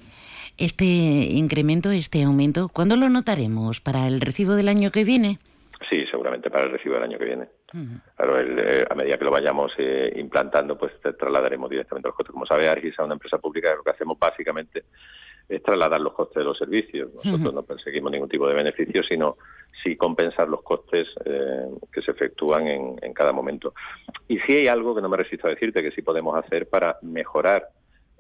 este 0.58 0.86
incremento, 0.86 1.92
este 1.92 2.24
aumento, 2.24 2.70
¿cuándo 2.70 2.96
lo 2.96 3.10
notaremos? 3.10 3.82
¿Para 3.82 4.08
el 4.08 4.22
recibo 4.22 4.56
del 4.56 4.70
año 4.70 4.92
que 4.92 5.04
viene? 5.04 5.40
Sí, 5.90 6.06
seguramente 6.10 6.50
para 6.50 6.66
el 6.66 6.72
recibo 6.72 6.96
del 6.96 7.04
año 7.04 7.18
que 7.18 7.26
viene. 7.26 7.48
Claro, 8.16 8.40
eh, 8.40 8.86
a 8.90 8.96
medida 8.96 9.18
que 9.18 9.26
lo 9.26 9.32
vayamos 9.32 9.74
eh, 9.78 10.14
implantando, 10.18 10.78
pues 10.78 10.94
trasladaremos 11.02 11.70
directamente 11.70 12.10
los 12.10 12.16
costes. 12.16 12.34
Como 12.34 12.46
sabe, 12.46 12.70
Argis 12.70 12.94
es 12.94 13.00
una 13.00 13.14
empresa 13.14 13.38
pública, 13.38 13.74
lo 13.76 13.84
que 13.84 13.92
hacemos 13.92 14.20
básicamente 14.20 14.86
es 15.48 15.64
trasladar 15.64 16.00
los 16.00 16.14
costes 16.14 16.38
de 16.38 16.44
los 16.44 16.58
servicios. 16.58 17.10
Nosotros 17.14 17.54
no 17.54 17.64
perseguimos 17.64 18.12
ningún 18.12 18.30
tipo 18.30 18.48
de 18.48 18.54
beneficio, 18.54 19.04
sino 19.04 19.38
sí 19.84 19.96
compensar 19.96 20.48
los 20.48 20.62
costes 20.62 21.08
eh, 21.26 21.68
que 21.92 22.02
se 22.02 22.12
efectúan 22.12 22.68
en, 22.68 23.00
en, 23.02 23.14
cada 23.14 23.32
momento. 23.32 23.74
Y 24.28 24.40
sí 24.40 24.54
hay 24.54 24.68
algo 24.68 24.94
que 24.96 25.02
no 25.02 25.10
me 25.10 25.18
resisto 25.18 25.48
a 25.48 25.50
decirte 25.50 25.82
que 25.82 25.92
sí 25.92 26.02
podemos 26.02 26.38
hacer 26.38 26.70
para 26.70 26.98
mejorar 27.02 27.70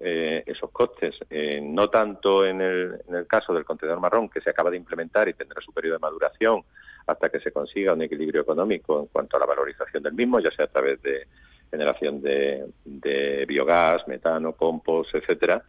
eh, 0.03 0.43
esos 0.45 0.71
costes, 0.71 1.19
eh, 1.29 1.59
no 1.61 1.89
tanto 1.89 2.45
en 2.45 2.61
el, 2.61 3.01
en 3.07 3.15
el 3.15 3.27
caso 3.27 3.53
del 3.53 3.65
contenedor 3.65 3.99
marrón, 3.99 4.29
que 4.29 4.41
se 4.41 4.49
acaba 4.49 4.71
de 4.71 4.77
implementar 4.77 5.29
y 5.29 5.33
tendrá 5.33 5.61
su 5.61 5.71
periodo 5.71 5.95
de 5.95 6.01
maduración 6.01 6.63
hasta 7.05 7.29
que 7.29 7.39
se 7.39 7.51
consiga 7.51 7.93
un 7.93 8.01
equilibrio 8.01 8.41
económico 8.41 8.99
en 8.99 9.07
cuanto 9.07 9.37
a 9.37 9.39
la 9.39 9.45
valorización 9.45 10.03
del 10.03 10.13
mismo, 10.13 10.39
ya 10.39 10.51
sea 10.51 10.65
a 10.65 10.69
través 10.69 11.01
de 11.01 11.27
generación 11.69 12.21
de, 12.21 12.65
de 12.83 13.45
biogás, 13.47 14.07
metano, 14.07 14.53
compost, 14.53 15.15
etcétera. 15.15 15.63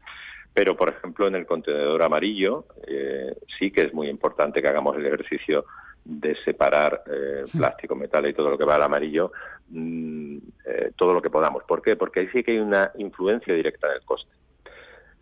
Pero, 0.55 0.77
por 0.77 0.91
ejemplo, 0.91 1.27
en 1.27 1.35
el 1.35 1.47
contenedor 1.47 2.03
amarillo 2.03 2.67
eh, 2.87 3.35
sí 3.59 3.71
que 3.71 3.83
es 3.83 3.95
muy 3.95 4.09
importante 4.09 4.61
que 4.61 4.69
hagamos 4.69 4.97
el 4.97 5.07
ejercicio 5.07 5.65
de 6.05 6.35
separar 6.45 7.05
eh, 7.07 7.45
plástico, 7.57 7.95
metal 7.95 8.27
y 8.27 8.33
todo 8.35 8.51
lo 8.51 8.59
que 8.59 8.65
va 8.65 8.75
al 8.75 8.83
amarillo, 8.83 9.33
mm, 9.69 10.37
eh, 10.65 10.93
todo 10.97 11.15
lo 11.15 11.23
que 11.23 11.31
podamos. 11.31 11.63
¿Por 11.65 11.83
qué? 11.83 11.97
Porque 11.97 12.21
ahí 12.21 12.29
sí 12.29 12.43
que 12.43 12.53
hay 12.53 12.59
una 12.59 12.91
influencia 12.97 13.55
directa 13.55 13.89
en 13.89 13.95
el 13.95 14.03
coste. 14.03 14.33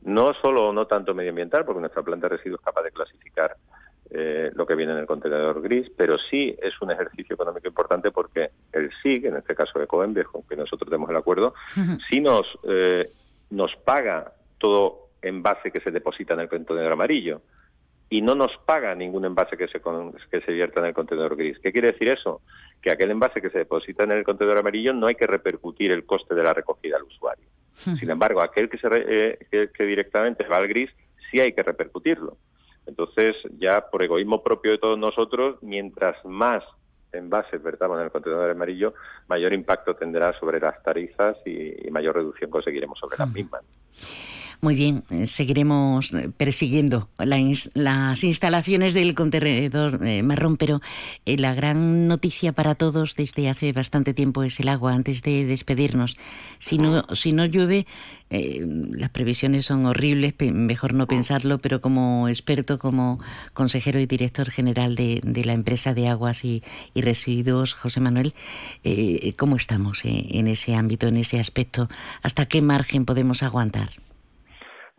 No 0.02 0.32
solo, 0.32 0.72
no 0.72 0.86
tanto 0.86 1.14
medioambiental, 1.14 1.64
porque 1.64 1.80
nuestra 1.80 2.02
planta 2.02 2.28
de 2.28 2.36
residuos 2.36 2.60
es 2.60 2.64
capaz 2.64 2.82
de 2.82 2.90
clasificar 2.90 3.56
eh, 4.10 4.50
lo 4.54 4.66
que 4.66 4.74
viene 4.74 4.92
en 4.92 4.98
el 4.98 5.06
contenedor 5.06 5.60
gris, 5.60 5.90
pero 5.94 6.16
sí 6.18 6.56
es 6.60 6.80
un 6.80 6.90
ejercicio 6.90 7.34
económico 7.34 7.68
importante 7.68 8.10
porque 8.10 8.50
el 8.72 8.90
SIG, 9.02 9.26
en 9.26 9.36
este 9.36 9.54
caso 9.54 9.78
de 9.78 9.86
Coenbe, 9.86 10.24
con 10.24 10.42
que 10.44 10.56
nosotros 10.56 10.88
tenemos 10.88 11.10
el 11.10 11.16
acuerdo, 11.16 11.54
sí 12.08 12.20
nos, 12.20 12.58
nos 13.50 13.76
paga 13.76 14.32
todo 14.58 15.10
envase 15.22 15.70
que 15.70 15.80
se 15.80 15.90
deposita 15.90 16.34
en 16.34 16.40
el 16.40 16.48
contenedor 16.48 16.92
amarillo 16.92 17.42
y 18.12 18.22
no 18.22 18.34
nos 18.34 18.56
paga 18.66 18.92
ningún 18.96 19.24
envase 19.24 19.56
que 19.56 19.68
se, 19.68 19.80
que 19.80 20.40
se 20.40 20.52
vierta 20.52 20.80
en 20.80 20.86
el 20.86 20.94
contenedor 20.94 21.36
gris. 21.36 21.60
¿Qué 21.60 21.72
quiere 21.72 21.92
decir 21.92 22.08
eso? 22.08 22.42
Que 22.82 22.90
aquel 22.90 23.12
envase 23.12 23.40
que 23.40 23.50
se 23.50 23.58
deposita 23.58 24.02
en 24.02 24.10
el 24.10 24.24
contenedor 24.24 24.58
amarillo 24.58 24.92
no 24.92 25.06
hay 25.06 25.14
que 25.14 25.28
repercutir 25.28 25.92
el 25.92 26.04
coste 26.04 26.34
de 26.34 26.42
la 26.42 26.52
recogida 26.52 26.96
al 26.96 27.04
usuario. 27.04 27.46
Hmm. 27.86 27.94
Sin 27.94 28.10
embargo, 28.10 28.42
aquel 28.42 28.68
que, 28.68 28.78
se 28.78 28.88
eh, 28.92 29.68
que, 29.72 29.84
directamente 29.84 30.44
va 30.48 30.56
al 30.56 30.66
gris 30.66 30.90
sí 31.30 31.38
hay 31.38 31.52
que 31.52 31.62
repercutirlo. 31.62 32.36
Entonces, 32.84 33.36
ya 33.58 33.88
por 33.88 34.02
egoísmo 34.02 34.42
propio 34.42 34.72
de 34.72 34.78
todos 34.78 34.98
nosotros, 34.98 35.62
mientras 35.62 36.16
más 36.24 36.64
envases 37.12 37.62
vertamos 37.62 37.96
en 37.98 38.06
el 38.06 38.10
contenedor 38.10 38.50
amarillo, 38.50 38.94
mayor 39.28 39.52
impacto 39.52 39.94
tendrá 39.94 40.32
sobre 40.32 40.58
las 40.58 40.82
tarifas 40.82 41.36
y, 41.46 41.86
y 41.86 41.90
mayor 41.92 42.16
reducción 42.16 42.50
conseguiremos 42.50 42.98
sobre 42.98 43.18
las 43.18 43.28
hmm. 43.28 43.32
mismas. 43.32 43.62
Muy 44.62 44.74
bien, 44.74 45.04
eh, 45.08 45.26
seguiremos 45.26 46.12
eh, 46.12 46.30
persiguiendo 46.36 47.08
las 47.16 48.24
instalaciones 48.24 48.92
del 48.92 49.14
contenedor 49.14 50.06
eh, 50.06 50.22
marrón, 50.22 50.58
pero 50.58 50.82
la 51.24 51.54
gran 51.54 52.08
noticia 52.08 52.52
para 52.52 52.74
todos 52.74 53.14
desde 53.14 53.48
hace 53.48 53.72
bastante 53.72 54.12
tiempo 54.12 54.42
es 54.42 54.60
el 54.60 54.68
agua, 54.68 54.92
antes 54.92 55.22
de 55.22 55.46
despedirnos. 55.46 56.18
Si 56.58 56.76
no, 56.76 57.06
si 57.14 57.32
no 57.32 57.46
llueve, 57.46 57.86
las 58.28 59.10
previsiones 59.10 59.64
son 59.64 59.86
horribles, 59.86 60.34
mejor 60.52 60.92
no 60.92 61.06
pensarlo, 61.06 61.58
pero 61.58 61.80
como 61.80 62.28
experto, 62.28 62.78
como 62.78 63.18
consejero 63.54 63.98
y 63.98 64.06
director 64.06 64.50
general 64.50 64.94
de, 64.94 65.42
la 65.44 65.52
empresa 65.52 65.94
de 65.94 66.08
aguas 66.08 66.44
y, 66.44 66.62
residuos, 66.94 67.72
José 67.74 68.00
Manuel, 68.00 68.34
¿cómo 69.36 69.56
estamos 69.56 70.04
en 70.04 70.46
ese 70.46 70.74
ámbito, 70.74 71.08
en 71.08 71.16
ese 71.16 71.40
aspecto? 71.40 71.88
¿Hasta 72.22 72.46
qué 72.46 72.62
margen 72.62 73.04
podemos 73.04 73.42
aguantar? 73.42 73.90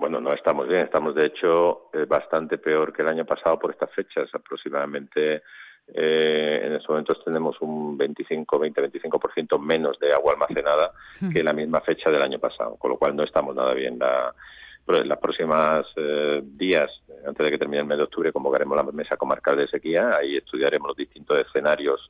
Bueno, 0.01 0.19
no 0.19 0.33
estamos 0.33 0.67
bien, 0.67 0.81
estamos 0.81 1.13
de 1.13 1.27
hecho 1.27 1.91
eh, 1.93 2.05
bastante 2.05 2.57
peor 2.57 2.91
que 2.91 3.03
el 3.03 3.07
año 3.07 3.23
pasado 3.23 3.59
por 3.59 3.69
estas 3.69 3.91
fechas. 3.91 4.33
Aproximadamente 4.33 5.43
eh, 5.93 6.61
en 6.63 6.73
estos 6.73 6.89
momentos 6.89 7.23
tenemos 7.23 7.61
un 7.61 7.95
25, 7.99 8.57
20, 8.57 8.91
25% 8.99 9.59
menos 9.59 9.99
de 9.99 10.11
agua 10.11 10.33
almacenada 10.33 10.91
que 11.31 11.41
en 11.41 11.45
la 11.45 11.53
misma 11.53 11.81
fecha 11.81 12.09
del 12.09 12.23
año 12.23 12.39
pasado, 12.39 12.77
con 12.77 12.89
lo 12.89 12.97
cual 12.97 13.15
no 13.15 13.21
estamos 13.21 13.55
nada 13.55 13.75
bien. 13.75 13.99
La, 13.99 14.33
en 14.87 15.07
las 15.07 15.19
próximas 15.19 15.85
eh, 15.95 16.41
días, 16.43 17.03
antes 17.23 17.45
de 17.45 17.51
que 17.51 17.59
termine 17.59 17.81
el 17.81 17.87
mes 17.87 17.99
de 17.99 18.05
octubre, 18.05 18.33
convocaremos 18.33 18.75
la 18.75 18.83
mesa 18.91 19.17
comarcal 19.17 19.55
de 19.55 19.67
sequía. 19.67 20.17
Ahí 20.17 20.35
estudiaremos 20.35 20.87
los 20.87 20.97
distintos 20.97 21.37
escenarios 21.37 22.09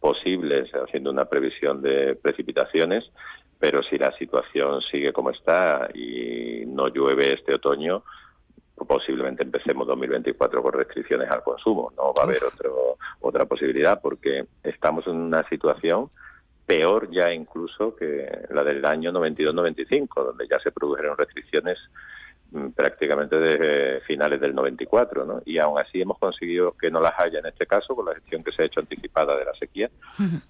posibles, 0.00 0.72
haciendo 0.72 1.10
una 1.10 1.26
previsión 1.26 1.82
de 1.82 2.14
precipitaciones 2.14 3.12
pero 3.58 3.82
si 3.82 3.98
la 3.98 4.12
situación 4.12 4.80
sigue 4.82 5.12
como 5.12 5.30
está 5.30 5.88
y 5.94 6.64
no 6.66 6.88
llueve 6.88 7.32
este 7.32 7.54
otoño, 7.54 8.04
posiblemente 8.86 9.42
empecemos 9.42 9.86
2024 9.86 10.62
con 10.62 10.72
restricciones 10.72 11.28
al 11.28 11.42
consumo. 11.42 11.92
No 11.96 12.14
va 12.14 12.22
a 12.22 12.26
haber 12.26 12.44
otro, 12.44 12.98
otra 13.20 13.46
posibilidad 13.46 14.00
porque 14.00 14.46
estamos 14.62 15.06
en 15.08 15.16
una 15.16 15.46
situación 15.48 16.10
peor 16.66 17.10
ya 17.10 17.32
incluso 17.32 17.96
que 17.96 18.46
la 18.50 18.62
del 18.62 18.84
año 18.84 19.10
92-95, 19.10 20.08
donde 20.22 20.46
ya 20.46 20.60
se 20.60 20.70
produjeron 20.70 21.16
restricciones 21.16 21.78
prácticamente 22.74 23.38
desde 23.38 24.00
finales 24.00 24.40
del 24.40 24.54
94, 24.54 25.24
¿no? 25.24 25.42
Y 25.44 25.58
aún 25.58 25.78
así 25.78 26.00
hemos 26.00 26.18
conseguido 26.18 26.72
que 26.72 26.90
no 26.90 27.00
las 27.00 27.18
haya 27.18 27.40
en 27.40 27.46
este 27.46 27.66
caso 27.66 27.94
con 27.94 28.06
la 28.06 28.14
gestión 28.14 28.42
que 28.42 28.52
se 28.52 28.62
ha 28.62 28.66
hecho 28.66 28.80
anticipada 28.80 29.36
de 29.36 29.44
la 29.44 29.54
sequía, 29.54 29.90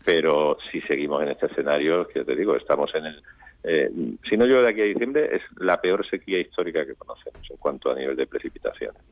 pero 0.04 0.56
si 0.70 0.80
seguimos 0.82 1.22
en 1.22 1.30
este 1.30 1.46
escenario, 1.46 2.06
que 2.06 2.24
te 2.24 2.36
digo, 2.36 2.54
estamos 2.56 2.94
en 2.94 3.06
el... 3.06 3.22
Eh, 3.64 3.90
si 4.22 4.36
no 4.36 4.46
llueve 4.46 4.62
de 4.62 4.68
aquí 4.68 4.80
a 4.80 4.84
diciembre, 4.84 5.34
es 5.34 5.42
la 5.56 5.80
peor 5.80 6.06
sequía 6.06 6.38
histórica 6.38 6.86
que 6.86 6.94
conocemos 6.94 7.42
en 7.50 7.56
cuanto 7.56 7.90
a 7.90 7.96
nivel 7.96 8.16
de 8.16 8.28
precipitaciones 8.28 9.02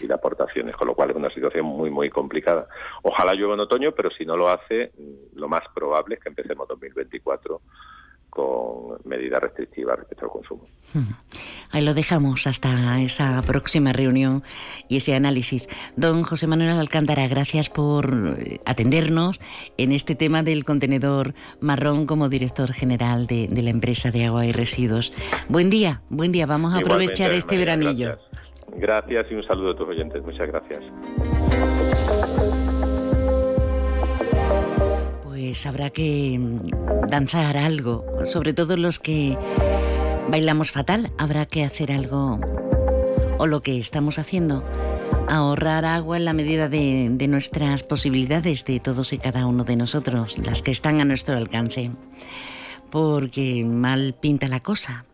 y 0.00 0.06
de 0.06 0.12
aportaciones, 0.12 0.76
con 0.76 0.88
lo 0.88 0.94
cual 0.94 1.10
es 1.10 1.16
una 1.16 1.30
situación 1.30 1.64
muy, 1.64 1.90
muy 1.90 2.10
complicada. 2.10 2.68
Ojalá 3.02 3.32
llueva 3.32 3.54
en 3.54 3.60
otoño, 3.60 3.92
pero 3.92 4.10
si 4.10 4.26
no 4.26 4.36
lo 4.36 4.50
hace, 4.50 4.92
mm, 4.98 5.38
lo 5.38 5.48
más 5.48 5.64
probable 5.74 6.16
es 6.16 6.20
que 6.20 6.28
empecemos 6.28 6.68
2024 6.68 7.62
con 8.34 8.98
medidas 9.04 9.40
restrictivas 9.40 9.96
respecto 9.96 10.24
al 10.26 10.30
consumo. 10.32 10.66
Ahí 11.70 11.82
lo 11.82 11.94
dejamos 11.94 12.46
hasta 12.46 13.00
esa 13.00 13.40
próxima 13.42 13.92
reunión 13.92 14.42
y 14.88 14.98
ese 14.98 15.14
análisis. 15.14 15.68
Don 15.96 16.22
José 16.22 16.46
Manuel 16.46 16.70
Alcántara, 16.70 17.26
gracias 17.28 17.70
por 17.70 18.38
atendernos 18.64 19.40
en 19.76 19.92
este 19.92 20.14
tema 20.14 20.42
del 20.42 20.64
contenedor 20.64 21.34
marrón 21.60 22.06
como 22.06 22.28
director 22.28 22.72
general 22.72 23.26
de, 23.26 23.48
la 23.50 23.70
empresa 23.70 24.10
de 24.10 24.26
agua 24.26 24.46
y 24.46 24.52
residuos. 24.52 25.12
Buen 25.48 25.70
día, 25.70 26.02
buen 26.10 26.32
día. 26.32 26.46
Vamos 26.46 26.74
a 26.74 26.78
aprovechar 26.78 27.32
este 27.32 27.56
veranillo. 27.56 28.18
gracias 28.76 29.26
y 29.30 29.34
un 29.34 29.42
saludo 29.42 29.70
a 29.70 29.76
tus 29.76 29.88
oyentes. 29.88 30.22
Muchas 30.22 30.48
gracias. 30.48 30.82
Pues 35.44 35.66
habrá 35.66 35.90
que 35.90 36.38
mm, 36.38 37.08
danzar 37.10 37.58
algo, 37.58 38.06
sobre 38.24 38.54
todo 38.54 38.78
los 38.78 38.98
que 38.98 39.36
bailamos 40.30 40.70
fatal, 40.70 41.12
habrá 41.18 41.44
que 41.44 41.64
hacer 41.64 41.92
algo, 41.92 42.40
o 43.36 43.46
lo 43.46 43.60
que 43.60 43.78
estamos 43.78 44.18
haciendo, 44.18 44.64
ahorrar 45.28 45.84
agua 45.84 46.16
en 46.16 46.24
la 46.24 46.32
medida 46.32 46.70
de, 46.70 47.10
nuestras 47.28 47.82
posibilidades, 47.82 48.64
de 48.64 48.80
todos 48.80 49.12
y 49.12 49.18
cada 49.18 49.44
uno 49.44 49.64
de 49.64 49.76
nosotros, 49.76 50.38
las 50.38 50.62
que 50.62 50.70
están 50.70 51.02
a 51.02 51.04
nuestro 51.04 51.36
alcance, 51.36 51.90
porque 52.90 53.66
mal 53.66 54.14
pinta 54.18 54.48
la 54.48 54.60
cosa. 54.60 55.04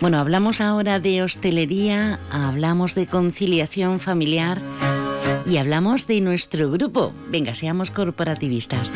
Bueno, 0.00 0.18
hablamos 0.18 0.62
ahora 0.62 0.98
de 0.98 1.22
hostelería, 1.22 2.20
hablamos 2.30 2.94
de 2.94 3.06
conciliación 3.06 4.00
familiar 4.00 4.62
y 5.48 5.56
hablamos 5.56 6.06
de 6.06 6.20
nuestro 6.20 6.70
grupo. 6.70 7.12
Venga, 7.30 7.54
seamos 7.54 7.90
corporativistas. 7.90 8.92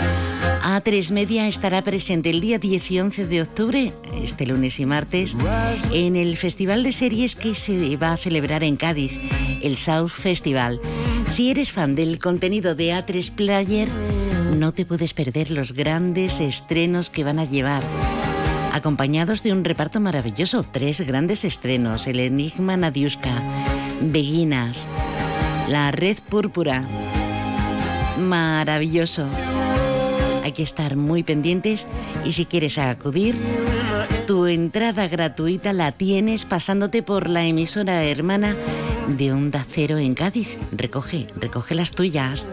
A3 0.63 1.11
Media 1.11 1.49
estará 1.49 1.83
presente 1.83 2.31
el 2.31 2.41
día 2.41 2.59
10 2.59 2.91
y 2.91 3.01
11 3.01 3.27
de 3.27 3.43
octubre, 3.43 3.93
este 4.23 4.47
lunes 4.47 4.79
y 4.79 4.87
martes, 4.87 5.35
en 5.93 6.17
el 6.17 6.37
Festival 6.37 6.83
de 6.83 6.93
Series 6.93 7.37
que 7.37 7.55
se 7.55 7.97
va 7.97 8.13
a 8.13 8.17
celebrar 8.17 8.65
en 8.65 8.77
Cádiz, 8.77 9.13
el 9.63 9.77
South 9.77 10.11
Festival. 10.11 10.81
Si 11.31 11.51
eres 11.51 11.73
fan 11.73 11.95
del 11.95 12.19
contenido 12.19 12.75
de 12.75 12.91
A3 12.91 13.31
Player, 13.33 13.89
no 14.55 14.73
te 14.73 14.85
puedes 14.85 15.15
perder 15.15 15.51
los 15.51 15.73
grandes 15.73 16.39
estrenos 16.41 17.09
que 17.09 17.25
van 17.25 17.39
a 17.39 17.45
llevar 17.45 17.83
acompañados 18.73 19.43
de 19.43 19.53
un 19.53 19.65
reparto 19.65 20.01
maravilloso. 20.01 20.65
Tres 20.71 21.01
grandes 21.01 21.45
estrenos: 21.45 22.07
El 22.07 22.21
Enigma 22.21 22.77
Nadiuska, 22.77 23.43
Beguinas, 24.01 24.87
la 25.69 25.91
Red 25.91 26.19
Púrpura. 26.29 26.85
Maravilloso. 28.19 29.27
Hay 30.45 30.53
que 30.53 30.63
estar 30.63 30.97
muy 30.97 31.23
pendientes 31.23 31.87
y 32.25 32.33
si 32.33 32.47
quieres 32.47 32.79
acudir, 32.79 33.37
tu 34.27 34.47
entrada 34.47 35.09
gratuita 35.09 35.73
la 35.73 35.93
tienes 35.93 36.45
pasándote 36.45 37.03
por 37.03 37.29
la 37.29 37.45
emisora 37.45 38.05
hermana 38.05 38.57
de 39.09 39.33
Onda 39.33 39.65
Cero 39.71 39.99
en 39.99 40.15
Cádiz. 40.15 40.57
Recoge, 40.73 41.29
recoge 41.37 41.75
las 41.75 41.91
tuyas. 41.91 42.47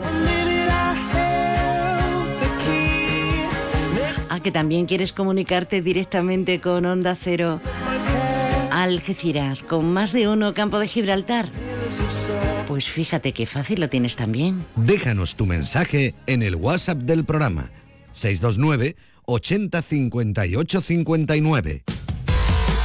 Ah, 4.29 4.39
que 4.41 4.51
también 4.51 4.85
quieres 4.85 5.13
comunicarte 5.13 5.81
directamente 5.81 6.61
con 6.61 6.85
Onda 6.85 7.15
Cero 7.19 7.59
Algeciras, 8.71 9.63
con 9.63 9.91
más 9.91 10.13
de 10.13 10.27
uno 10.27 10.53
Campo 10.53 10.79
de 10.79 10.87
Gibraltar. 10.87 11.49
Pues 12.69 12.85
fíjate 12.85 13.31
qué 13.31 13.47
fácil 13.47 13.79
lo 13.79 13.89
tienes 13.89 14.15
también. 14.15 14.63
Déjanos 14.75 15.35
tu 15.35 15.47
mensaje 15.47 16.13
en 16.27 16.43
el 16.43 16.55
WhatsApp 16.55 16.99
del 16.99 17.25
programa 17.25 17.71
629 18.13 18.95
80 19.25 19.81
58 19.81 20.81
59. 20.81 21.83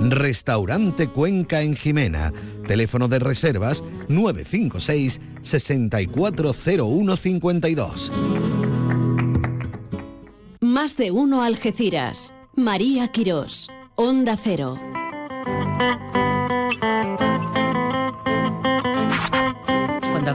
Restaurante 0.00 1.08
Cuenca 1.08 1.62
en 1.62 1.76
Jimena. 1.76 2.32
Teléfono 2.66 3.06
de 3.08 3.18
reservas 3.18 3.84
956 4.08 5.20
640152. 5.42 8.12
Más 10.60 10.96
de 10.96 11.10
uno 11.10 11.42
Algeciras. 11.42 12.32
María 12.56 13.08
Quirós. 13.08 13.68
Onda 13.96 14.38
Cero. 14.42 14.78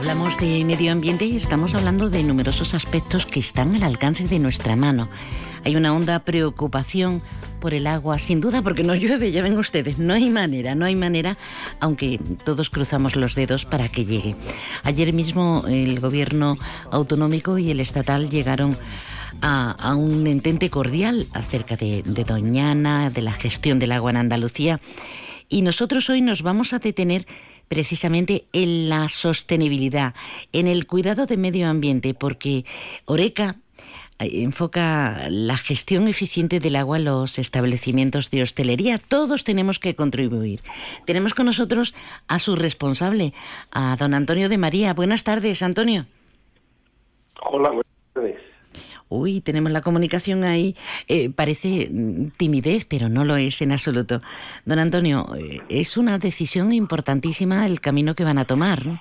Hablamos 0.00 0.38
de 0.38 0.64
medio 0.64 0.92
ambiente 0.92 1.36
estamos 1.36 1.74
hablando 1.74 2.08
de 2.08 2.22
numerosos 2.22 2.72
aspectos 2.72 3.26
que 3.26 3.38
están 3.38 3.74
al 3.74 3.82
alcance 3.82 4.26
de 4.26 4.38
nuestra 4.38 4.74
mano. 4.74 5.10
Hay 5.62 5.76
una 5.76 5.92
honda 5.92 6.20
preocupación 6.20 7.20
por 7.60 7.74
el 7.74 7.86
agua, 7.86 8.18
sin 8.18 8.40
duda, 8.40 8.62
porque 8.62 8.82
no 8.82 8.94
llueve, 8.94 9.30
ya 9.30 9.42
ven 9.42 9.58
ustedes, 9.58 9.98
no 9.98 10.14
hay 10.14 10.30
manera, 10.30 10.74
no 10.74 10.86
hay 10.86 10.96
manera, 10.96 11.36
aunque 11.80 12.18
todos 12.46 12.70
cruzamos 12.70 13.14
los 13.14 13.34
dedos 13.34 13.66
para 13.66 13.90
que 13.90 14.06
llegue. 14.06 14.36
Ayer 14.84 15.12
mismo 15.12 15.64
el 15.68 16.00
gobierno 16.00 16.56
autonómico 16.90 17.58
y 17.58 17.70
el 17.70 17.78
estatal 17.78 18.30
llegaron 18.30 18.78
a, 19.42 19.94
un 19.94 20.26
entente 20.26 20.70
cordial 20.70 21.26
acerca 21.34 21.76
de 21.76 22.24
Doñana, 22.26 23.10
de 23.10 23.20
la 23.20 23.34
gestión 23.34 23.78
del 23.78 23.92
agua 23.92 24.12
en 24.12 24.16
Andalucía, 24.16 24.80
y 25.50 25.60
nosotros 25.60 26.08
hoy 26.08 26.22
nos 26.22 26.40
vamos 26.40 26.72
a 26.72 26.78
detener 26.78 27.26
precisamente 27.70 28.46
en 28.52 28.88
la 28.88 29.08
sostenibilidad, 29.08 30.12
en 30.52 30.66
el 30.66 30.88
cuidado 30.88 31.26
del 31.26 31.38
medio 31.38 31.68
ambiente, 31.68 32.14
porque 32.14 32.64
Oreca 33.04 33.58
enfoca 34.18 35.28
la 35.30 35.56
gestión 35.56 36.08
eficiente 36.08 36.58
del 36.58 36.74
agua 36.74 36.98
en 36.98 37.04
los 37.04 37.38
establecimientos 37.38 38.28
de 38.30 38.42
hostelería. 38.42 38.98
Todos 38.98 39.44
tenemos 39.44 39.78
que 39.78 39.94
contribuir. 39.94 40.60
Tenemos 41.06 41.32
con 41.32 41.46
nosotros 41.46 41.94
a 42.26 42.40
su 42.40 42.56
responsable, 42.56 43.32
a 43.70 43.94
don 43.96 44.14
Antonio 44.14 44.48
de 44.48 44.58
María. 44.58 44.92
Buenas 44.92 45.22
tardes, 45.22 45.62
Antonio. 45.62 46.06
Hola, 47.40 47.68
buenas. 47.68 47.99
Uy, 49.10 49.40
tenemos 49.40 49.72
la 49.72 49.82
comunicación 49.82 50.44
ahí. 50.44 50.76
Eh, 51.08 51.30
parece 51.30 51.88
mm, 51.90 52.30
timidez, 52.38 52.84
pero 52.84 53.08
no 53.08 53.24
lo 53.24 53.36
es 53.36 53.60
en 53.60 53.72
absoluto. 53.72 54.20
Don 54.64 54.78
Antonio, 54.78 55.26
eh, 55.36 55.58
es 55.68 55.96
una 55.96 56.18
decisión 56.18 56.72
importantísima 56.72 57.66
el 57.66 57.80
camino 57.80 58.14
que 58.14 58.24
van 58.24 58.38
a 58.38 58.44
tomar, 58.44 58.86
¿no? 58.86 59.00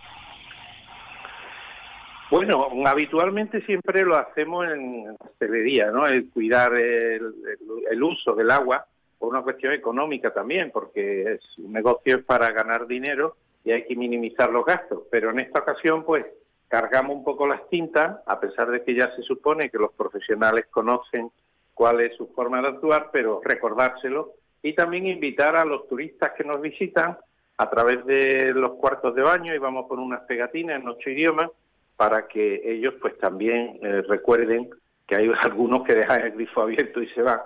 Bueno, 2.32 2.67
habitualmente 2.86 3.62
siempre 3.62 4.04
lo 4.04 4.15
hacemos 4.15 4.67
en 4.67 5.15
hostelería, 5.19 5.91
¿no? 5.91 6.06
El 6.06 6.30
cuidar 6.30 6.74
el, 6.74 8.04
uso 8.04 8.34
del 8.36 8.52
agua 8.52 8.86
por 9.17 9.30
una 9.30 9.41
cuestión 9.41 9.74
económica 9.74 10.32
también, 10.32 10.72
porque 10.72 11.34
es 11.34 11.58
un 11.58 11.74
negocio 11.74 12.17
es 12.17 12.24
para 12.24 12.52
ganar 12.52 12.88
dinero 12.88 13.36
y 13.63 13.72
hay 13.72 13.86
que 13.86 13.95
minimizar 13.95 14.52
los 14.52 14.65
gastos. 14.65 15.04
Pero 15.12 15.32
en 15.32 15.39
esta 15.39 15.60
ocasión, 15.60 16.04
pues, 16.04 16.26
cargamos 16.69 17.17
un 17.17 17.23
poco 17.25 17.45
las 17.45 17.67
tintas, 17.67 18.19
a 18.25 18.39
pesar 18.39 18.69
de 18.69 18.84
que 18.84 18.95
ya 18.95 19.13
se 19.15 19.23
supone 19.23 19.69
que 19.69 19.77
los 19.77 19.91
profesionales 19.91 20.67
conocen 20.69 21.32
cuál 21.73 21.99
es 21.99 22.15
su 22.15 22.27
forma 22.27 22.62
de 22.62 22.69
actuar, 22.69 23.10
pero 23.12 23.41
recordárselo 23.43 24.34
y 24.62 24.73
también 24.73 25.08
invitar 25.08 25.55
a 25.55 25.65
los 25.65 25.88
turistas 25.88 26.32
que 26.38 26.43
nos 26.43 26.62
visitan 26.62 27.17
a 27.58 27.69
través 27.69 28.05
de 28.05 28.53
los 28.53 28.73
cuartos 28.73 29.15
de 29.15 29.21
baño 29.21 29.53
y 29.53 29.58
vamos 29.58 29.88
con 29.88 29.99
unas 29.99 30.21
pegatinas 30.21 30.79
en 30.79 30.88
ocho 30.88 31.10
idiomas 31.10 31.49
para 31.97 32.27
que 32.27 32.62
ellos 32.63 32.93
pues 33.01 33.17
también 33.17 33.79
eh, 33.82 34.03
recuerden 34.08 34.69
que 35.10 35.15
hay 35.15 35.32
algunos 35.41 35.84
que 35.84 35.95
dejan 35.95 36.22
el 36.22 36.32
grifo 36.34 36.62
abierto 36.62 37.02
y 37.02 37.08
se 37.08 37.24
van. 37.24 37.39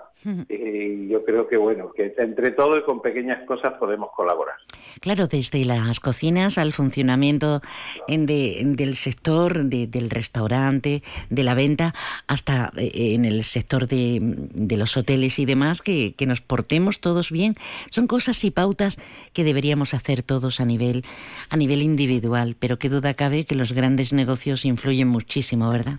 Y 0.48 1.08
yo 1.08 1.24
creo 1.24 1.48
que, 1.48 1.56
bueno, 1.56 1.92
que 1.92 2.14
entre 2.18 2.50
todo 2.50 2.78
y 2.78 2.82
con 2.82 3.00
pequeñas 3.00 3.46
cosas 3.46 3.74
podemos 3.74 4.10
colaborar. 4.14 4.56
Claro, 5.00 5.26
desde 5.26 5.64
las 5.64 5.98
cocinas 5.98 6.58
al 6.58 6.72
funcionamiento 6.72 7.62
en 8.06 8.26
del 8.26 8.96
sector 8.96 9.64
del 9.64 10.10
restaurante, 10.10 11.02
de 11.30 11.42
la 11.42 11.54
venta, 11.54 11.94
hasta 12.26 12.70
eh, 12.76 13.14
en 13.14 13.24
el 13.24 13.44
sector 13.44 13.86
de, 13.86 14.18
de 14.20 14.76
los 14.76 14.96
hoteles 14.96 15.38
y 15.38 15.46
demás, 15.46 15.80
que, 15.80 16.14
que, 16.14 16.26
nos 16.26 16.42
portemos 16.42 17.00
todos 17.00 17.30
bien. 17.30 17.54
Son 17.90 18.06
cosas 18.06 18.44
y 18.44 18.50
pautas 18.50 18.98
que 19.32 19.44
deberíamos 19.44 19.94
hacer 19.94 20.22
todos 20.22 20.60
a 20.60 20.66
nivel, 20.66 21.04
a 21.48 21.56
nivel 21.56 21.82
individual, 21.82 22.56
pero 22.58 22.78
qué 22.78 22.90
duda 22.90 23.14
cabe 23.14 23.44
que 23.44 23.54
los 23.54 23.72
grandes 23.72 24.12
negocios 24.12 24.64
influyen 24.64 25.08
muchísimo, 25.08 25.70
¿verdad? 25.70 25.98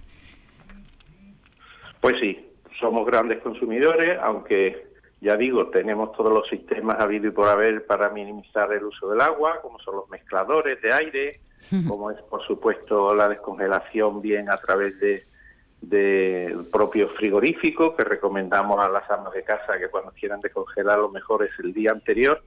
Pues 2.06 2.20
sí, 2.20 2.52
somos 2.80 3.04
grandes 3.08 3.42
consumidores, 3.42 4.20
aunque 4.22 4.90
ya 5.22 5.36
digo, 5.36 5.72
tenemos 5.72 6.12
todos 6.12 6.32
los 6.32 6.48
sistemas 6.48 7.00
habido 7.00 7.30
y 7.30 7.32
por 7.32 7.50
haber 7.50 7.84
para 7.88 8.10
minimizar 8.10 8.72
el 8.74 8.84
uso 8.84 9.10
del 9.10 9.22
agua, 9.22 9.60
como 9.64 9.80
son 9.80 9.96
los 9.96 10.10
mezcladores 10.12 10.80
de 10.84 10.94
aire, 10.94 11.40
como 11.88 12.12
es 12.12 12.22
por 12.30 12.44
supuesto 12.44 13.16
la 13.16 13.28
descongelación 13.28 14.22
bien 14.22 14.52
a 14.52 14.58
través 14.58 15.00
de 15.00 15.24
del 15.82 16.68
propio 16.72 17.10
frigorífico 17.10 17.96
que 17.96 18.04
recomendamos 18.04 18.80
a 18.80 18.88
las 18.88 19.10
amas 19.10 19.34
de 19.34 19.44
casa 19.44 19.80
que 19.80 19.90
cuando 19.90 20.12
quieran 20.12 20.42
descongelar 20.42 21.00
lo 21.00 21.10
mejor 21.10 21.44
es 21.44 21.58
el 21.58 21.74
día 21.74 21.92
anterior 21.92 22.44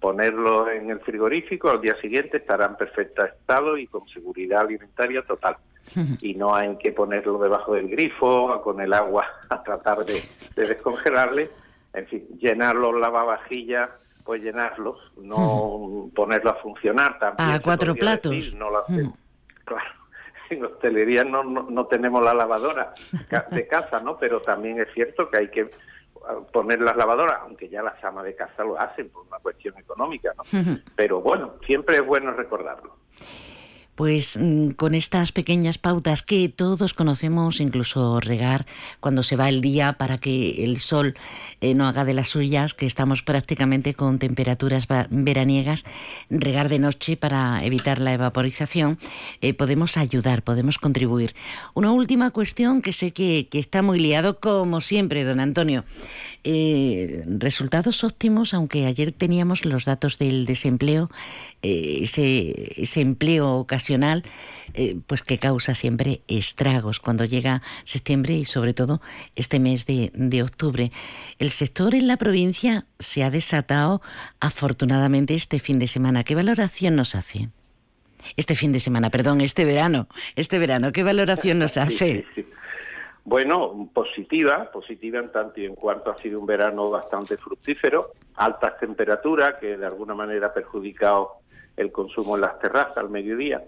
ponerlo 0.00 0.70
en 0.70 0.90
el 0.90 1.00
frigorífico 1.00 1.70
al 1.70 1.80
día 1.80 1.96
siguiente 1.96 2.36
estará 2.38 2.66
en 2.66 2.76
perfecto 2.76 3.24
estado 3.24 3.78
y 3.78 3.86
con 3.86 4.06
seguridad 4.08 4.60
alimentaria 4.60 5.22
total 5.22 5.56
y 6.20 6.34
no 6.34 6.54
hay 6.54 6.76
que 6.76 6.92
ponerlo 6.92 7.38
debajo 7.38 7.74
del 7.74 7.88
grifo 7.88 8.60
con 8.62 8.80
el 8.80 8.92
agua 8.92 9.26
a 9.48 9.62
tratar 9.62 10.04
de, 10.04 10.22
descongelarle. 10.54 11.50
En 11.94 12.06
fin, 12.06 12.26
llenar 12.38 12.76
los 12.76 12.94
lavavajillas, 12.94 13.90
pues 14.24 14.42
llenarlos, 14.42 14.98
no 15.16 16.10
ponerlo 16.14 16.50
a 16.50 16.54
funcionar 16.56 17.18
también. 17.18 17.50
A 17.50 17.60
cuatro 17.60 17.94
platos. 17.94 18.34
no 18.54 18.70
lo 18.70 18.84
Claro, 19.64 19.90
en 20.50 20.64
hostelería 20.64 21.24
no, 21.24 21.42
no, 21.44 21.86
tenemos 21.86 22.22
la 22.22 22.34
lavadora 22.34 22.94
de 23.50 23.66
casa, 23.66 24.00
¿no? 24.00 24.18
Pero 24.18 24.40
también 24.40 24.80
es 24.80 24.88
cierto 24.94 25.28
que 25.30 25.38
hay 25.38 25.48
que 25.48 25.70
ah, 26.26 26.36
poner 26.52 26.80
las 26.80 26.96
lavadoras, 26.96 27.38
aunque 27.42 27.68
ya 27.68 27.82
las 27.82 28.02
amas 28.04 28.24
de 28.24 28.34
casa 28.34 28.64
lo 28.64 28.78
hacen 28.78 29.08
por 29.08 29.26
una 29.26 29.38
cuestión 29.38 29.76
económica, 29.78 30.32
¿no? 30.36 30.44
Pero 30.94 31.20
bueno, 31.20 31.54
siempre 31.66 31.96
es 31.96 32.06
bueno 32.06 32.32
recordarlo 32.32 32.96
pues 33.98 34.38
mm, 34.40 34.70
con 34.76 34.94
estas 34.94 35.32
pequeñas 35.32 35.76
pautas 35.76 36.22
que 36.22 36.48
todos 36.48 36.94
conocemos, 36.94 37.60
incluso 37.60 38.20
regar 38.20 38.64
cuando 39.00 39.24
se 39.24 39.34
va 39.34 39.48
el 39.48 39.60
día 39.60 39.92
para 39.94 40.18
que 40.18 40.62
el 40.62 40.78
sol 40.78 41.16
eh, 41.60 41.74
no 41.74 41.84
haga 41.84 42.04
de 42.04 42.14
las 42.14 42.28
suyas, 42.28 42.74
que 42.74 42.86
estamos 42.86 43.24
prácticamente 43.24 43.94
con 43.94 44.20
temperaturas 44.20 44.86
veraniegas, 45.10 45.82
regar 46.30 46.68
de 46.68 46.78
noche 46.78 47.16
para 47.16 47.58
evitar 47.64 47.98
la 47.98 48.12
evaporización, 48.12 49.00
eh, 49.40 49.52
podemos 49.52 49.96
ayudar, 49.96 50.44
podemos 50.44 50.78
contribuir. 50.78 51.34
Una 51.74 51.90
última 51.90 52.30
cuestión 52.30 52.82
que 52.82 52.92
sé 52.92 53.10
que, 53.10 53.48
está 53.52 53.82
muy 53.82 53.98
liado, 53.98 54.38
como 54.38 54.80
siempre, 54.80 55.24
don 55.24 55.40
Antonio. 55.40 55.84
Eh, 56.44 57.24
resultados 57.26 58.04
óptimos, 58.04 58.54
aunque 58.54 58.86
ayer 58.86 59.10
teníamos 59.10 59.64
los 59.64 59.86
datos 59.86 60.18
del 60.18 60.46
desempleo, 60.46 61.10
ese, 61.62 62.82
ese 62.82 63.00
empleo 63.00 63.54
ocasional 63.54 63.78
ocasional, 63.78 64.24
eh, 64.74 64.96
pues 65.06 65.22
que 65.22 65.38
causa 65.38 65.74
siempre 65.74 66.22
estragos 66.26 66.98
cuando 66.98 67.24
llega 67.24 67.62
septiembre 67.84 68.34
y 68.34 68.44
sobre 68.44 68.74
todo 68.74 69.00
este 69.36 69.60
mes 69.60 69.86
de, 69.86 70.10
de 70.14 70.42
octubre. 70.42 70.90
El 71.38 71.50
sector 71.50 71.94
en 71.94 72.08
la 72.08 72.16
provincia 72.16 72.86
se 72.98 73.22
ha 73.22 73.30
desatado 73.30 74.02
afortunadamente 74.40 75.34
este 75.34 75.60
fin 75.60 75.78
de 75.78 75.86
semana. 75.86 76.24
¿Qué 76.24 76.34
valoración 76.34 76.96
nos 76.96 77.14
hace? 77.14 77.50
Este 78.36 78.56
fin 78.56 78.72
de 78.72 78.80
semana, 78.80 79.10
perdón, 79.10 79.40
este 79.42 79.64
verano, 79.64 80.08
este 80.34 80.58
verano, 80.58 80.90
¿qué 80.90 81.04
valoración 81.04 81.60
nos 81.60 81.76
hace? 81.76 82.26
Bueno, 83.24 83.88
positiva, 83.92 84.70
positiva 84.72 85.20
en 85.20 85.30
tanto 85.30 85.60
y 85.60 85.66
en 85.66 85.74
cuanto 85.74 86.10
ha 86.10 86.16
sido 86.16 86.40
un 86.40 86.46
verano 86.46 86.90
bastante 86.90 87.36
fructífero, 87.36 88.12
altas 88.34 88.78
temperaturas 88.78 89.54
que 89.60 89.76
de 89.76 89.86
alguna 89.86 90.14
manera 90.14 90.48
ha 90.48 90.54
perjudicado 90.54 91.42
el 91.78 91.92
consumo 91.92 92.34
en 92.34 92.42
las 92.42 92.58
terrazas 92.58 92.96
al 92.98 93.08
mediodía, 93.08 93.62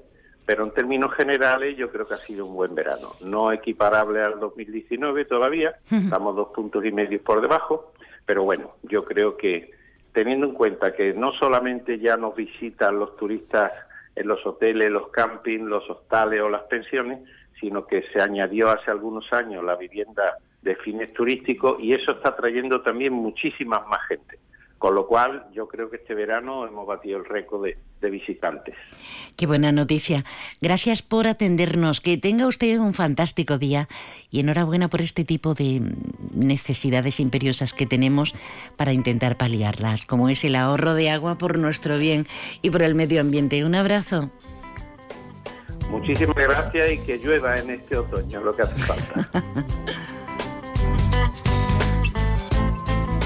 pero 0.44 0.64
en 0.64 0.72
términos 0.72 1.14
generales 1.14 1.76
yo 1.76 1.90
creo 1.90 2.06
que 2.06 2.14
ha 2.14 2.18
sido 2.18 2.44
un 2.44 2.54
buen 2.54 2.74
verano. 2.74 3.14
No 3.20 3.52
equiparable 3.52 4.20
al 4.20 4.38
2019 4.40 5.24
todavía, 5.24 5.76
estamos 5.90 6.36
dos 6.36 6.48
puntos 6.48 6.84
y 6.84 6.92
medio 6.92 7.22
por 7.22 7.40
debajo, 7.40 7.92
pero 8.26 8.42
bueno, 8.42 8.74
yo 8.82 9.04
creo 9.04 9.36
que 9.36 9.70
teniendo 10.12 10.46
en 10.46 10.54
cuenta 10.54 10.92
que 10.92 11.14
no 11.14 11.32
solamente 11.32 11.98
ya 11.98 12.16
nos 12.16 12.34
visitan 12.34 12.98
los 12.98 13.16
turistas 13.16 13.72
en 14.16 14.26
los 14.26 14.44
hoteles, 14.44 14.90
los 14.90 15.08
campings, 15.08 15.68
los 15.68 15.88
hostales 15.88 16.40
o 16.40 16.48
las 16.48 16.62
pensiones, 16.62 17.20
sino 17.60 17.86
que 17.86 18.02
se 18.12 18.20
añadió 18.20 18.70
hace 18.70 18.90
algunos 18.90 19.32
años 19.32 19.62
la 19.62 19.76
vivienda 19.76 20.38
de 20.62 20.74
fines 20.76 21.12
turísticos 21.12 21.76
y 21.80 21.92
eso 21.92 22.12
está 22.12 22.34
trayendo 22.34 22.82
también 22.82 23.12
muchísimas 23.12 23.86
más 23.86 24.00
gente. 24.08 24.38
Con 24.80 24.94
lo 24.94 25.06
cual, 25.06 25.44
yo 25.52 25.68
creo 25.68 25.90
que 25.90 25.96
este 25.96 26.14
verano 26.14 26.66
hemos 26.66 26.86
batido 26.86 27.18
el 27.18 27.26
récord 27.26 27.66
de, 27.66 28.10
visitantes. 28.10 28.74
Qué 29.36 29.46
buena 29.46 29.72
noticia. 29.72 30.24
Gracias 30.62 31.02
por 31.02 31.26
atendernos. 31.26 32.00
Que 32.00 32.16
tenga 32.16 32.46
usted 32.46 32.78
un 32.78 32.94
fantástico 32.94 33.58
día 33.58 33.88
y 34.30 34.40
enhorabuena 34.40 34.88
por 34.88 35.02
este 35.02 35.22
tipo 35.22 35.52
de 35.52 35.82
necesidades 36.34 37.20
imperiosas 37.20 37.74
que 37.74 37.84
tenemos 37.84 38.32
para 38.78 38.94
intentar 38.94 39.36
paliarlas, 39.36 40.06
como 40.06 40.30
es 40.30 40.44
el 40.44 40.56
ahorro 40.56 40.94
de 40.94 41.10
agua 41.10 41.36
por 41.36 41.58
nuestro 41.58 41.98
bien 41.98 42.26
y 42.62 42.70
por 42.70 42.80
el 42.80 42.94
medio 42.94 43.20
ambiente. 43.20 43.62
Un 43.66 43.74
abrazo. 43.74 44.30
Muchísimas 45.90 46.36
gracias 46.36 46.92
y 46.92 46.98
que 47.04 47.18
llueva 47.18 47.58
en 47.58 47.68
este 47.68 47.98
otoño, 47.98 48.40
lo 48.40 48.56
que 48.56 48.62
hace 48.62 48.80
falta. 48.80 49.28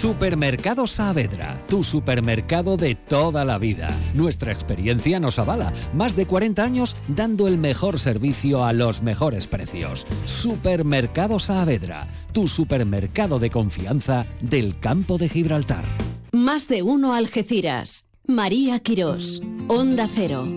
Supermercado 0.00 0.86
Saavedra, 0.86 1.58
tu 1.68 1.84
supermercado 1.84 2.78
de 2.78 2.94
toda 2.94 3.44
la 3.44 3.58
vida. 3.58 3.94
Nuestra 4.14 4.50
experiencia 4.50 5.20
nos 5.20 5.38
avala. 5.38 5.74
Más 5.92 6.16
de 6.16 6.24
40 6.24 6.62
años 6.64 6.96
dando 7.06 7.46
el 7.46 7.58
mejor 7.58 7.98
servicio 7.98 8.64
a 8.64 8.72
los 8.72 9.02
mejores 9.02 9.46
precios. 9.46 10.06
Supermercado 10.24 11.38
Saavedra, 11.38 12.08
tu 12.32 12.48
supermercado 12.48 13.38
de 13.38 13.50
confianza 13.50 14.24
del 14.40 14.80
campo 14.80 15.18
de 15.18 15.28
Gibraltar. 15.28 15.84
Más 16.32 16.66
de 16.66 16.80
uno 16.82 17.12
Algeciras. 17.12 18.06
María 18.26 18.78
Quirós. 18.78 19.42
Onda 19.68 20.08
Cero. 20.14 20.48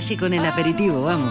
Casi 0.00 0.16
con 0.16 0.32
el 0.32 0.46
aperitivo, 0.46 1.02
vamos. 1.02 1.30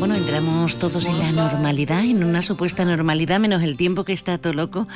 Bueno, 0.00 0.16
entramos 0.16 0.76
todos 0.80 1.06
en 1.06 1.16
la 1.16 1.30
normalidad, 1.30 2.04
en 2.04 2.24
una 2.24 2.42
supuesta 2.42 2.84
normalidad, 2.84 3.38
menos 3.38 3.62
el 3.62 3.76
tiempo 3.76 4.04
que 4.04 4.12
está 4.12 4.36
todo 4.38 4.52
loco, 4.52 4.88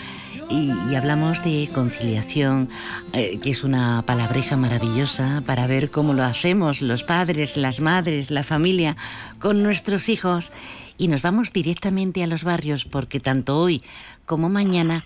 y, 0.50 0.72
hablamos 0.96 1.40
de 1.44 1.70
conciliación, 1.72 2.68
eh, 3.12 3.38
que 3.38 3.50
es 3.50 3.62
una 3.62 4.02
palabreja 4.04 4.56
maravillosa 4.56 5.44
para 5.46 5.68
ver 5.68 5.92
cómo 5.92 6.12
lo 6.12 6.24
hacemos 6.24 6.82
los 6.82 7.04
padres, 7.04 7.56
las 7.56 7.78
madres, 7.78 8.32
la 8.32 8.42
familia, 8.42 8.96
con 9.38 9.62
nuestros 9.62 10.08
hijos. 10.08 10.50
Y 10.98 11.06
nos 11.06 11.22
vamos 11.22 11.52
directamente 11.52 12.24
a 12.24 12.26
los 12.26 12.42
barrios, 12.42 12.84
porque 12.84 13.20
tanto 13.20 13.60
hoy 13.60 13.84
como 14.26 14.48
mañana 14.48 15.04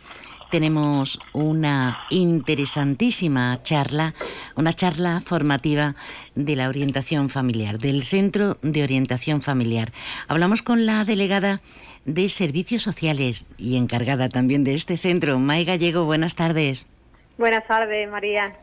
tenemos 0.53 1.19
una 1.33 2.05
interesantísima 2.11 3.63
charla, 3.63 4.13
una 4.55 4.75
charla 4.75 5.23
formativa 5.23 5.97
de 6.35 6.57
la 6.57 6.69
orientación 6.69 7.31
familiar, 7.31 7.79
del 7.79 8.03
Centro 8.05 8.59
de 8.61 8.83
Orientación 8.83 9.41
Familiar. 9.41 9.93
Hablamos 10.29 10.61
con 10.61 10.85
la 10.85 11.07
delegada 11.07 11.63
de 12.05 12.29
Servicios 12.29 12.83
Sociales 12.83 13.47
y 13.57 13.77
encargada 13.77 14.29
también 14.29 14.63
de 14.63 14.75
este 14.75 14.99
centro, 14.99 15.39
May 15.39 15.65
Gallego. 15.65 16.05
Buenas 16.05 16.35
tardes. 16.35 16.87
Buenas 17.39 17.67
tardes, 17.67 18.11
María. 18.11 18.55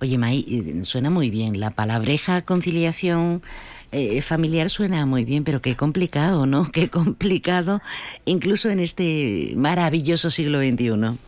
Oye, 0.00 0.18
May, 0.18 0.44
eh, 0.48 0.84
suena 0.84 1.08
muy 1.08 1.30
bien. 1.30 1.60
La 1.60 1.70
palabreja 1.70 2.42
conciliación 2.42 3.42
eh, 3.92 4.22
familiar 4.22 4.70
suena 4.70 5.06
muy 5.06 5.24
bien, 5.24 5.44
pero 5.44 5.62
qué 5.62 5.76
complicado, 5.76 6.46
¿no? 6.46 6.68
Qué 6.72 6.88
complicado, 6.88 7.80
incluso 8.24 8.70
en 8.70 8.80
este 8.80 9.52
maravilloso 9.54 10.32
siglo 10.32 10.60
XXI. 10.60 11.27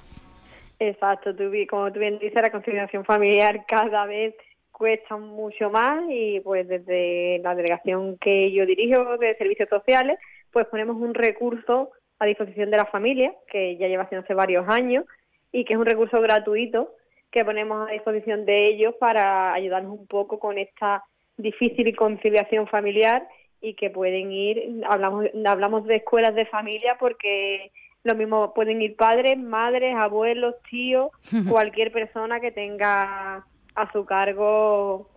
Exacto, 0.82 1.34
como 1.68 1.92
tú 1.92 2.00
bien 2.00 2.18
dices, 2.18 2.40
la 2.40 2.50
conciliación 2.50 3.04
familiar 3.04 3.66
cada 3.66 4.06
vez 4.06 4.34
cuesta 4.72 5.18
mucho 5.18 5.68
más 5.68 6.02
y 6.08 6.40
pues 6.40 6.66
desde 6.66 7.38
la 7.44 7.54
delegación 7.54 8.16
que 8.16 8.50
yo 8.50 8.64
dirijo 8.64 9.18
de 9.18 9.36
servicios 9.36 9.68
sociales, 9.68 10.18
pues 10.50 10.66
ponemos 10.68 10.96
un 10.96 11.12
recurso 11.12 11.90
a 12.18 12.24
disposición 12.24 12.70
de 12.70 12.78
la 12.78 12.86
familia, 12.86 13.34
que 13.52 13.76
ya 13.76 13.88
lleva 13.88 14.08
hace 14.10 14.32
varios 14.32 14.66
años 14.70 15.04
y 15.52 15.66
que 15.66 15.74
es 15.74 15.78
un 15.78 15.84
recurso 15.84 16.18
gratuito 16.22 16.94
que 17.30 17.44
ponemos 17.44 17.86
a 17.86 17.92
disposición 17.92 18.46
de 18.46 18.68
ellos 18.68 18.94
para 18.98 19.52
ayudarnos 19.52 19.98
un 19.98 20.06
poco 20.06 20.38
con 20.38 20.56
esta 20.56 21.04
difícil 21.36 21.94
conciliación 21.94 22.66
familiar 22.68 23.28
y 23.60 23.74
que 23.74 23.90
pueden 23.90 24.32
ir, 24.32 24.82
hablamos, 24.88 25.26
hablamos 25.44 25.84
de 25.84 25.96
escuelas 25.96 26.34
de 26.34 26.46
familia 26.46 26.96
porque 26.98 27.70
lo 28.04 28.14
mismo 28.14 28.54
pueden 28.54 28.80
ir 28.82 28.96
padres, 28.96 29.38
madres, 29.38 29.94
abuelos, 29.94 30.54
tíos, 30.70 31.10
cualquier 31.48 31.92
persona 31.92 32.40
que 32.40 32.52
tenga 32.52 33.44
a 33.74 33.92
su 33.92 34.04
cargo 34.04 35.08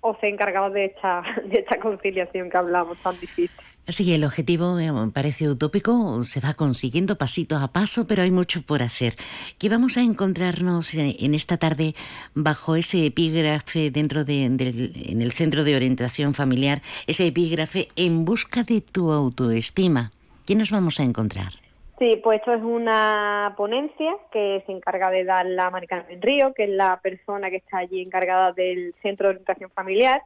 o 0.00 0.16
sea 0.20 0.28
encargado 0.28 0.70
de 0.70 0.86
esta, 0.86 1.22
de 1.44 1.60
esta 1.60 1.78
conciliación 1.80 2.50
que 2.50 2.56
hablamos 2.56 2.98
tan 2.98 3.18
difícil. 3.18 3.50
Sí, 3.88 4.12
el 4.12 4.24
objetivo 4.24 4.76
parece 5.14 5.48
utópico, 5.48 6.22
se 6.22 6.40
va 6.40 6.52
consiguiendo 6.52 7.16
pasito 7.16 7.56
a 7.56 7.72
paso, 7.72 8.06
pero 8.06 8.20
hay 8.20 8.30
mucho 8.30 8.60
por 8.60 8.82
hacer. 8.82 9.16
¿Qué 9.56 9.70
vamos 9.70 9.96
a 9.96 10.02
encontrarnos 10.02 10.92
en 10.92 11.32
esta 11.34 11.56
tarde 11.56 11.94
bajo 12.34 12.76
ese 12.76 13.06
epígrafe 13.06 13.90
dentro 13.90 14.26
de, 14.26 14.44
en 14.44 15.22
el 15.22 15.32
Centro 15.32 15.64
de 15.64 15.74
Orientación 15.74 16.34
Familiar, 16.34 16.82
ese 17.06 17.28
epígrafe 17.28 17.88
en 17.96 18.26
busca 18.26 18.62
de 18.62 18.82
tu 18.82 19.10
autoestima? 19.10 20.12
¿Qué 20.44 20.54
nos 20.54 20.70
vamos 20.70 21.00
a 21.00 21.04
encontrar? 21.04 21.54
Sí, 21.98 22.20
pues 22.22 22.38
esto 22.38 22.54
es 22.54 22.62
una 22.62 23.54
ponencia 23.56 24.16
que 24.30 24.62
se 24.66 24.72
encarga 24.72 25.10
de 25.10 25.24
dar 25.24 25.44
la 25.46 25.68
Maricana 25.70 26.04
del 26.04 26.22
Río, 26.22 26.54
que 26.54 26.64
es 26.64 26.70
la 26.70 27.00
persona 27.00 27.50
que 27.50 27.56
está 27.56 27.78
allí 27.78 28.00
encargada 28.00 28.52
del 28.52 28.94
Centro 29.02 29.26
de 29.26 29.30
Orientación 29.30 29.70
Familiar. 29.70 30.22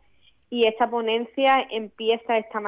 Y 0.50 0.66
esta 0.66 0.90
ponencia 0.90 1.66
empieza 1.70 2.36
esta, 2.36 2.60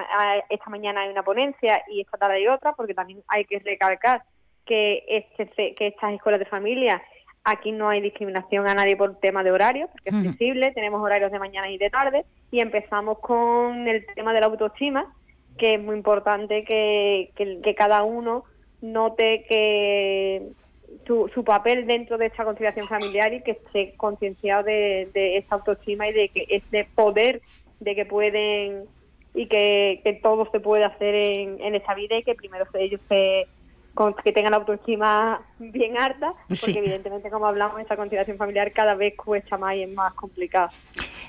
esta 0.48 0.70
mañana 0.70 1.02
hay 1.02 1.10
una 1.10 1.22
ponencia 1.22 1.82
y 1.90 2.00
esta 2.00 2.16
tarde 2.16 2.36
hay 2.36 2.48
otra, 2.48 2.72
porque 2.72 2.94
también 2.94 3.22
hay 3.28 3.44
que 3.44 3.58
recalcar 3.58 4.22
que, 4.64 5.04
este, 5.06 5.74
que 5.74 5.88
estas 5.88 6.14
escuelas 6.14 6.38
de 6.38 6.46
familia, 6.46 7.02
aquí 7.42 7.72
no 7.72 7.90
hay 7.90 8.00
discriminación 8.00 8.66
a 8.66 8.74
nadie 8.74 8.96
por 8.96 9.20
tema 9.20 9.44
de 9.44 9.52
horario, 9.52 9.88
porque 9.88 10.08
es 10.08 10.16
flexible, 10.16 10.72
tenemos 10.72 11.02
horarios 11.02 11.30
de 11.30 11.38
mañana 11.38 11.70
y 11.70 11.76
de 11.76 11.90
tarde, 11.90 12.24
y 12.50 12.60
empezamos 12.60 13.18
con 13.18 13.86
el 13.86 14.06
tema 14.14 14.32
de 14.32 14.40
la 14.40 14.46
autoestima, 14.46 15.14
que 15.58 15.74
es 15.74 15.82
muy 15.82 15.94
importante 15.94 16.64
que, 16.64 17.32
que 17.36 17.74
cada 17.74 18.02
uno 18.02 18.44
note 18.92 19.44
que 19.48 20.48
su, 21.06 21.30
su 21.34 21.44
papel 21.44 21.86
dentro 21.86 22.18
de 22.18 22.26
esta 22.26 22.44
conciliación 22.44 22.86
familiar 22.88 23.32
y 23.32 23.42
que 23.42 23.52
esté 23.52 23.94
concienciado 23.96 24.64
de, 24.64 25.08
de 25.12 25.38
esa 25.38 25.56
autoestima 25.56 26.08
y 26.08 26.12
de 26.12 26.28
que 26.28 26.46
este 26.48 26.84
poder 26.94 27.40
de 27.80 27.94
que 27.94 28.04
pueden 28.04 28.84
y 29.34 29.46
que, 29.46 30.00
que 30.04 30.12
todo 30.14 30.48
se 30.52 30.60
puede 30.60 30.84
hacer 30.84 31.14
en, 31.14 31.60
en 31.60 31.74
esa 31.74 31.94
vida 31.94 32.16
y 32.16 32.22
que 32.22 32.34
primero 32.34 32.66
ellos 32.74 33.00
se, 33.08 33.46
con, 33.94 34.14
que 34.14 34.32
tengan 34.32 34.50
la 34.50 34.58
autoestima 34.58 35.40
bien 35.58 35.96
alta, 35.96 36.34
porque 36.48 36.78
evidentemente, 36.78 37.30
como 37.30 37.46
hablamos, 37.46 37.80
esta 37.80 37.96
conciliación 37.96 38.36
familiar 38.36 38.72
cada 38.72 38.94
vez 38.94 39.14
cuesta 39.16 39.56
más 39.56 39.76
y 39.76 39.82
es 39.82 39.94
más 39.94 40.12
complicada. 40.14 40.70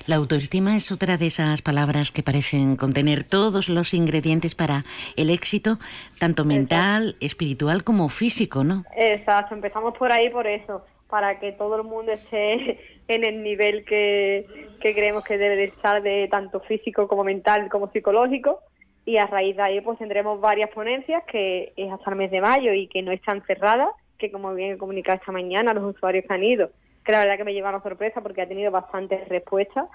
La 0.06 0.16
autoestima 0.16 0.76
es 0.76 0.92
otra 0.92 1.16
de 1.16 1.26
esas 1.26 1.62
palabras 1.62 2.10
que 2.12 2.22
parecen 2.22 2.76
contener 2.76 3.24
todos 3.24 3.68
los 3.68 3.94
ingredientes 3.94 4.54
para 4.54 4.84
el 5.16 5.30
éxito, 5.30 5.78
tanto 6.20 6.44
mental, 6.44 7.16
espiritual 7.20 7.82
como 7.82 8.08
físico, 8.08 8.62
¿no? 8.62 8.84
Exacto, 8.96 9.54
empezamos 9.54 9.96
por 9.96 10.12
ahí 10.12 10.30
por 10.30 10.46
eso, 10.46 10.84
para 11.08 11.40
que 11.40 11.52
todo 11.52 11.76
el 11.76 11.84
mundo 11.84 12.12
esté 12.12 12.80
en 13.08 13.24
el 13.24 13.42
nivel 13.42 13.84
que, 13.84 14.46
que 14.80 14.94
creemos 14.94 15.24
que 15.24 15.38
debe 15.38 15.56
de 15.56 15.64
estar 15.64 16.02
de 16.02 16.28
tanto 16.28 16.60
físico 16.60 17.08
como 17.08 17.24
mental 17.24 17.68
como 17.68 17.90
psicológico 17.90 18.60
y 19.06 19.16
a 19.18 19.26
raíz 19.26 19.56
de 19.56 19.62
ahí 19.62 19.80
pues 19.80 19.98
tendremos 19.98 20.40
varias 20.40 20.68
ponencias 20.70 21.22
que 21.30 21.72
es 21.76 21.90
hasta 21.90 22.10
el 22.10 22.16
mes 22.16 22.30
de 22.30 22.40
mayo 22.40 22.74
y 22.74 22.88
que 22.88 23.02
no 23.02 23.12
están 23.12 23.40
cerradas, 23.46 23.88
que 24.18 24.32
como 24.32 24.52
bien 24.52 24.72
he 24.72 24.78
comunicado 24.78 25.16
esta 25.16 25.32
mañana 25.32 25.72
los 25.72 25.94
usuarios 25.94 26.24
que 26.26 26.34
han 26.34 26.42
ido, 26.42 26.72
que 27.04 27.12
la 27.12 27.20
verdad 27.20 27.36
que 27.36 27.44
me 27.44 27.54
lleva 27.54 27.70
a 27.70 27.82
sorpresa 27.82 28.20
porque 28.20 28.42
ha 28.42 28.48
tenido 28.48 28.72
bastantes 28.72 29.26
respuestas 29.28 29.86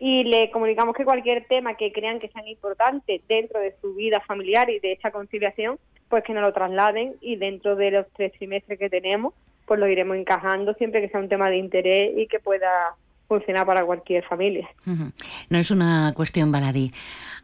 y 0.00 0.24
le 0.24 0.50
comunicamos 0.50 0.96
que 0.96 1.04
cualquier 1.04 1.46
tema 1.46 1.74
que 1.74 1.92
crean 1.92 2.18
que 2.18 2.28
sean 2.28 2.48
importante 2.48 3.22
dentro 3.28 3.60
de 3.60 3.76
su 3.80 3.94
vida 3.94 4.20
familiar 4.20 4.68
y 4.70 4.80
de 4.80 4.92
esta 4.92 5.12
conciliación, 5.12 5.78
pues 6.08 6.24
que 6.24 6.34
nos 6.34 6.42
lo 6.42 6.52
trasladen 6.52 7.14
y 7.20 7.36
dentro 7.36 7.76
de 7.76 7.92
los 7.92 8.06
tres 8.16 8.32
trimestres 8.32 8.78
que 8.78 8.90
tenemos, 8.90 9.34
pues 9.66 9.78
lo 9.78 9.86
iremos 9.86 10.16
encajando 10.16 10.74
siempre 10.74 11.00
que 11.00 11.08
sea 11.10 11.20
un 11.20 11.28
tema 11.28 11.48
de 11.48 11.58
interés 11.58 12.10
y 12.16 12.26
que 12.26 12.40
pueda 12.40 12.96
funcionar 13.28 13.66
para 13.66 13.84
cualquier 13.84 14.24
familia. 14.24 14.68
No 15.48 15.58
es 15.58 15.70
una 15.70 16.12
cuestión 16.16 16.50
baladí. 16.50 16.92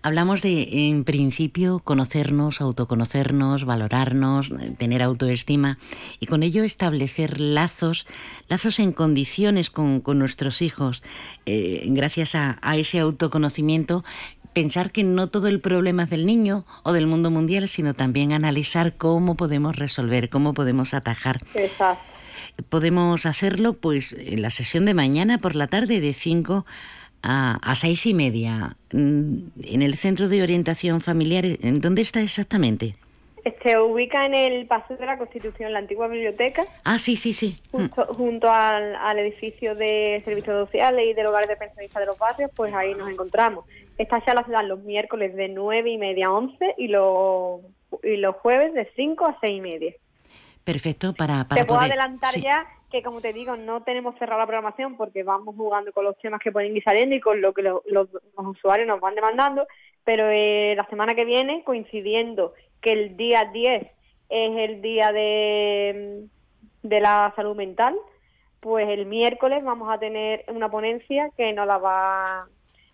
Hablamos 0.05 0.43
de, 0.43 0.89
en 0.91 1.03
principio, 1.05 1.79
conocernos, 1.79 2.61
autoconocernos, 2.61 3.65
valorarnos, 3.65 4.53
tener 4.77 5.03
autoestima 5.03 5.79
y 6.21 6.27
con 6.27 6.43
ello 6.43 6.63
establecer 6.63 7.41
lazos, 7.41 8.07
lazos 8.47 8.81
en 8.81 8.93
condiciones 8.93 9.71
con, 9.71 10.03
nuestros 10.07 10.61
hijos. 10.61 11.03
Eh, 11.47 11.87
gracias 11.87 12.35
a, 12.35 12.59
a 12.61 12.77
ese 12.77 12.99
autoconocimiento, 12.99 14.05
pensar 14.53 14.93
que 14.93 15.05
no 15.05 15.29
todo 15.29 15.49
el 15.49 15.63
problema 15.63 16.03
es 16.03 16.11
del 16.11 16.27
niño 16.27 16.67
o 16.83 16.93
del 16.93 17.07
mundo 17.07 17.31
mundial, 17.31 17.67
sino 17.67 17.95
también 17.95 18.33
analizar 18.33 18.99
cómo 18.99 19.39
podemos 19.39 19.77
resolver, 19.77 20.29
cómo 20.29 20.53
podemos 20.53 20.93
atajar. 20.93 21.41
Exacto. 21.55 22.05
Podemos 22.69 23.25
hacerlo 23.25 23.73
pues 23.73 24.15
en 24.19 24.43
la 24.43 24.51
sesión 24.51 24.85
de 24.85 24.93
mañana 24.93 25.39
por 25.39 25.57
la 25.57 25.67
tarde 25.67 26.03
de 26.03 26.13
5 26.13 26.67
a, 27.25 27.75
seis 27.75 28.05
y 28.07 28.15
media 28.15 28.77
mm, 28.93 29.37
en 29.65 29.83
el 29.83 29.97
Centro 29.97 30.29
de 30.29 30.43
Orientación 30.43 31.01
Familiar. 31.01 31.45
¿En 31.45 31.81
dónde 31.81 32.03
está 32.03 32.21
exactamente? 32.21 32.97
Se 33.63 33.79
ubica 33.79 34.25
en 34.25 34.35
el 34.35 34.67
Paseo 34.67 34.97
de 34.97 35.07
la 35.07 35.19
Constitución, 35.19 35.73
la 35.73 35.79
antigua 35.79 36.09
biblioteca. 36.09 36.63
Ah, 36.85 36.99
sí, 36.99 37.17
sí, 37.17 37.33
sí. 37.33 37.61
Junto, 37.71 38.51
al, 38.51 39.19
edificio 39.19 39.75
de 39.75 40.23
servicios 40.25 40.67
sociales 40.67 41.07
y 41.07 41.15
del 41.15 41.27
hogar 41.27 41.47
de 41.47 41.57
pensionistas 41.57 42.01
de 42.01 42.07
los 42.07 42.19
barrios, 42.19 42.51
pues 42.55 42.73
ahí 42.75 42.95
nos 42.95 43.11
encontramos. 43.11 43.67
Esta 43.99 44.23
charla 44.25 44.45
se 44.45 44.53
dan 44.53 44.69
los 44.69 44.81
miércoles 44.81 45.35
de 45.35 45.49
nueve 45.49 45.91
y 45.91 45.99
media 45.99 46.27
a 46.27 46.33
once 46.33 46.75
y 46.79 46.89
los, 46.89 47.61
y 48.03 48.17
los 48.17 48.37
jueves 48.37 48.73
de 48.75 48.91
cinco 48.97 49.27
a 49.27 49.39
seis 49.41 49.59
y 49.59 49.61
media. 49.61 49.93
Perfecto, 50.65 51.13
para, 51.13 51.45
para 51.45 51.61
Te 51.61 51.67
puedo 51.67 51.81
adelantar 51.81 52.35
ya 52.39 52.67
que 52.95 53.03
como 53.03 53.21
te 53.21 53.33
digo, 53.33 53.57
no 53.57 53.83
tenemos 53.83 54.17
cerrada 54.21 54.43
la 54.43 54.47
programación 54.47 54.97
porque 54.97 55.25
vamos 55.25 55.57
jugando 55.57 55.93
con 55.93 56.05
los 56.05 56.17
temas 56.19 56.41
que 56.41 56.53
pueden 56.53 56.77
ir 56.77 56.85
saliendo 56.85 57.17
y 57.17 57.21
con 57.21 57.41
lo 57.41 57.53
que 57.53 57.63
los, 57.63 57.83
usuarios 58.37 58.87
nos 58.87 59.01
van 59.01 59.17
demandando, 59.17 59.67
pero 60.05 60.29
eh, 60.31 60.75
la 60.77 60.87
semana 60.87 61.17
que 61.17 61.25
viene, 61.25 61.65
coincidiendo 61.65 62.55
que 62.81 62.93
el 62.93 63.17
día 63.17 63.51
10 63.53 63.83
es 63.83 63.91
el 64.29 64.81
día 64.81 65.11
de, 65.11 66.27
de 66.85 67.01
la 67.01 67.33
salud 67.35 67.57
mental, 67.57 67.97
pues 68.61 68.89
el 68.89 69.07
miércoles 69.07 69.65
vamos 69.65 69.93
a 69.93 69.99
tener 69.99 70.45
una 70.47 70.71
ponencia 70.71 71.31
que 71.37 71.53
nos 71.53 71.67
la 71.67 71.79
va... 71.79 72.47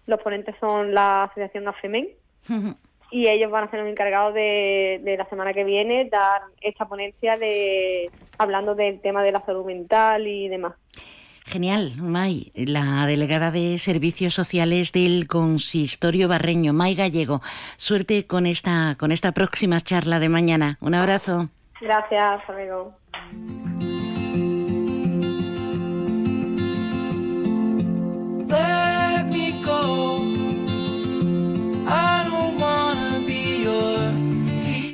Los 0.07 0.23
ponentes 0.23 0.57
son 0.61 0.95
la 0.95 1.25
Asociación 1.25 1.69
AFEMEN 1.69 2.09
y 3.11 3.29
ellos 3.29 3.51
van 3.51 3.65
a 3.65 3.71
ser 3.71 3.81
los 3.81 3.89
encargados 3.89 4.35
de, 4.35 5.01
de, 5.03 5.17
la 5.17 5.29
semana 5.29 5.53
que 5.53 5.65
viene 5.65 6.09
dar 6.11 6.43
esta 6.61 6.87
ponencia 6.87 7.37
de 7.37 8.11
hablando 8.39 8.75
del 8.75 9.01
tema 9.01 9.23
de 9.23 9.33
la 9.33 9.45
salud 9.45 9.65
mental 9.65 10.27
y 10.27 10.49
demás. 10.49 10.75
Genial, 11.51 11.95
May, 11.97 12.53
la 12.55 13.07
delegada 13.07 13.51
de 13.51 13.77
Servicios 13.79 14.35
Sociales 14.35 14.93
del 14.93 15.27
Consistorio 15.27 16.29
Barreño, 16.29 16.73
May 16.73 16.95
Gallego. 16.95 17.41
Suerte 17.77 18.27
con 18.27 18.47
esta 18.47 18.95
con 18.97 19.11
esta 19.11 19.33
próxima 19.33 19.81
charla 19.81 20.21
de 20.21 20.29
mañana. 20.29 20.79
Un 20.81 20.95
abrazo. 20.95 21.49
Gracias, 21.81 22.43
amigo. 22.49 22.95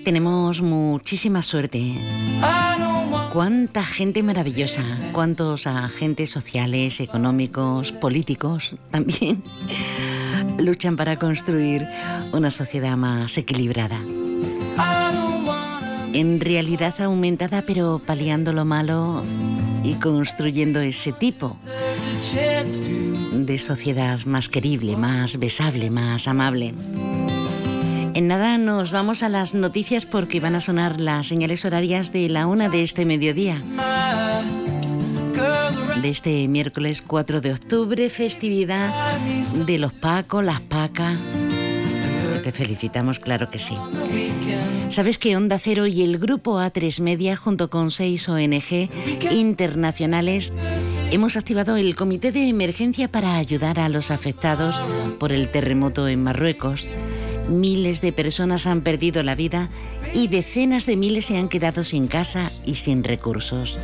Tenemos 0.07 0.63
muchísima 0.63 1.43
suerte. 1.43 1.97
Cuánta 3.33 3.85
gente 3.85 4.23
maravillosa, 4.23 4.85
cuántos 5.11 5.67
agentes 5.67 6.31
sociales, 6.31 7.01
económicos, 7.01 7.91
políticos 7.91 8.77
también 8.93 9.43
luchan 10.59 10.97
para 10.97 11.19
construir 11.19 11.89
una 12.33 12.53
sociedad 12.53 12.97
más 12.97 13.37
equilibrada. 13.37 14.01
En 16.13 16.39
realidad 16.39 17.01
aumentada, 17.01 17.63
pero 17.63 18.01
paliando 18.07 18.53
lo 18.53 18.65
malo 18.65 19.25
y 19.83 19.95
construyendo 19.95 20.79
ese 20.79 21.11
tipo 21.11 21.57
de 23.33 23.59
sociedad 23.59 24.21
más 24.25 24.49
querible, 24.49 24.97
más 24.97 25.37
besable, 25.37 25.91
más 25.91 26.29
amable. 26.29 26.75
En 28.17 28.29
nada 28.29 28.57
nos 28.57 28.93
vamos 28.93 29.23
a 29.23 29.29
las 29.29 29.53
noticias 29.53 30.07
porque 30.07 30.41
van 30.41 30.55
a 30.55 30.63
sonar 30.63 30.99
las 31.03 31.27
señales 31.27 31.67
horarias 31.67 32.13
de 32.13 32.31
la 32.31 32.47
una 32.47 32.71
de 32.71 32.83
este 32.83 33.05
mediodía. 33.05 33.63
De 36.01 36.09
este 36.09 36.49
miércoles 36.49 37.03
4 37.07 37.43
de 37.43 37.53
octubre, 37.53 38.09
festividad 38.09 39.19
de 39.67 39.79
los 39.79 39.93
Pacos, 39.93 40.43
las 40.43 40.63
Pacas. 40.63 41.19
Te 42.43 42.53
felicitamos, 42.53 43.19
claro 43.19 43.51
que 43.51 43.59
sí. 43.59 43.77
¿Sabes 44.89 45.19
que 45.19 45.37
Onda 45.37 45.59
Cero 45.59 45.87
y 45.87 46.01
el 46.01 46.17
Grupo 46.17 46.59
A3 46.59 47.03
Media, 47.03 47.37
junto 47.37 47.69
con 47.69 47.91
seis 47.91 48.27
ONG 48.31 48.89
internacionales, 49.31 50.57
hemos 51.11 51.37
activado 51.37 51.77
el 51.77 51.95
Comité 51.95 52.33
de 52.33 52.49
Emergencia 52.49 53.09
para 53.09 53.37
ayudar 53.37 53.79
a 53.79 53.91
los 53.91 54.11
afectados 54.11 54.75
por 55.19 55.33
el 55.33 55.51
terremoto 55.51 56.09
en 56.09 56.23
Marruecos? 56.23 56.89
Miles 57.49 58.01
de 58.01 58.13
personas 58.13 58.67
han 58.67 58.83
perdido 58.83 59.23
la 59.23 59.35
vida 59.35 59.69
y 60.13 60.29
decenas 60.29 60.87
de 60.87 60.97
miles 60.97 61.27
se 61.27 61.37
han 61.37 61.49
quedado 61.49 61.83
sin 61.85 62.09
casa 62.09 62.51
y 62.65 62.77
sin 62.77 63.05
recursos. 63.05 63.77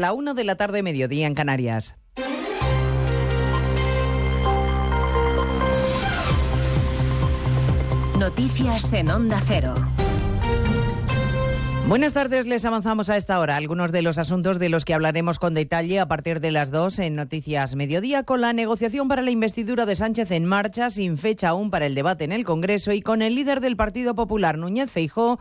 La 0.08 0.14
1 0.14 0.36
de 0.36 0.46
la 0.46 0.56
tarde, 0.56 0.84
mediodía 0.84 1.28
en 1.28 1.36
Canarias. 1.36 1.98
Noticias 8.18 8.94
en 8.94 9.12
Onda 9.12 9.42
Cero. 9.46 9.76
Buenas 11.90 12.14
tardes, 12.14 12.46
les 12.48 12.64
avanzamos 12.64 13.10
a 13.10 13.18
esta 13.18 13.38
hora 13.42 13.58
algunos 13.58 13.92
de 13.92 14.02
los 14.02 14.18
asuntos 14.18 14.60
de 14.60 14.70
los 14.70 14.86
que 14.86 14.94
hablaremos 14.94 15.40
con 15.40 15.54
detalle 15.54 16.00
a 16.00 16.08
partir 16.08 16.40
de 16.40 16.52
las 16.52 16.72
2 16.72 17.00
en 17.00 17.16
Noticias 17.16 17.76
Mediodía, 17.76 18.24
con 18.24 18.40
la 18.40 18.54
negociación 18.54 19.10
para 19.10 19.22
la 19.22 19.32
investidura 19.32 19.86
de 19.86 19.98
Sánchez 19.98 20.32
en 20.32 20.46
marcha, 20.46 20.90
sin 20.90 21.18
fecha 21.18 21.50
aún 21.50 21.70
para 21.70 21.86
el 21.86 21.96
debate 21.96 22.24
en 22.24 22.32
el 22.32 22.46
Congreso 22.46 22.94
y 22.94 23.02
con 23.02 23.22
el 23.22 23.36
líder 23.36 23.60
del 23.60 23.76
Partido 23.76 24.16
Popular, 24.16 24.58
Núñez 24.58 24.90
Feijó, 24.90 25.38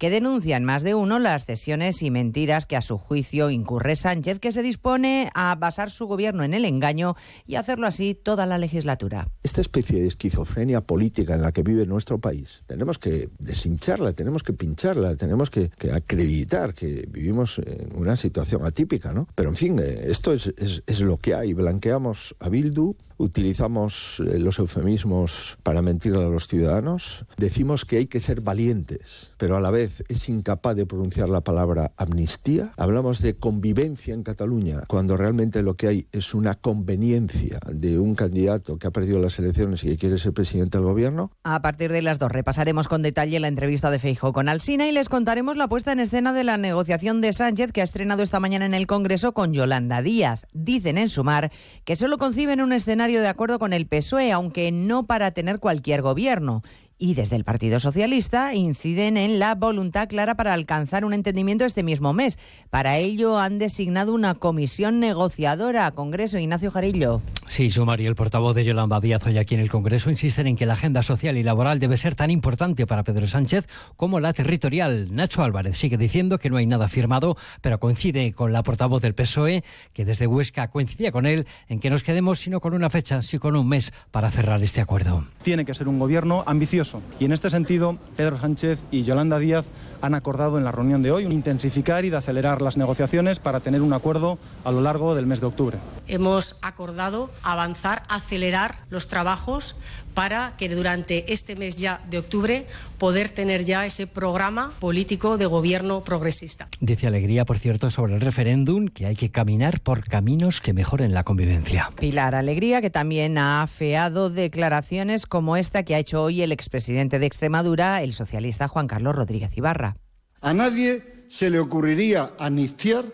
que 0.00 0.08
denuncian 0.08 0.64
más 0.64 0.82
de 0.82 0.94
uno 0.94 1.18
las 1.18 1.44
cesiones 1.44 2.02
y 2.02 2.10
mentiras 2.10 2.64
que 2.64 2.74
a 2.74 2.80
su 2.80 2.96
juicio 2.96 3.50
incurre 3.50 3.96
Sánchez, 3.96 4.40
que 4.40 4.50
se 4.50 4.62
dispone 4.62 5.30
a 5.34 5.54
basar 5.56 5.90
su 5.90 6.06
gobierno 6.06 6.42
en 6.42 6.54
el 6.54 6.64
engaño 6.64 7.16
y 7.46 7.56
hacerlo 7.56 7.86
así 7.86 8.14
toda 8.14 8.46
la 8.46 8.56
legislatura. 8.56 9.28
Esta 9.42 9.60
especie 9.60 10.00
de 10.00 10.08
esquizofrenia 10.08 10.80
política 10.80 11.34
en 11.34 11.42
la 11.42 11.52
que 11.52 11.62
vive 11.62 11.84
nuestro 11.84 12.18
país, 12.18 12.62
tenemos 12.64 12.98
que 12.98 13.28
deshincharla, 13.38 14.14
tenemos 14.14 14.42
que 14.42 14.54
pincharla, 14.54 15.16
tenemos 15.16 15.50
que, 15.50 15.70
acreditar 15.92 16.72
que 16.72 17.06
vivimos 17.10 17.58
en 17.58 17.94
una 17.94 18.16
situación 18.16 18.64
atípica, 18.64 19.12
¿no? 19.12 19.28
Pero 19.34 19.50
en 19.50 19.56
fin, 19.56 19.78
eh, 19.78 20.06
esto 20.06 20.32
es, 20.32 20.54
es 20.56 21.00
lo 21.02 21.18
que 21.18 21.34
hay. 21.34 21.52
Blanqueamos 21.52 22.34
a 22.40 22.48
Bildu, 22.48 22.96
utilizamos 23.20 24.20
eh, 24.20 24.38
los 24.38 24.58
eufemismos 24.58 25.58
para 25.62 25.82
mentir 25.82 26.14
a 26.14 26.28
los 26.28 26.48
ciudadanos, 26.48 27.26
decimos 27.36 27.84
que 27.84 27.98
hay 27.98 28.06
que 28.06 28.18
ser 28.18 28.40
valientes, 28.40 29.32
pero 29.36 29.56
a 29.56 29.60
la 29.60 29.70
vez 29.70 30.02
es 30.08 30.28
incapaz 30.28 30.74
de 30.74 30.86
pronunciar 30.86 31.28
la 31.28 31.42
palabra 31.42 31.92
amnistía. 31.98 32.72
Hablamos 32.78 33.20
de 33.20 33.34
convivencia 33.34 34.14
en 34.14 34.22
Cataluña, 34.22 34.80
cuando 34.88 35.16
realmente 35.16 35.62
lo 35.62 35.74
que 35.74 35.88
hay 35.88 36.06
es 36.12 36.34
una 36.34 36.54
conveniencia 36.54 37.58
de 37.70 37.98
un 37.98 38.14
candidato 38.14 38.78
que 38.78 38.86
ha 38.86 38.90
perdido 38.90 39.20
las 39.20 39.38
elecciones 39.38 39.84
y 39.84 39.88
que 39.88 39.96
quiere 39.98 40.18
ser 40.18 40.32
presidente 40.32 40.78
del 40.78 40.86
gobierno. 40.86 41.30
A 41.44 41.60
partir 41.60 41.92
de 41.92 42.02
las 42.02 42.18
dos 42.18 42.32
repasaremos 42.32 42.88
con 42.88 43.02
detalle 43.02 43.38
la 43.38 43.48
entrevista 43.48 43.90
de 43.90 43.98
Feijo 43.98 44.32
con 44.32 44.48
Alsina 44.48 44.88
y 44.88 44.92
les 44.92 45.10
contaremos 45.10 45.56
la 45.56 45.68
puesta 45.68 45.92
en 45.92 46.00
escena 46.00 46.32
de 46.32 46.44
la 46.44 46.56
negociación 46.56 47.20
de 47.20 47.34
Sánchez 47.34 47.72
que 47.72 47.82
ha 47.82 47.84
estrenado 47.84 48.22
esta 48.22 48.40
mañana 48.40 48.64
en 48.64 48.74
el 48.74 48.86
Congreso 48.86 49.32
con 49.32 49.52
Yolanda 49.52 50.00
Díaz. 50.00 50.46
Dicen 50.54 50.96
en 50.96 51.10
Sumar 51.10 51.52
que 51.84 51.96
solo 51.96 52.16
conciben 52.16 52.62
un 52.62 52.72
escenario 52.72 53.09
de 53.18 53.26
acuerdo 53.26 53.58
con 53.58 53.72
el 53.72 53.86
PSOE, 53.86 54.30
aunque 54.30 54.70
no 54.70 55.06
para 55.06 55.32
tener 55.32 55.58
cualquier 55.58 56.02
gobierno 56.02 56.62
y 57.00 57.14
desde 57.14 57.34
el 57.34 57.44
Partido 57.44 57.80
Socialista 57.80 58.54
inciden 58.54 59.16
en 59.16 59.38
la 59.40 59.54
voluntad 59.54 60.06
clara 60.06 60.36
para 60.36 60.52
alcanzar 60.52 61.04
un 61.04 61.14
entendimiento 61.14 61.64
este 61.64 61.82
mismo 61.82 62.12
mes. 62.12 62.38
Para 62.68 62.98
ello 62.98 63.38
han 63.38 63.58
designado 63.58 64.14
una 64.14 64.34
comisión 64.34 65.00
negociadora. 65.00 65.90
Congreso, 65.92 66.38
Ignacio 66.38 66.70
Jarillo. 66.70 67.22
Sí, 67.48 67.70
Sumar 67.70 68.00
y 68.00 68.06
el 68.06 68.14
portavoz 68.14 68.54
de 68.54 68.64
Yolanda 68.64 69.00
Díaz 69.00 69.26
hoy 69.26 69.38
aquí 69.38 69.56
en 69.56 69.60
el 69.60 69.70
Congreso 69.70 70.10
insisten 70.10 70.46
en 70.46 70.54
que 70.54 70.66
la 70.66 70.74
agenda 70.74 71.02
social 71.02 71.36
y 71.36 71.42
laboral 71.42 71.80
debe 71.80 71.96
ser 71.96 72.14
tan 72.14 72.30
importante 72.30 72.86
para 72.86 73.02
Pedro 73.02 73.26
Sánchez 73.26 73.66
como 73.96 74.20
la 74.20 74.32
territorial. 74.34 75.08
Nacho 75.10 75.42
Álvarez 75.42 75.76
sigue 75.76 75.96
diciendo 75.96 76.38
que 76.38 76.50
no 76.50 76.58
hay 76.58 76.66
nada 76.66 76.88
firmado, 76.88 77.36
pero 77.62 77.80
coincide 77.80 78.32
con 78.32 78.52
la 78.52 78.62
portavoz 78.62 79.02
del 79.02 79.14
PSOE, 79.14 79.64
que 79.94 80.04
desde 80.04 80.26
Huesca 80.26 80.68
coincidía 80.68 81.10
con 81.10 81.26
él 81.26 81.46
en 81.68 81.80
que 81.80 81.90
nos 81.90 82.04
quedemos 82.04 82.38
sino 82.38 82.60
con 82.60 82.74
una 82.74 82.90
fecha, 82.90 83.22
sí 83.22 83.38
con 83.38 83.56
un 83.56 83.66
mes 83.66 83.92
para 84.10 84.30
cerrar 84.30 84.62
este 84.62 84.82
acuerdo. 84.82 85.24
Tiene 85.42 85.64
que 85.64 85.74
ser 85.74 85.88
un 85.88 85.98
gobierno 85.98 86.44
ambicioso 86.46 86.89
y 87.18 87.24
en 87.24 87.32
este 87.32 87.50
sentido, 87.50 87.98
Pedro 88.16 88.38
Sánchez 88.38 88.80
y 88.90 89.02
Yolanda 89.04 89.38
Díaz 89.38 89.66
han 90.02 90.14
acordado 90.14 90.58
en 90.58 90.64
la 90.64 90.72
reunión 90.72 91.02
de 91.02 91.10
hoy 91.10 91.24
intensificar 91.24 92.04
y 92.04 92.10
de 92.10 92.16
acelerar 92.16 92.62
las 92.62 92.76
negociaciones 92.76 93.38
para 93.38 93.60
tener 93.60 93.82
un 93.82 93.92
acuerdo 93.92 94.38
a 94.64 94.72
lo 94.72 94.80
largo 94.80 95.14
del 95.14 95.26
mes 95.26 95.40
de 95.40 95.46
octubre. 95.46 95.78
Hemos 96.06 96.56
acordado 96.62 97.30
avanzar, 97.42 98.04
acelerar 98.08 98.78
los 98.88 99.08
trabajos 99.08 99.76
para 100.20 100.54
que 100.58 100.68
durante 100.68 101.32
este 101.32 101.56
mes 101.56 101.78
ya 101.78 102.02
de 102.10 102.18
octubre 102.18 102.66
poder 102.98 103.30
tener 103.30 103.64
ya 103.64 103.86
ese 103.86 104.06
programa 104.06 104.70
político 104.78 105.38
de 105.38 105.46
gobierno 105.46 106.04
progresista. 106.04 106.68
Dice 106.78 107.06
Alegría, 107.06 107.46
por 107.46 107.58
cierto, 107.58 107.90
sobre 107.90 108.16
el 108.16 108.20
referéndum 108.20 108.88
que 108.88 109.06
hay 109.06 109.16
que 109.16 109.30
caminar 109.30 109.80
por 109.80 110.04
caminos 110.04 110.60
que 110.60 110.74
mejoren 110.74 111.14
la 111.14 111.24
convivencia. 111.24 111.90
Pilar 111.98 112.34
Alegría, 112.34 112.82
que 112.82 112.90
también 112.90 113.38
ha 113.38 113.62
afeado 113.62 114.28
declaraciones 114.28 115.24
como 115.24 115.56
esta 115.56 115.84
que 115.84 115.94
ha 115.94 115.98
hecho 115.98 116.22
hoy 116.22 116.42
el 116.42 116.52
expresidente 116.52 117.18
de 117.18 117.24
Extremadura, 117.24 118.02
el 118.02 118.12
socialista 118.12 118.68
Juan 118.68 118.88
Carlos 118.88 119.16
Rodríguez 119.16 119.56
Ibarra. 119.56 119.96
A 120.42 120.52
nadie 120.52 121.24
se 121.28 121.48
le 121.48 121.58
ocurriría 121.58 122.34
amnistiar 122.38 123.06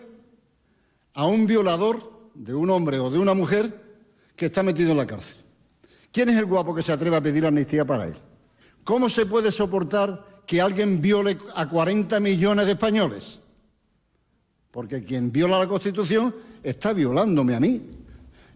a 1.13 1.25
un 1.25 1.47
violador 1.47 2.31
de 2.35 2.53
un 2.53 2.69
hombre 2.69 2.99
o 2.99 3.09
de 3.09 3.17
una 3.17 3.33
mujer 3.33 3.81
que 4.35 4.47
está 4.47 4.61
metido 4.61 4.91
en 4.91 4.97
la 4.97 5.07
cárcel. 5.07 5.46
¿Quién 6.11 6.29
es 6.29 6.35
el 6.35 6.45
guapo 6.45 6.73
que 6.73 6.83
se 6.83 6.91
atreve 6.91 7.15
a 7.15 7.21
pedir 7.21 7.45
amnistía 7.45 7.85
para 7.85 8.05
él? 8.05 8.13
¿Cómo 8.83 9.09
se 9.09 9.25
puede 9.25 9.51
soportar 9.51 10.43
que 10.45 10.61
alguien 10.61 11.01
viole 11.01 11.37
a 11.55 11.67
40 11.67 12.19
millones 12.19 12.65
de 12.65 12.71
españoles? 12.71 13.41
Porque 14.71 15.03
quien 15.03 15.31
viola 15.31 15.59
la 15.59 15.67
Constitución 15.67 16.33
está 16.63 16.93
violándome 16.93 17.55
a 17.55 17.59
mí, 17.59 17.81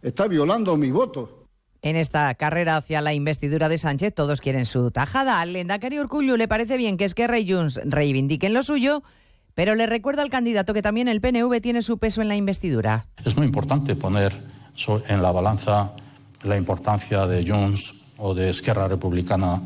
está 0.01 0.27
violando 0.27 0.77
mi 0.77 0.91
voto. 0.91 1.45
En 1.81 1.95
esta 1.95 2.33
carrera 2.35 2.77
hacia 2.77 3.01
la 3.01 3.13
investidura 3.13 3.67
de 3.67 3.79
Sánchez 3.79 4.13
todos 4.13 4.39
quieren 4.39 4.67
su 4.67 4.91
tajada. 4.91 5.41
Al 5.41 5.53
Lendakari 5.53 5.99
Urcullu 5.99 6.37
le 6.37 6.47
parece 6.47 6.77
bien 6.77 6.95
que 6.95 7.05
Esquerra 7.05 7.39
y 7.39 7.51
Junts 7.51 7.81
reivindiquen 7.83 8.53
lo 8.53 8.61
suyo, 8.61 9.01
pero 9.55 9.73
le 9.73 9.87
recuerda 9.87 10.21
al 10.21 10.29
candidato 10.29 10.73
que 10.73 10.83
también 10.83 11.07
el 11.07 11.21
PNV 11.21 11.59
tiene 11.59 11.81
su 11.81 11.97
peso 11.97 12.21
en 12.21 12.27
la 12.27 12.35
investidura. 12.35 13.05
Es 13.25 13.35
muy 13.35 13.47
importante 13.47 13.95
poner 13.95 14.31
en 15.07 15.21
la 15.21 15.31
balanza 15.31 15.93
la 16.43 16.57
importancia 16.57 17.27
de 17.27 17.45
Junts 17.45 18.13
o 18.17 18.33
de 18.33 18.49
Esquerra 18.49 18.87
Republicana, 18.87 19.61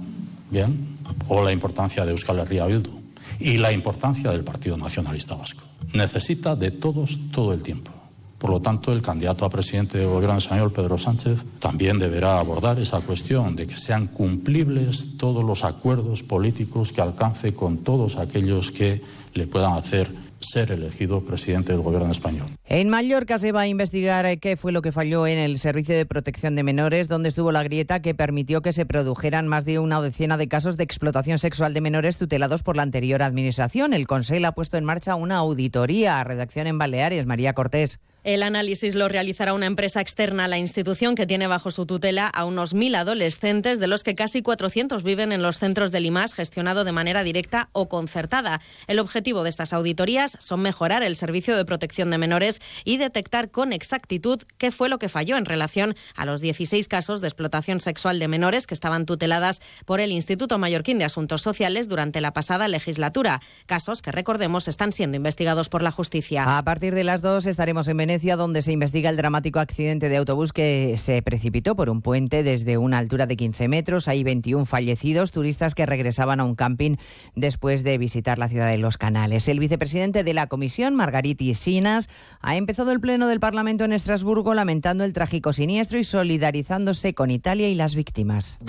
bien, 0.49 0.97
o 1.27 1.41
la 1.43 1.51
importancia 1.51 2.05
de 2.05 2.11
Euskal 2.11 2.39
Herria 2.39 2.65
Bildu 2.65 2.91
y 3.39 3.57
la 3.57 3.71
importancia 3.71 4.31
del 4.31 4.43
Partido 4.43 4.77
Nacionalista 4.77 5.35
Vasco. 5.35 5.63
Necesita 5.93 6.55
de 6.55 6.71
todos 6.71 7.31
todo 7.31 7.53
el 7.53 7.61
tiempo. 7.61 7.91
Por 8.37 8.49
lo 8.49 8.61
tanto, 8.61 8.91
el 8.91 9.01
candidato 9.01 9.45
a 9.45 9.49
presidente 9.49 9.97
del 9.97 10.07
gobierno 10.07 10.37
español, 10.37 10.71
Pedro 10.71 10.97
Sánchez, 10.97 11.45
también 11.59 11.97
deberá 11.97 12.37
abordar 12.39 12.79
esa 12.79 12.99
cuestión 13.01 13.55
de 13.55 13.65
que 13.65 13.77
sean 13.77 14.07
cumplibles 14.07 15.17
todos 15.17 15.43
los 15.43 15.63
acuerdos 15.63 16.21
políticos 16.21 16.91
que 16.91 17.01
alcance 17.01 17.55
con 17.55 17.77
todos 17.77 18.17
aquellos 18.17 18.71
que 18.71 19.01
le 19.33 19.47
puedan 19.47 19.73
hacer 19.73 20.11
ser 20.45 20.71
elegido 20.71 21.25
presidente 21.25 21.71
del 21.71 21.81
gobierno 21.81 22.11
español. 22.11 22.47
En 22.65 22.89
Mallorca 22.89 23.37
se 23.37 23.51
va 23.51 23.61
a 23.61 23.67
investigar 23.67 24.25
eh, 24.25 24.37
qué 24.37 24.57
fue 24.57 24.71
lo 24.71 24.81
que 24.81 24.91
falló 24.91 25.25
en 25.27 25.39
el 25.39 25.57
Servicio 25.57 25.95
de 25.95 26.05
Protección 26.05 26.55
de 26.55 26.63
Menores, 26.63 27.07
donde 27.07 27.29
estuvo 27.29 27.51
la 27.51 27.63
grieta 27.63 28.01
que 28.01 28.13
permitió 28.13 28.61
que 28.61 28.73
se 28.73 28.85
produjeran 28.85 29.47
más 29.47 29.65
de 29.65 29.79
una 29.79 30.01
decena 30.01 30.37
de 30.37 30.47
casos 30.47 30.77
de 30.77 30.83
explotación 30.83 31.39
sexual 31.39 31.73
de 31.73 31.81
menores 31.81 32.17
tutelados 32.17 32.63
por 32.63 32.77
la 32.77 32.83
anterior 32.83 33.23
administración. 33.23 33.93
El 33.93 34.07
Consejo 34.07 34.45
ha 34.45 34.51
puesto 34.53 34.77
en 34.77 34.85
marcha 34.85 35.15
una 35.15 35.37
auditoría. 35.37 36.23
Redacción 36.23 36.67
en 36.67 36.77
Baleares, 36.77 37.25
María 37.25 37.53
Cortés. 37.53 37.99
El 38.25 38.41
análisis 38.41 38.95
lo 38.95 39.07
realizará 39.07 39.53
una 39.53 39.67
empresa 39.67 40.01
externa 40.01 40.45
a 40.45 40.47
la 40.47 40.57
institución 40.57 41.13
que 41.13 41.27
tiene 41.27 41.45
bajo 41.45 41.69
su 41.69 41.85
tutela 41.85 42.25
a 42.25 42.45
unos 42.45 42.73
mil 42.73 42.95
adolescentes, 42.95 43.79
de 43.79 43.85
los 43.85 44.01
que 44.01 44.15
casi 44.15 44.41
400 44.41 45.03
viven 45.03 45.31
en 45.31 45.43
los 45.43 45.59
centros 45.59 45.91
de 45.91 45.99
Limas, 45.99 46.33
gestionado 46.33 46.85
de 46.85 46.91
manera 46.91 47.21
directa 47.21 47.69
o 47.71 47.87
concertada. 47.87 48.61
El 48.87 48.97
objetivo 48.97 49.43
de 49.43 49.51
estas 49.51 49.73
auditorías 49.73 50.37
son 50.39 50.63
mejorar 50.63 51.03
el 51.03 51.15
servicio 51.15 51.55
de 51.55 51.65
protección 51.65 52.09
de 52.09 52.17
menores 52.17 52.63
y 52.83 52.97
detectar 52.97 53.51
con 53.51 53.71
exactitud 53.71 54.41
qué 54.57 54.71
fue 54.71 54.89
lo 54.89 54.97
que 54.97 55.07
falló 55.07 55.37
en 55.37 55.45
relación 55.45 55.95
a 56.15 56.25
los 56.25 56.41
16 56.41 56.87
casos 56.87 57.21
de 57.21 57.27
explotación 57.27 57.79
sexual 57.79 58.17
de 58.17 58.27
menores 58.27 58.65
que 58.65 58.73
estaban 58.73 59.05
tuteladas 59.05 59.61
por 59.85 59.99
el 59.99 60.11
Instituto 60.11 60.57
Mallorquín 60.57 60.97
de 60.97 61.05
Asuntos 61.05 61.43
Sociales 61.43 61.87
durante 61.87 62.21
la 62.21 62.33
pasada 62.33 62.67
legislatura. 62.69 63.39
Casos 63.67 64.01
que, 64.01 64.11
recordemos, 64.11 64.67
están 64.67 64.93
siendo 64.93 65.15
investigados 65.15 65.69
por 65.69 65.83
la 65.83 65.91
justicia. 65.91 66.57
A 66.57 66.63
partir 66.63 66.95
de 66.95 67.03
las 67.03 67.21
dos 67.21 67.45
estaremos 67.45 67.87
en 67.87 67.97
donde 68.15 68.61
se 68.61 68.71
investiga 68.71 69.09
el 69.09 69.17
dramático 69.17 69.59
accidente 69.59 70.07
de 70.07 70.15
autobús 70.15 70.53
que 70.53 70.95
se 70.97 71.21
precipitó 71.21 71.75
por 71.75 71.89
un 71.89 72.01
puente 72.01 72.43
desde 72.43 72.77
una 72.77 72.97
altura 72.97 73.27
de 73.27 73.35
15 73.35 73.67
metros. 73.67 74.07
Hay 74.07 74.23
21 74.23 74.65
fallecidos, 74.65 75.31
turistas 75.31 75.75
que 75.75 75.85
regresaban 75.85 76.39
a 76.39 76.45
un 76.45 76.55
camping 76.55 76.95
después 77.35 77.83
de 77.83 77.97
visitar 77.97 78.39
la 78.39 78.47
ciudad 78.47 78.69
de 78.69 78.77
Los 78.77 78.97
Canales. 78.97 79.49
El 79.49 79.59
vicepresidente 79.59 80.23
de 80.23 80.33
la 80.33 80.47
comisión, 80.47 80.95
Margariti 80.95 81.53
Sinas, 81.55 82.07
ha 82.39 82.55
empezado 82.55 82.91
el 82.91 83.01
pleno 83.01 83.27
del 83.27 83.41
Parlamento 83.41 83.83
en 83.83 83.91
Estrasburgo 83.91 84.53
lamentando 84.53 85.03
el 85.03 85.11
trágico 85.11 85.51
siniestro 85.51 85.99
y 85.99 86.05
solidarizándose 86.05 87.13
con 87.13 87.31
Italia 87.31 87.67
y 87.69 87.75
las 87.75 87.95
víctimas. 87.95 88.59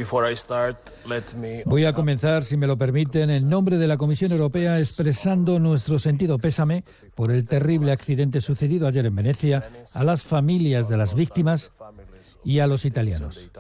Voy 1.67 1.85
a 1.85 1.93
comenzar, 1.93 2.45
si 2.45 2.57
me 2.57 2.67
lo 2.67 2.77
permiten, 2.77 3.31
en 3.31 3.49
nombre 3.49 3.79
de 3.79 3.87
la 3.87 3.97
Comisión 3.97 4.33
Europea 4.33 4.81
expresando 4.81 5.61
nuestro 5.61 6.01
sentido 6.01 6.39
pésame 6.39 6.83
por 7.15 7.31
el 7.31 7.45
terrible 7.45 7.93
accidente 7.93 8.41
sucedido 8.41 8.89
ayer 8.89 9.07
en 9.07 9.15
Venecia 9.15 9.36
a 9.95 10.05
las 10.05 10.23
familias 10.23 10.89
de 10.89 10.97
las 10.97 11.15
víctimas 11.15 11.71
y 12.45 12.61
a 12.61 12.67
los 12.67 12.85
italianos. 12.85 13.51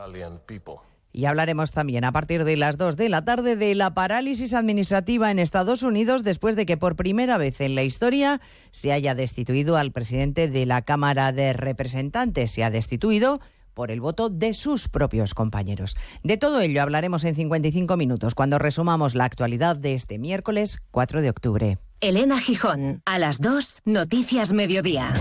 Y 1.12 1.24
hablaremos 1.24 1.72
también 1.72 2.04
a 2.04 2.12
partir 2.12 2.44
de 2.44 2.58
las 2.58 2.76
2 2.76 2.96
de 2.96 3.08
la 3.08 3.24
tarde 3.24 3.56
de 3.56 3.74
la 3.74 3.94
parálisis 3.94 4.52
administrativa 4.52 5.30
en 5.30 5.38
Estados 5.38 5.82
Unidos 5.82 6.24
después 6.24 6.56
de 6.56 6.66
que 6.66 6.76
por 6.76 6.94
primera 6.94 7.38
vez 7.38 7.62
en 7.62 7.74
la 7.74 7.82
historia 7.84 8.40
se 8.70 8.92
haya 8.92 9.14
destituido 9.14 9.78
al 9.78 9.92
presidente 9.92 10.50
de 10.50 10.66
la 10.66 10.82
Cámara 10.82 11.32
de 11.32 11.54
Representantes. 11.54 12.50
Se 12.50 12.64
ha 12.64 12.70
destituido 12.70 13.40
por 13.72 13.90
el 13.90 14.00
voto 14.00 14.30
de 14.30 14.52
sus 14.52 14.88
propios 14.88 15.34
compañeros. 15.34 15.96
De 16.22 16.36
todo 16.36 16.60
ello 16.60 16.82
hablaremos 16.82 17.24
en 17.24 17.34
55 17.34 17.96
minutos 17.96 18.34
cuando 18.34 18.58
resumamos 18.58 19.14
la 19.14 19.24
actualidad 19.24 19.76
de 19.76 19.94
este 19.94 20.18
miércoles 20.18 20.78
4 20.90 21.22
de 21.22 21.30
octubre. 21.30 21.78
Elena 22.00 22.38
Gijón, 22.38 23.00
a 23.06 23.18
las 23.18 23.40
2, 23.40 23.82
Noticias 23.84 24.52
Mediodía. 24.52 25.12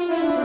Mañana 0.00 0.34
en 0.34 0.39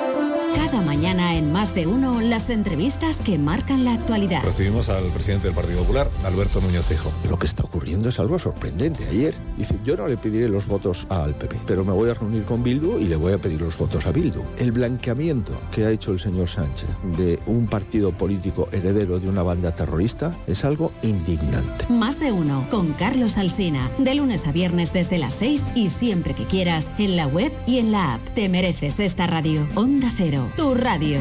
Más 1.66 1.74
de 1.74 1.88
Uno 1.88 2.22
las 2.22 2.52
entrevistas 2.52 3.20
que 3.20 3.40
marcan 3.40 3.86
la 3.86 3.94
actualidad. 3.96 4.44
Recibimos 4.44 4.88
al 4.90 5.04
presidente 5.06 5.48
del 5.48 5.56
Partido 5.56 5.80
Popular, 5.80 6.08
Alberto 6.24 6.62
Núñez 6.62 6.86
Fijo. 6.86 7.12
Lo 7.28 7.40
que 7.40 7.48
está 7.48 7.64
ocurriendo 7.64 8.10
es 8.10 8.20
algo 8.20 8.38
sorprendente. 8.38 9.04
Ayer 9.10 9.34
dice, 9.58 9.80
yo 9.84 9.98
no 9.98 10.08
le 10.08 10.16
pediré 10.16 10.48
los 10.48 10.68
votos 10.68 11.08
al 11.10 11.34
PP, 11.34 11.62
pero 11.66 11.84
me 11.84 11.92
voy 11.92 12.12
a 12.12 12.14
reunir 12.14 12.44
con 12.44 12.62
Bildu 12.62 13.00
y 13.00 13.06
le 13.06 13.16
voy 13.16 13.34
a 13.34 13.40
pedir 13.40 13.62
los 13.62 13.80
votos 13.80 14.06
a 14.06 14.12
Bildu. 14.12 14.44
El 14.60 14.74
blanqueamiento 14.74 15.54
que 15.72 15.86
ha 15.86 15.90
hecho 15.90 16.12
el 16.12 16.20
señor 16.20 16.50
Sánchez 16.50 16.88
de 17.18 17.40
un 17.48 17.66
partido 17.66 18.12
político 18.12 18.70
heredero 18.72 19.20
de 19.20 19.28
una 19.28 19.42
banda 19.42 19.74
terrorista 19.74 20.36
es 20.46 20.66
algo 20.66 20.92
indignante. 21.02 21.88
Más 21.90 22.20
de 22.20 22.32
Uno 22.32 22.68
con 22.70 22.94
Carlos 22.94 23.40
Alsina, 23.40 23.90
de 23.98 24.14
lunes 24.14 24.46
a 24.46 24.52
viernes 24.52 24.94
desde 24.94 25.18
las 25.18 25.34
6 25.34 25.66
y 25.74 25.90
siempre 25.90 26.36
que 26.36 26.46
quieras 26.46 26.92
en 27.00 27.16
la 27.16 27.26
web 27.26 27.52
y 27.66 27.80
en 27.80 27.92
la 27.92 28.14
app. 28.14 28.22
Te 28.36 28.50
mereces 28.50 29.00
esta 29.00 29.26
radio. 29.26 29.68
Onda 29.74 30.14
Cero, 30.16 30.48
tu 30.56 30.76
radio. 30.76 31.18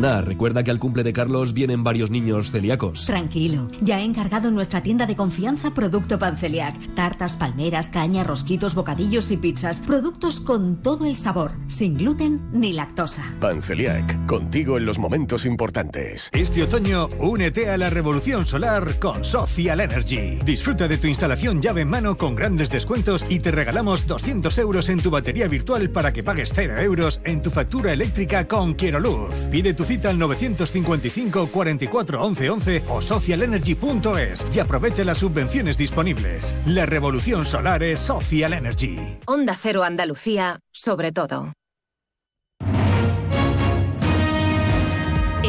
Ana, 0.00 0.22
recuerda 0.22 0.64
que 0.64 0.70
al 0.70 0.78
cumple 0.78 1.02
de 1.02 1.12
Carlos 1.12 1.52
vienen 1.52 1.84
varios 1.84 2.10
niños 2.10 2.50
celíacos. 2.50 3.04
Tranquilo, 3.04 3.68
ya 3.82 4.00
he 4.00 4.04
encargado 4.04 4.48
en 4.48 4.54
nuestra 4.54 4.82
tienda 4.82 5.04
de 5.04 5.14
confianza 5.14 5.74
producto 5.74 6.18
Panceliac. 6.18 6.74
Tartas, 6.94 7.36
palmeras, 7.36 7.90
caña, 7.90 8.24
rosquitos, 8.24 8.74
bocadillos 8.74 9.30
y 9.30 9.36
pizzas. 9.36 9.82
Productos 9.82 10.40
con 10.40 10.82
todo 10.82 11.04
el 11.04 11.16
sabor, 11.16 11.52
sin 11.66 11.98
gluten 11.98 12.40
ni 12.50 12.72
lactosa. 12.72 13.34
Panceliac, 13.40 14.24
contigo 14.24 14.78
en 14.78 14.86
los 14.86 14.98
momentos 14.98 15.44
importantes. 15.44 16.30
Este 16.32 16.62
otoño, 16.62 17.10
únete 17.18 17.68
a 17.68 17.76
la 17.76 17.90
revolución 17.90 18.46
solar 18.46 18.98
con 18.98 19.22
Social 19.22 19.82
Energy. 19.82 20.38
Disfruta 20.46 20.88
de 20.88 20.96
tu 20.96 21.08
instalación 21.08 21.60
llave 21.60 21.82
en 21.82 21.90
mano 21.90 22.16
con 22.16 22.34
grandes 22.34 22.70
descuentos 22.70 23.26
y 23.28 23.40
te 23.40 23.50
regalamos 23.50 24.06
200 24.06 24.56
euros 24.60 24.88
en 24.88 25.02
tu 25.02 25.10
batería 25.10 25.46
virtual 25.46 25.90
para 25.90 26.10
que 26.14 26.22
pagues 26.22 26.52
0 26.54 26.78
euros 26.78 27.20
en 27.24 27.42
tu 27.42 27.50
factura 27.50 27.92
eléctrica 27.92 28.48
con 28.48 28.72
Quiero 28.72 28.98
Luz. 28.98 29.34
Pide 29.50 29.74
tu 29.74 29.89
cita 29.90 30.10
al 30.10 30.18
955 30.20 31.48
44 31.48 32.22
11 32.22 32.50
11 32.50 32.82
o 32.90 33.02
socialenergy.es 33.02 34.46
y 34.54 34.60
aprovecha 34.60 35.02
las 35.02 35.18
subvenciones 35.18 35.76
disponibles. 35.76 36.56
La 36.64 36.86
revolución 36.86 37.44
solar 37.44 37.82
es 37.82 37.98
Social 37.98 38.52
Energy. 38.52 39.18
Onda 39.26 39.56
Cero 39.60 39.82
Andalucía, 39.82 40.60
sobre 40.70 41.10
todo. 41.10 41.54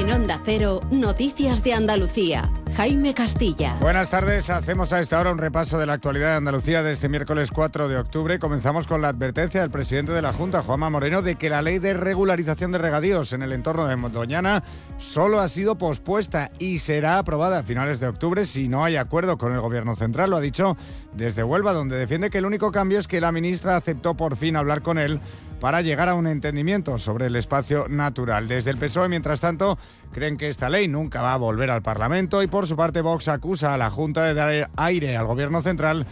En 0.01 0.11
Onda 0.11 0.41
Cero, 0.43 0.81
Noticias 0.89 1.63
de 1.63 1.75
Andalucía. 1.75 2.51
Jaime 2.75 3.13
Castilla. 3.13 3.77
Buenas 3.79 4.09
tardes, 4.09 4.49
hacemos 4.49 4.93
a 4.93 4.99
esta 4.99 5.19
hora 5.19 5.31
un 5.31 5.37
repaso 5.37 5.77
de 5.77 5.85
la 5.85 5.93
actualidad 5.93 6.29
de 6.29 6.37
Andalucía 6.37 6.81
de 6.81 6.91
este 6.91 7.07
miércoles 7.07 7.51
4 7.51 7.87
de 7.87 7.97
octubre. 7.97 8.39
Comenzamos 8.39 8.87
con 8.87 9.03
la 9.03 9.09
advertencia 9.09 9.61
del 9.61 9.69
presidente 9.69 10.11
de 10.11 10.23
la 10.23 10.33
Junta, 10.33 10.63
Juanma 10.63 10.89
Moreno, 10.89 11.21
de 11.21 11.35
que 11.35 11.51
la 11.51 11.61
ley 11.61 11.77
de 11.77 11.93
regularización 11.93 12.71
de 12.71 12.79
regadíos 12.79 13.31
en 13.33 13.43
el 13.43 13.51
entorno 13.51 13.85
de 13.85 13.95
Doñana 14.09 14.63
solo 14.97 15.39
ha 15.39 15.47
sido 15.47 15.77
pospuesta 15.77 16.49
y 16.57 16.79
será 16.79 17.19
aprobada 17.19 17.59
a 17.59 17.63
finales 17.63 17.99
de 17.99 18.07
octubre 18.07 18.45
si 18.45 18.69
no 18.69 18.83
hay 18.83 18.95
acuerdo 18.95 19.37
con 19.37 19.53
el 19.53 19.61
gobierno 19.61 19.95
central. 19.95 20.31
Lo 20.31 20.37
ha 20.37 20.41
dicho 20.41 20.77
desde 21.13 21.43
Huelva, 21.43 21.73
donde 21.73 21.97
defiende 21.97 22.31
que 22.31 22.39
el 22.39 22.47
único 22.47 22.71
cambio 22.71 22.97
es 22.97 23.07
que 23.07 23.21
la 23.21 23.31
ministra 23.31 23.75
aceptó 23.75 24.15
por 24.15 24.35
fin 24.35 24.55
hablar 24.55 24.81
con 24.81 24.97
él 24.97 25.21
para 25.61 25.81
llegar 25.81 26.09
a 26.09 26.15
un 26.15 26.25
entendimiento 26.25 26.97
sobre 26.97 27.27
el 27.27 27.35
espacio 27.35 27.87
natural. 27.87 28.47
Desde 28.47 28.71
el 28.71 28.77
PSOE, 28.77 29.07
mientras 29.07 29.41
tanto, 29.41 29.77
creen 30.11 30.35
que 30.35 30.47
esta 30.49 30.69
ley 30.69 30.87
nunca 30.87 31.21
va 31.21 31.35
a 31.35 31.37
volver 31.37 31.69
al 31.69 31.83
Parlamento 31.83 32.41
y 32.41 32.47
por 32.47 32.65
su 32.65 32.75
parte 32.75 33.01
Vox 33.01 33.27
acusa 33.27 33.75
a 33.75 33.77
la 33.77 33.91
Junta 33.91 34.25
de 34.25 34.33
dar 34.33 34.71
aire 34.75 35.15
al 35.15 35.27
Gobierno 35.27 35.61
central 35.61 36.07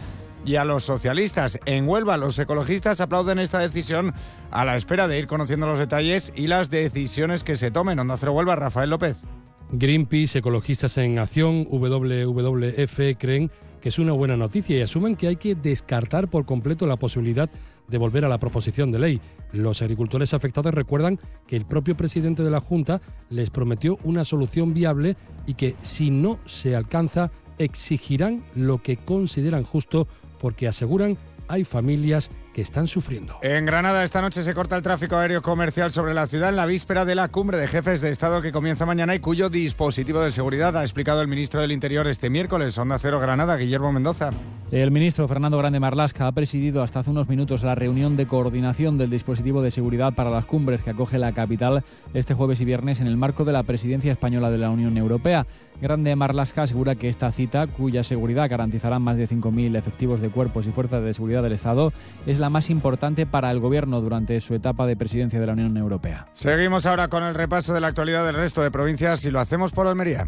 y 0.46 0.56
a 0.58 0.66
los 0.66 0.84
socialistas. 0.84 1.60
En 1.66 1.90
Huelva, 1.90 2.16
los 2.18 2.38
ecologistas 2.38 3.02
aplauden 3.02 3.40
esta 3.40 3.58
decisión 3.58 4.14
a 4.52 4.66
la 4.66 4.76
espera 4.76 5.08
de 5.08 5.18
ir 5.18 5.26
conociendo 5.26 5.66
los 5.66 5.80
detalles 5.80 6.32
y 6.36 6.46
las 6.46 6.70
decisiones 6.70 7.44
que 7.44 7.58
se 7.58 7.72
tomen. 7.72 7.98
Onda 7.98 8.18
Cero 8.18 8.34
Huelva, 8.34 8.56
Rafael 8.56 8.92
López. 8.92 9.24
Greenpeace, 9.72 10.40
Ecologistas 10.40 10.96
en 11.00 11.18
Acción, 11.18 11.68
WWF 11.72 13.00
creen 13.18 13.52
que 13.82 13.90
es 13.90 13.98
una 13.98 14.14
buena 14.14 14.38
noticia 14.38 14.78
y 14.78 14.82
asumen 14.82 15.16
que 15.16 15.28
hay 15.28 15.36
que 15.38 15.56
descartar 15.56 16.28
por 16.28 16.46
completo 16.46 16.86
la 16.86 16.98
posibilidad 16.98 17.50
de 17.88 17.98
volver 17.98 18.26
a 18.26 18.30
la 18.30 18.40
proposición 18.40 18.92
de 18.92 19.00
ley. 19.00 19.22
Los 19.52 19.82
agricultores 19.82 20.34
afectados 20.34 20.74
recuerdan 20.74 21.20
que 21.48 21.56
el 21.56 21.66
propio 21.66 21.98
presidente 21.98 22.44
de 22.44 22.52
la 22.52 22.60
Junta 22.60 23.02
les 23.30 23.50
prometió 23.50 23.98
una 24.04 24.24
solución 24.24 24.74
viable 24.74 25.18
y 25.48 25.56
que 25.56 25.76
si 25.82 26.12
no 26.12 26.40
se 26.46 26.76
alcanza 26.76 27.32
exigirán 27.58 28.44
lo 28.56 28.82
que 28.82 28.98
consideran 28.98 29.64
justo 29.64 30.08
porque 30.40 30.68
aseguran 30.68 31.18
hay 31.48 31.64
familias 31.64 32.30
que 32.60 32.64
están 32.64 32.90
sufriendo. 32.90 33.38
En 33.42 33.66
Granada 33.66 34.04
esta 34.04 34.22
noche 34.22 34.44
se 34.44 34.54
corta 34.54 34.76
el 34.76 34.82
tráfico 34.82 35.16
aéreo 35.16 35.42
comercial 35.42 35.94
sobre 35.94 36.14
la 36.14 36.28
ciudad 36.28 36.50
en 36.50 36.58
la 36.58 36.66
víspera 36.66 37.06
de 37.06 37.16
la 37.16 37.30
cumbre 37.30 37.58
de 37.58 37.70
jefes 37.70 38.02
de 38.02 38.10
Estado 38.10 38.42
que 38.42 38.52
comienza 38.52 38.86
mañana 38.86 39.16
y 39.16 39.20
cuyo 39.20 39.50
dispositivo 39.50 40.20
de 40.20 40.34
seguridad 40.34 40.76
ha 40.76 40.82
explicado 40.82 41.22
el 41.22 41.30
ministro 41.30 41.62
del 41.62 41.72
Interior 41.72 42.06
este 42.10 42.30
miércoles. 42.30 42.78
Onda 42.78 43.00
Cero 43.00 43.22
Granada, 43.22 43.56
Guillermo 43.56 43.94
Mendoza. 43.94 44.32
El 44.72 44.92
ministro 44.92 45.26
Fernando 45.28 45.58
Grande 45.58 45.80
Marlasca 45.80 46.28
ha 46.28 46.32
presidido 46.34 46.84
hasta 46.84 47.00
hace 47.00 47.12
unos 47.12 47.30
minutos 47.30 47.64
la 47.64 47.76
reunión 47.76 48.18
de 48.18 48.28
coordinación 48.28 48.98
del 48.98 49.10
dispositivo 49.10 49.62
de 49.62 49.72
seguridad 49.72 50.14
para 50.14 50.30
las 50.30 50.44
cumbres 50.46 50.82
que 50.82 50.90
acoge 50.90 51.18
la 51.18 51.32
capital 51.32 51.84
este 52.14 52.34
jueves 52.34 52.60
y 52.60 52.66
viernes 52.66 53.00
en 53.00 53.08
el 53.08 53.16
marco 53.16 53.46
de 53.46 53.54
la 53.54 53.64
presidencia 53.64 54.12
española 54.12 54.52
de 54.52 54.58
la 54.58 54.70
Unión 54.70 54.98
Europea. 54.98 55.48
Grande 55.82 56.14
Marlasca 56.16 56.64
asegura 56.64 56.96
que 56.96 57.08
esta 57.08 57.32
cita, 57.32 57.66
cuya 57.68 58.04
seguridad 58.04 58.50
garantizará 58.50 59.00
más 59.00 59.16
de 59.16 59.30
5.000 59.30 59.78
efectivos 59.78 60.20
de 60.20 60.30
cuerpos 60.30 60.68
y 60.68 60.72
fuerzas 60.72 61.02
de 61.04 61.14
seguridad 61.14 61.42
del 61.42 61.54
Estado, 61.54 61.94
es 62.28 62.38
la 62.38 62.49
más 62.50 62.70
importante 62.70 63.26
para 63.26 63.52
el 63.52 63.60
Gobierno 63.60 64.02
durante 64.02 64.40
su 64.42 64.56
etapa 64.56 64.86
de 64.86 64.96
presidencia 64.96 65.40
de 65.40 65.48
la 65.48 65.54
Unión 65.54 65.78
Europea. 65.78 66.28
Seguimos 66.34 66.86
ahora 66.86 67.08
con 67.08 67.24
el 67.24 67.36
repaso 67.36 67.74
de 67.74 67.82
la 67.82 67.88
actualidad 67.88 68.26
del 68.26 68.36
resto 68.36 68.62
de 68.62 68.72
provincias 68.72 69.26
y 69.26 69.32
lo 69.32 69.40
hacemos 69.40 69.72
por 69.72 69.88
Almería. 69.88 70.28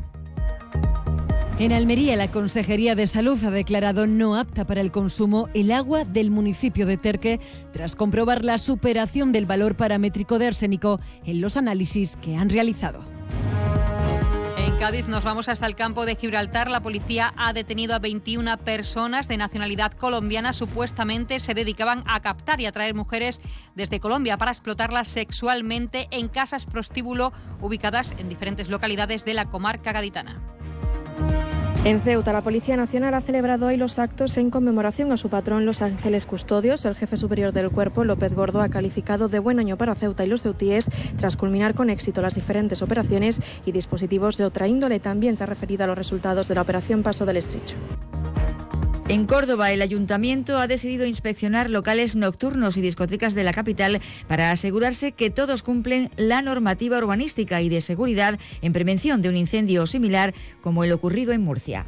En 1.62 1.74
Almería, 1.74 2.16
la 2.16 2.32
Consejería 2.32 2.96
de 2.96 3.06
Salud 3.06 3.44
ha 3.44 3.52
declarado 3.52 4.08
no 4.08 4.36
apta 4.36 4.66
para 4.66 4.82
el 4.82 4.92
consumo 4.92 5.48
el 5.54 5.72
agua 5.72 6.06
del 6.06 6.32
municipio 6.32 6.88
de 6.88 6.98
Terque 6.98 7.40
tras 7.72 7.96
comprobar 7.96 8.44
la 8.44 8.58
superación 8.58 9.32
del 9.32 9.46
valor 9.46 9.76
paramétrico 9.76 10.40
de 10.40 10.48
arsénico 10.48 11.00
en 11.24 11.40
los 11.40 11.58
análisis 11.58 12.16
que 12.16 12.36
han 12.36 12.50
realizado. 12.50 13.02
En 14.64 14.78
Cádiz 14.78 15.08
nos 15.08 15.24
vamos 15.24 15.50
hasta 15.50 15.66
el 15.66 15.76
campo 15.76 16.06
de 16.06 16.16
Gibraltar. 16.16 16.70
La 16.70 16.84
policía 16.84 17.34
ha 17.36 17.52
detenido 17.52 17.96
a 17.96 18.00
21 18.00 18.58
personas 18.58 19.28
de 19.28 19.38
nacionalidad 19.38 19.92
colombiana. 19.94 20.54
Supuestamente 20.54 21.40
se 21.40 21.56
dedicaban 21.56 22.04
a 22.06 22.20
captar 22.20 22.62
y 22.62 22.68
atraer 22.68 22.94
mujeres 22.94 23.42
desde 23.74 24.00
Colombia 24.00 24.38
para 24.38 24.52
explotarlas 24.52 25.08
sexualmente 25.08 26.08
en 26.12 26.28
casas 26.28 26.68
prostíbulo 26.68 27.34
ubicadas 27.60 28.14
en 28.20 28.30
diferentes 28.30 28.70
localidades 28.70 29.26
de 29.26 29.34
la 29.34 29.50
comarca 29.50 29.94
gaditana. 29.94 30.40
En 31.84 32.00
Ceuta, 32.00 32.32
la 32.32 32.44
Policía 32.44 32.78
Nacional 32.78 33.16
ha 33.16 33.22
celebrado 33.22 33.66
hoy 33.66 33.76
los 33.76 33.98
actos 33.98 34.38
en 34.38 34.52
conmemoración 34.52 35.12
a 35.12 35.18
su 35.18 35.30
patrón 35.30 35.66
Los 35.66 35.82
Ángeles 35.82 36.28
Custodios. 36.28 36.86
El 36.86 36.94
jefe 36.94 37.18
superior 37.18 37.54
del 37.54 37.72
cuerpo, 37.72 38.06
López 38.06 38.36
Gordo, 38.36 38.62
ha 38.62 38.70
calificado 38.70 39.30
de 39.30 39.40
buen 39.40 39.58
año 39.58 39.78
para 39.78 39.96
Ceuta 39.96 40.24
y 40.24 40.28
los 40.28 40.44
ceutíes 40.44 40.92
tras 41.18 41.38
culminar 41.38 41.74
con 41.74 41.90
éxito 41.90 42.22
las 42.22 42.36
diferentes 42.36 42.84
operaciones 42.84 43.42
y 43.66 43.72
dispositivos 43.72 44.38
de 44.38 44.46
otra 44.46 44.68
índole. 44.68 45.00
También 45.00 45.38
se 45.38 45.44
ha 45.44 45.48
referido 45.48 45.84
a 45.84 45.88
los 45.88 45.98
resultados 45.98 46.48
de 46.48 46.54
la 46.54 46.62
operación 46.62 47.02
Paso 47.02 47.26
del 47.26 47.38
Estrecho. 47.38 47.78
En 49.12 49.26
Córdoba, 49.26 49.74
el 49.74 49.82
ayuntamiento 49.82 50.58
ha 50.58 50.68
decidido 50.68 51.06
inspeccionar 51.06 51.70
locales 51.70 52.16
nocturnos 52.16 52.78
y 52.78 52.82
discotecas 52.82 53.36
de 53.36 53.44
la 53.44 53.52
capital 53.52 54.00
para 54.30 54.52
asegurarse 54.52 55.12
que 55.12 55.30
todos 55.30 55.64
cumplen 55.64 56.10
la 56.16 56.42
normativa 56.42 56.98
urbanística 56.98 57.62
y 57.62 57.68
de 57.68 57.82
seguridad 57.82 58.40
en 58.62 58.72
prevención 58.72 59.22
de 59.22 59.28
un 59.28 59.36
incendio 59.36 59.86
similar 59.86 60.34
como 60.62 60.86
el 60.86 60.94
ocurrido 60.94 61.34
en 61.34 61.42
Murcia. 61.42 61.86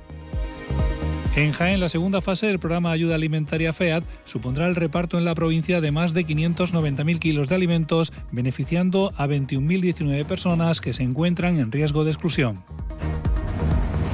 En 1.37 1.53
Jaén, 1.53 1.79
la 1.79 1.87
segunda 1.87 2.19
fase 2.19 2.47
del 2.47 2.59
programa 2.59 2.91
Ayuda 2.91 3.15
Alimentaria 3.15 3.71
FEAD 3.71 4.03
supondrá 4.25 4.67
el 4.67 4.75
reparto 4.75 5.17
en 5.17 5.23
la 5.23 5.33
provincia 5.33 5.79
de 5.79 5.91
más 5.93 6.13
de 6.13 6.25
590.000 6.25 7.19
kilos 7.19 7.47
de 7.47 7.55
alimentos, 7.55 8.11
beneficiando 8.33 9.13
a 9.15 9.27
21.019 9.27 10.25
personas 10.25 10.81
que 10.81 10.91
se 10.91 11.03
encuentran 11.03 11.57
en 11.57 11.71
riesgo 11.71 12.03
de 12.03 12.11
exclusión. 12.11 12.65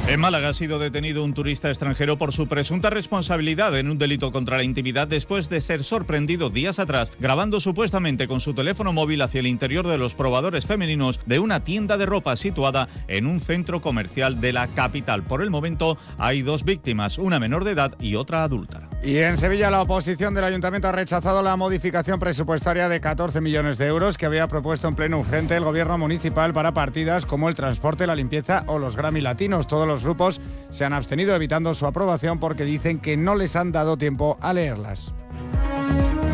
En 0.07 0.19
Málaga 0.19 0.49
ha 0.49 0.53
sido 0.53 0.79
detenido 0.79 1.23
un 1.23 1.33
turista 1.33 1.69
extranjero 1.69 2.17
por 2.17 2.33
su 2.33 2.47
presunta 2.47 2.89
responsabilidad 2.89 3.77
en 3.77 3.91
un 3.91 3.99
delito 3.99 4.31
contra 4.31 4.57
la 4.57 4.63
intimidad 4.63 5.07
después 5.07 5.49
de 5.49 5.61
ser 5.61 5.83
sorprendido 5.83 6.49
días 6.49 6.79
atrás 6.79 7.11
grabando 7.19 7.59
supuestamente 7.59 8.27
con 8.27 8.39
su 8.39 8.55
teléfono 8.55 8.91
móvil 8.91 9.21
hacia 9.21 9.39
el 9.39 9.47
interior 9.47 9.87
de 9.87 9.99
los 9.99 10.15
probadores 10.15 10.65
femeninos 10.65 11.19
de 11.27 11.37
una 11.37 11.63
tienda 11.63 11.97
de 11.97 12.07
ropa 12.07 12.35
situada 12.35 12.87
en 13.07 13.27
un 13.27 13.39
centro 13.39 13.81
comercial 13.81 14.41
de 14.41 14.53
la 14.53 14.67
capital. 14.69 15.23
Por 15.23 15.43
el 15.43 15.51
momento 15.51 15.97
hay 16.17 16.41
dos 16.41 16.63
víctimas, 16.63 17.19
una 17.19 17.39
menor 17.39 17.63
de 17.63 17.71
edad 17.71 17.95
y 17.99 18.15
otra 18.15 18.43
adulta. 18.43 18.89
Y 19.03 19.17
en 19.17 19.37
Sevilla 19.37 19.69
la 19.69 19.81
oposición 19.81 20.33
del 20.33 20.43
ayuntamiento 20.43 20.89
ha 20.89 20.91
rechazado 20.91 21.41
la 21.41 21.55
modificación 21.55 22.19
presupuestaria 22.19 22.89
de 22.89 22.99
14 22.99 23.39
millones 23.39 23.77
de 23.77 23.87
euros 23.87 24.17
que 24.17 24.25
había 24.25 24.47
propuesto 24.47 24.87
en 24.87 24.95
pleno 24.95 25.19
urgente 25.19 25.55
el 25.55 25.63
gobierno 25.63 25.97
municipal 25.97 26.53
para 26.53 26.73
partidas 26.73 27.25
como 27.25 27.47
el 27.47 27.55
transporte, 27.55 28.07
la 28.07 28.15
limpieza 28.15 28.63
o 28.67 28.77
los 28.77 28.97
Grammy 28.97 29.21
Latinos. 29.21 29.67
Todos 29.67 29.87
los 29.87 29.98
grupos 30.03 30.41
se 30.69 30.85
han 30.85 30.93
abstenido 30.93 31.35
evitando 31.35 31.73
su 31.73 31.85
aprobación 31.85 32.39
porque 32.39 32.63
dicen 32.63 32.99
que 32.99 33.17
no 33.17 33.35
les 33.35 33.55
han 33.55 33.71
dado 33.71 33.97
tiempo 33.97 34.37
a 34.41 34.53
leerlas. 34.53 35.13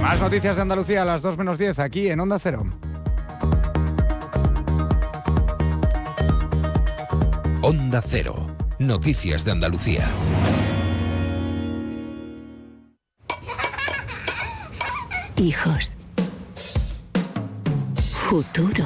Más 0.02 0.22
noticias 0.22 0.56
de 0.56 0.62
Andalucía 0.62 1.02
a 1.02 1.06
las 1.06 1.22
2 1.22 1.38
menos 1.38 1.58
10 1.58 1.80
aquí 1.80 2.10
en 2.10 2.20
Onda 2.20 2.38
Cero. 2.40 2.64
Onda 7.62 8.02
Cero. 8.06 8.56
Noticias 8.78 9.44
de 9.44 9.52
Andalucía. 9.52 10.08
Hijos. 15.38 15.98
Futuro. 18.30 18.86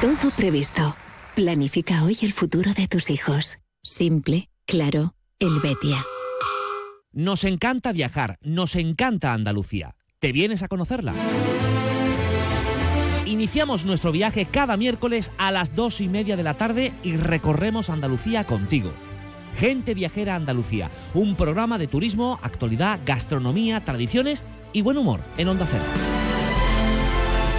Todo 0.00 0.30
previsto. 0.36 0.94
Planifica 1.34 2.04
hoy 2.04 2.18
el 2.20 2.34
futuro 2.34 2.74
de 2.74 2.86
tus 2.88 3.08
hijos. 3.08 3.58
Simple, 3.82 4.50
claro, 4.66 5.14
Helvetia. 5.38 6.04
Nos 7.10 7.44
encanta 7.44 7.92
viajar, 7.92 8.36
nos 8.42 8.76
encanta 8.76 9.32
Andalucía. 9.32 9.96
¿Te 10.18 10.30
vienes 10.32 10.62
a 10.62 10.68
conocerla? 10.68 11.14
Iniciamos 13.24 13.86
nuestro 13.86 14.12
viaje 14.12 14.44
cada 14.44 14.76
miércoles 14.76 15.32
a 15.38 15.50
las 15.50 15.74
dos 15.74 16.02
y 16.02 16.08
media 16.10 16.36
de 16.36 16.42
la 16.42 16.58
tarde 16.58 16.92
y 17.02 17.16
recorremos 17.16 17.88
Andalucía 17.88 18.44
contigo. 18.44 18.92
Gente 19.56 19.94
Viajera 19.94 20.36
Andalucía, 20.36 20.90
un 21.14 21.34
programa 21.34 21.78
de 21.78 21.86
turismo, 21.86 22.38
actualidad, 22.42 23.00
gastronomía, 23.06 23.82
tradiciones 23.86 24.44
y 24.74 24.82
buen 24.82 24.98
humor 24.98 25.20
en 25.38 25.48
Onda 25.48 25.66
Cero. 25.70 26.21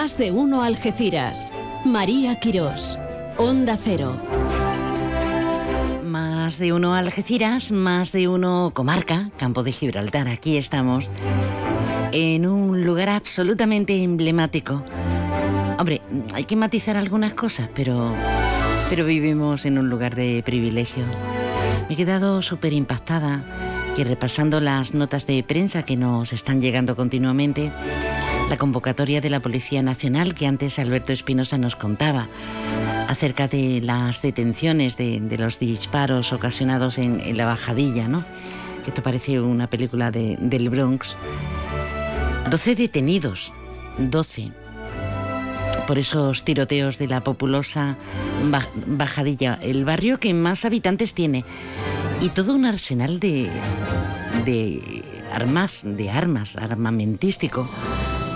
Más 0.00 0.16
de 0.16 0.30
uno 0.30 0.62
Algeciras. 0.62 1.52
María 1.84 2.38
Quirós. 2.38 2.96
Onda 3.36 3.76
Cero. 3.76 4.16
Más 6.04 6.58
de 6.58 6.72
uno 6.72 6.94
Algeciras, 6.94 7.72
más 7.72 8.12
de 8.12 8.28
uno 8.28 8.70
comarca, 8.72 9.32
Campo 9.38 9.64
de 9.64 9.72
Gibraltar. 9.72 10.28
Aquí 10.28 10.56
estamos 10.56 11.10
en 12.12 12.46
un 12.46 12.84
lugar 12.84 13.08
absolutamente 13.08 14.00
emblemático. 14.00 14.84
Hombre, 15.80 16.00
hay 16.32 16.44
que 16.44 16.54
matizar 16.54 16.96
algunas 16.96 17.34
cosas, 17.34 17.68
pero, 17.74 18.14
pero 18.90 19.04
vivimos 19.04 19.66
en 19.66 19.78
un 19.78 19.90
lugar 19.90 20.14
de 20.14 20.44
privilegio. 20.46 21.02
Me 21.88 21.94
he 21.94 21.96
quedado 21.96 22.40
súper 22.40 22.72
impactada 22.72 23.42
que 23.96 24.04
repasando 24.04 24.60
las 24.60 24.94
notas 24.94 25.26
de 25.26 25.42
prensa 25.42 25.82
que 25.82 25.96
nos 25.96 26.32
están 26.32 26.60
llegando 26.60 26.94
continuamente, 26.94 27.72
la 28.48 28.56
convocatoria 28.56 29.20
de 29.20 29.28
la 29.28 29.40
Policía 29.40 29.82
Nacional 29.82 30.34
que 30.34 30.46
antes 30.46 30.78
Alberto 30.78 31.12
Espinosa 31.12 31.58
nos 31.58 31.76
contaba 31.76 32.28
acerca 33.06 33.46
de 33.46 33.80
las 33.82 34.22
detenciones 34.22 34.96
de, 34.96 35.20
los 35.38 35.58
disparos 35.58 36.32
ocasionados 36.32 36.98
en, 36.98 37.36
la 37.36 37.44
bajadilla, 37.44 38.08
¿no? 38.08 38.24
Esto 38.86 39.02
parece 39.02 39.40
una 39.40 39.68
película 39.68 40.10
del 40.10 40.70
Bronx. 40.70 41.16
12 42.50 42.74
detenidos, 42.74 43.52
12 43.98 44.50
por 45.86 45.98
esos 45.98 46.44
tiroteos 46.44 46.98
de 46.98 47.08
la 47.08 47.22
populosa 47.22 47.96
Bajadilla, 48.86 49.58
el 49.62 49.84
barrio 49.84 50.20
que 50.20 50.32
más 50.32 50.64
habitantes 50.64 51.12
tiene, 51.12 51.44
y 52.20 52.28
todo 52.30 52.54
un 52.54 52.64
arsenal 52.66 53.20
de, 53.20 53.50
de 54.44 55.02
armas, 55.32 55.82
de 55.84 56.10
armas, 56.10 56.56
armamentístico 56.56 57.68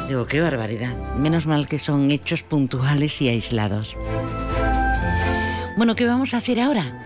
Digo, 0.08 0.26
qué 0.26 0.40
barbaridad. 0.40 0.96
Menos 1.16 1.46
mal 1.46 1.66
que 1.66 1.78
son 1.78 2.10
hechos 2.10 2.42
puntuales 2.42 3.20
y 3.22 3.28
aislados. 3.28 3.96
Bueno, 5.76 5.94
¿qué 5.94 6.06
vamos 6.06 6.34
a 6.34 6.38
hacer 6.38 6.60
ahora? 6.60 7.02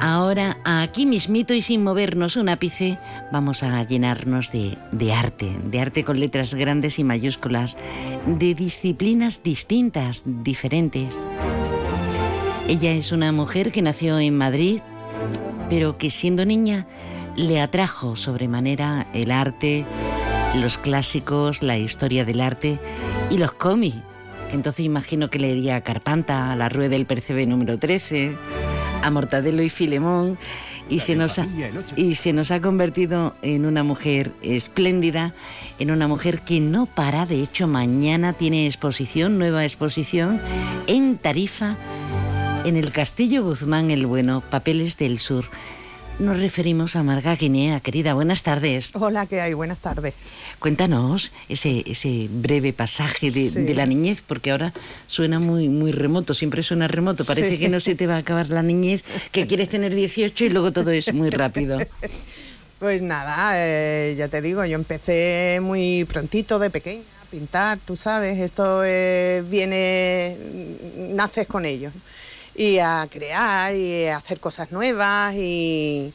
Ahora, 0.00 0.58
aquí 0.64 1.06
mismito 1.06 1.54
y 1.54 1.62
sin 1.62 1.82
movernos 1.82 2.36
un 2.36 2.48
ápice, 2.48 2.98
vamos 3.32 3.62
a 3.62 3.82
llenarnos 3.84 4.52
de, 4.52 4.76
de, 4.92 5.12
arte, 5.12 5.56
de 5.64 5.80
arte 5.80 6.04
con 6.04 6.20
letras 6.20 6.54
grandes 6.54 6.98
y 6.98 7.04
mayúsculas, 7.04 7.76
de 8.26 8.54
disciplinas 8.54 9.42
distintas, 9.42 10.22
diferentes. 10.24 11.14
Ella 12.68 12.92
es 12.92 13.12
una 13.12 13.32
mujer 13.32 13.72
que 13.72 13.82
nació 13.82 14.18
en 14.18 14.36
Madrid, 14.36 14.80
pero 15.70 15.96
que 15.96 16.10
siendo 16.10 16.44
niña 16.44 16.86
le 17.36 17.60
atrajo 17.60 18.16
sobremanera 18.16 19.06
el 19.14 19.30
arte, 19.30 19.86
los 20.54 20.78
clásicos, 20.78 21.62
la 21.62 21.78
historia 21.78 22.24
del 22.24 22.40
arte 22.40 22.78
y 23.30 23.38
los 23.38 23.52
cómics. 23.52 23.96
Entonces 24.52 24.84
imagino 24.84 25.28
que 25.28 25.38
leería 25.38 25.76
a 25.76 25.80
Carpanta, 25.80 26.52
a 26.52 26.56
La 26.56 26.68
Rueda 26.68 26.90
del 26.90 27.06
Percebe 27.06 27.46
número 27.46 27.78
13, 27.78 28.34
a 29.02 29.10
Mortadelo 29.10 29.62
y 29.62 29.70
Filemón, 29.70 30.38
y 30.88 31.00
se, 31.00 31.16
nos 31.16 31.38
ha, 31.38 31.48
y 31.96 32.14
se 32.14 32.32
nos 32.32 32.52
ha 32.52 32.60
convertido 32.60 33.34
en 33.42 33.66
una 33.66 33.82
mujer 33.82 34.32
espléndida, 34.42 35.34
en 35.80 35.90
una 35.90 36.06
mujer 36.06 36.40
que 36.40 36.60
no 36.60 36.86
para. 36.86 37.26
De 37.26 37.42
hecho, 37.42 37.66
mañana 37.66 38.34
tiene 38.34 38.66
exposición, 38.66 39.36
nueva 39.36 39.64
exposición, 39.64 40.40
en 40.86 41.18
Tarifa, 41.18 41.76
en 42.64 42.76
el 42.76 42.92
Castillo 42.92 43.42
Guzmán 43.42 43.90
el 43.90 44.06
Bueno, 44.06 44.42
Papeles 44.48 44.96
del 44.96 45.18
Sur 45.18 45.46
nos 46.18 46.40
referimos 46.40 46.96
a 46.96 47.02
Marga 47.02 47.36
Guinea. 47.36 47.80
Querida, 47.80 48.14
buenas 48.14 48.42
tardes. 48.42 48.90
Hola, 48.94 49.26
¿qué 49.26 49.40
hay? 49.40 49.54
Buenas 49.54 49.78
tardes. 49.78 50.14
Cuéntanos 50.58 51.30
ese, 51.48 51.84
ese 51.86 52.28
breve 52.30 52.72
pasaje 52.72 53.30
de, 53.30 53.74
la 53.74 53.86
niñez, 53.86 54.22
porque 54.26 54.50
ahora 54.50 54.72
suena 55.08 55.38
muy, 55.38 55.68
muy 55.68 55.92
remoto, 55.92 56.34
siempre 56.34 56.62
suena 56.62 56.88
remoto. 56.88 57.24
Parece 57.24 57.58
que 57.58 57.68
no 57.68 57.80
se 57.80 57.94
te 57.94 58.06
va 58.06 58.14
a 58.14 58.18
acabar 58.18 58.48
la 58.48 58.62
niñez, 58.62 59.02
que 59.32 59.46
quieres 59.48 59.68
tener 59.68 59.94
18 59.94 60.44
y 60.44 60.48
luego 60.48 60.72
todo 60.72 60.90
es 60.90 61.12
muy 61.12 61.30
rápido. 61.30 61.78
Pues 62.78 63.00
nada, 63.00 63.52
eh, 63.54 64.14
ya 64.18 64.28
te 64.28 64.42
digo, 64.42 64.62
yo 64.66 64.74
empecé 64.74 65.60
muy 65.62 66.04
prontito 66.04 66.58
de 66.58 66.68
pequeña 66.68 67.00
a 67.22 67.30
pintar, 67.30 67.78
tú 67.78 67.96
sabes, 67.96 68.38
esto 68.38 68.82
eh, 68.84 69.42
viene, 69.48 70.36
naces 71.14 71.46
con 71.46 71.64
ello 71.64 71.90
y 72.56 72.78
a 72.78 73.06
crear 73.10 73.74
y 73.74 74.06
a 74.06 74.16
hacer 74.16 74.40
cosas 74.40 74.72
nuevas 74.72 75.34
y, 75.34 76.12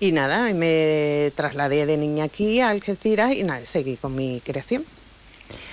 y 0.00 0.12
nada, 0.12 0.52
me 0.54 1.32
trasladé 1.36 1.86
de 1.86 1.96
niña 1.96 2.24
aquí 2.24 2.60
a 2.60 2.70
Algeciras 2.70 3.32
y 3.34 3.44
nada, 3.44 3.64
seguí 3.66 3.96
con 3.96 4.16
mi 4.16 4.40
creación 4.40 4.84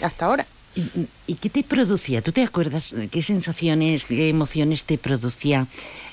hasta 0.01 0.25
ahora. 0.25 0.45
¿Y, 1.27 1.35
qué 1.35 1.49
te 1.49 1.63
producía? 1.63 2.21
¿Tú 2.21 2.31
te 2.31 2.43
acuerdas 2.43 2.93
qué 3.11 3.23
sensaciones, 3.23 4.05
qué 4.05 4.29
emociones 4.29 4.85
te 4.85 4.97
producía 4.97 5.67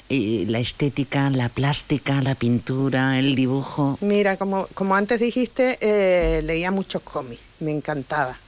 eh, 0.09 0.44
la 0.48 0.61
estética, 0.61 1.30
la 1.30 1.48
plástica, 1.48 2.22
la 2.22 2.34
pintura, 2.34 3.18
el 3.18 3.34
dibujo? 3.34 3.98
Mira, 4.00 4.36
como, 4.36 4.66
como 4.74 4.96
antes 4.96 5.20
dijiste, 5.20 5.78
eh, 5.80 6.42
leía 6.42 6.70
muchos 6.70 7.02
cómics, 7.02 7.42
me 7.61 7.70
encantaba. 7.70 8.38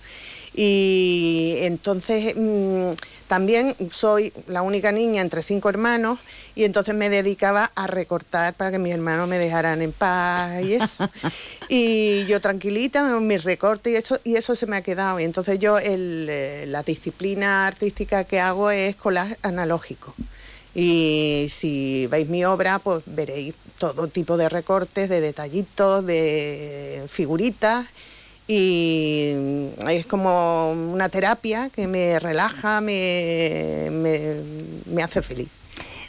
Y 0.54 1.56
entonces 1.60 2.34
mm, 2.36 2.92
también 3.28 3.76
soy 3.92 4.32
la 4.46 4.62
única 4.62 4.90
niña 4.90 5.20
entre 5.20 5.42
cinco 5.42 5.68
hermanos 5.68 6.18
y 6.56 6.64
entonces 6.64 6.94
me 6.94 7.10
dedicaba 7.10 7.70
a 7.74 7.86
recortar 7.86 8.54
para 8.54 8.70
que 8.70 8.78
mis 8.78 8.92
hermanos 8.92 9.28
me 9.28 9.38
dejaran 9.38 9.82
en 9.82 9.92
paz 9.92 10.62
y 10.64 10.74
eso. 10.74 11.08
y 11.68 12.24
yo 12.24 12.40
tranquilita, 12.40 13.04
mis 13.20 13.44
recortes 13.44 13.92
y 13.92 13.96
eso, 13.96 14.18
y 14.24 14.36
eso 14.36 14.56
se 14.56 14.66
me 14.66 14.76
ha 14.76 14.82
quedado. 14.82 15.20
Y 15.20 15.24
entonces 15.24 15.58
yo 15.58 15.78
eh, 15.78 16.64
la 16.66 16.82
disciplina 16.82 17.66
artística 17.66 18.24
que 18.24 18.40
hago 18.40 18.70
es 18.70 18.96
collage 18.96 19.36
analógico. 19.42 20.14
Y 20.74 21.48
si 21.50 22.06
veis 22.06 22.28
mi 22.28 22.44
obra, 22.44 22.78
pues 22.78 23.02
veréis 23.06 23.54
todo 23.78 24.08
tipo 24.08 24.36
de 24.36 24.48
recortes, 24.48 25.08
de 25.08 25.20
detallitos, 25.20 26.04
de 26.06 27.04
figuritas 27.08 27.86
y 28.50 29.34
es 29.86 30.06
como 30.06 30.72
una 30.72 31.10
terapia 31.10 31.68
que 31.68 31.86
me 31.86 32.18
relaja, 32.18 32.80
me, 32.80 33.90
me, 33.90 35.02
hace 35.02 35.20
feliz. 35.20 35.48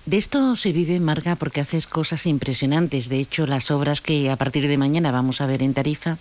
De 0.06 0.18
esto 0.18 0.56
se 0.56 0.72
vive, 0.72 1.02
Marga, 1.02 1.36
porque 1.36 1.60
haces 1.60 1.86
cosas 1.86 2.26
impresionantes. 2.26 3.10
De 3.10 3.20
hecho, 3.20 3.46
las 3.46 3.70
obras 3.72 4.00
que 4.00 4.30
a 4.30 4.38
partir 4.38 4.70
de 4.70 4.78
mañana 4.78 5.12
vamos 5.12 5.42
a 5.42 5.48
ver 5.48 5.62
en 5.62 5.74
Tarifa 5.74 6.18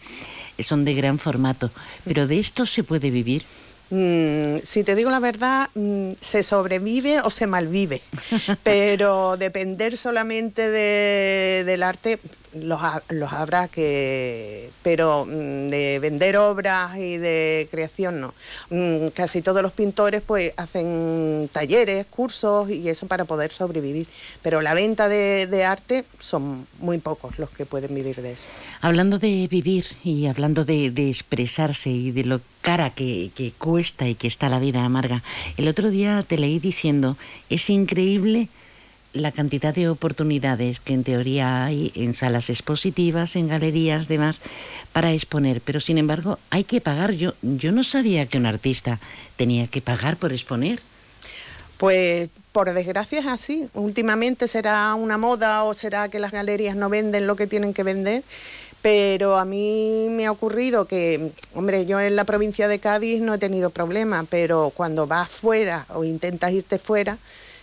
son 0.59 0.85
de 0.85 0.95
gran 0.95 1.21
formato. 1.21 1.71
Pero 2.05 2.27
de 2.27 2.41
esto 2.41 2.67
se 2.67 2.83
puede 2.83 3.13
vivir. 3.13 3.45
Mm, 3.91 4.59
si 4.65 4.85
te 4.85 4.95
digo 4.95 5.11
la 5.11 5.21
verdad, 5.21 5.71
mm, 5.75 6.13
se 6.21 6.43
sobrevive 6.43 7.21
o 7.21 7.31
se 7.31 7.47
malvive, 7.47 8.03
pero 8.63 9.39
depender 9.39 9.97
solamente 9.97 10.69
del 10.69 11.83
arte, 11.83 12.19
los, 12.55 12.81
los 13.09 13.33
habrá 13.33 13.69
que, 13.69 14.71
pero 14.83 15.25
mm, 15.27 15.69
de 15.69 15.99
vender 16.01 16.37
obras 16.37 16.97
y 16.97 17.17
de 17.17 17.69
creación 17.71 18.21
no. 18.21 18.35
Mm, 18.71 19.09
casi 19.09 19.43
todos 19.43 19.63
los 19.63 19.73
pintores 19.73 20.23
pues 20.25 20.53
hacen 20.57 21.49
talleres, 21.53 22.07
cursos 22.07 22.71
y 22.71 22.89
eso 22.89 23.07
para 23.07 23.25
poder 23.25 23.53
sobrevivir, 23.53 24.07
pero 24.43 24.61
la 24.63 24.75
venta 24.75 25.09
de, 25.09 25.65
arte 25.65 26.05
son 26.21 26.67
muy 26.79 26.99
pocos 26.99 27.39
los 27.39 27.51
que 27.51 27.67
pueden 27.67 27.95
vivir 27.95 28.23
de 28.23 28.33
eso. 28.33 28.45
Hablando 28.81 29.19
de 29.19 29.49
vivir 29.51 29.85
y 30.05 30.27
hablando 30.27 30.65
de, 30.65 30.87
expresarse 31.09 31.91
y 31.91 32.11
de 32.13 32.25
lo 32.25 32.41
cara 32.61 32.91
que, 32.91 33.31
que 33.35 33.53
cuesta 33.53 34.07
y 34.09 34.15
que 34.15 34.29
está 34.29 34.49
la 34.49 34.59
vida 34.59 34.85
amarga, 34.85 35.23
el 35.57 35.69
otro 35.69 35.91
día 35.91 36.25
te 36.27 36.39
leí 36.39 36.59
diciendo, 36.59 37.17
es 37.51 37.71
increíble 37.71 38.49
la 39.21 39.33
cantidad 39.33 39.75
de 39.75 39.89
oportunidades 39.89 40.81
que 40.81 40.95
en 40.95 41.05
teoría 41.05 41.65
hay 41.65 41.93
en 41.95 42.15
salas 42.15 42.51
expositivas, 42.51 43.37
en 43.37 43.49
galerías, 43.49 44.09
demás, 44.09 44.41
para 44.93 45.13
exponer, 45.13 45.61
pero 45.61 45.81
sin 45.81 45.99
embargo 45.99 46.39
hay 46.51 46.65
que 46.65 46.81
pagar. 46.81 47.13
Yo, 47.13 47.35
yo 47.43 47.73
no 47.73 47.85
sabía 47.85 48.27
que 48.27 48.39
un 48.39 48.47
artista 48.47 48.99
tenía 49.37 49.67
que 49.67 49.81
pagar 49.81 50.17
por 50.17 50.33
exponer. 50.33 50.81
Pues 51.79 52.29
por 52.53 52.73
desgracia 52.73 53.21
es 53.21 53.27
así. 53.27 53.69
Últimamente 53.75 54.49
será 54.49 54.95
una 54.95 55.17
moda 55.17 55.63
o 55.63 55.75
será 55.75 56.09
que 56.09 56.19
las 56.19 56.33
galerías 56.33 56.75
no 56.75 56.89
venden 56.89 57.27
lo 57.29 57.37
que 57.37 57.47
tienen 57.47 57.73
que 57.73 57.85
vender, 57.85 58.25
pero 58.83 59.37
a 59.37 59.45
mí 59.45 60.09
me 60.11 60.27
ha 60.27 60.33
ocurrido 60.33 60.87
que, 60.87 61.31
hombre, 61.55 61.87
yo 61.87 62.01
en 62.01 62.17
la 62.17 62.25
provincia 62.25 62.67
de 62.67 62.81
Cádiz 62.81 63.21
no 63.21 63.35
he 63.35 63.39
tenido 63.39 63.71
problema, 63.71 64.25
pero 64.29 64.73
cuando 64.75 65.07
vas 65.07 65.31
fuera 65.31 65.87
o 65.91 66.05
intentas 66.05 66.53
irte 66.53 66.79
fuera, 66.79 67.19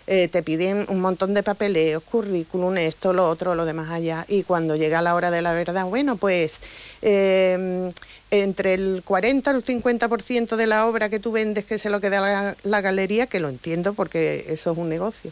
eh, 0.07 0.27
te 0.27 0.43
piden 0.43 0.85
un 0.89 1.01
montón 1.01 1.33
de 1.33 1.41
papeleos, 1.41 2.03
currículum, 2.03 2.77
esto, 2.77 3.11
lo 3.11 3.27
otro, 3.27 3.55
lo 3.55 3.65
demás 3.65 3.89
allá. 3.89 4.25
Y 4.27 4.43
cuando 4.43 4.75
llega 4.75 5.01
la 5.01 5.15
hora 5.15 5.31
de 5.31 5.41
la 5.41 5.53
verdad, 5.53 5.85
bueno, 5.85 6.15
pues 6.15 6.59
em, 7.01 7.91
entre 8.29 8.75
el 8.75 9.01
40 9.03 9.51
y 9.51 9.55
el 9.55 9.63
50% 9.63 10.55
de 10.57 10.67
la 10.67 10.85
obra 10.87 11.09
que 11.09 11.19
tú 11.19 11.31
vendes 11.31 11.65
que 11.65 11.79
se 11.79 11.89
lo 11.89 12.01
queda 12.01 12.55
la, 12.61 12.81
galería, 12.81 13.25
que 13.27 13.39
lo 13.39 13.49
entiendo 13.49 13.93
porque 13.93 14.45
eso 14.49 14.71
es 14.71 14.77
un 14.77 14.89
negocio 14.89 15.31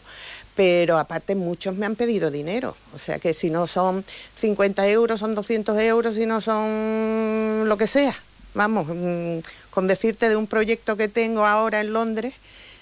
pero 0.56 0.98
aparte 0.98 1.34
muchos 1.34 1.74
me 1.74 1.84
han 1.84 1.96
pedido 1.96 2.30
dinero. 2.30 2.76
O 2.94 2.98
sea 3.00 3.18
que 3.18 3.34
si 3.34 3.50
no 3.50 3.66
son 3.66 4.04
50 4.36 4.86
euros, 4.86 5.18
son 5.18 5.34
200 5.34 5.76
euros, 5.80 6.14
si 6.14 6.26
no 6.26 6.40
son 6.40 7.68
lo 7.68 7.76
que 7.76 7.88
sea. 7.88 8.16
Vamos, 8.54 8.86
mm, 8.86 9.38
con 9.70 9.88
decirte 9.88 10.28
de 10.28 10.36
un 10.36 10.46
proyecto 10.46 10.96
que 10.96 11.08
tengo 11.08 11.44
ahora 11.44 11.80
en 11.80 11.92
Londres, 11.92 12.34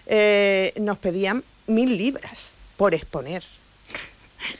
eh, 0.06 0.74
nos 0.78 0.98
pedían 0.98 1.42
mil 1.66 1.96
libras 1.96 2.50
por 2.76 2.94
exponer. 2.94 3.42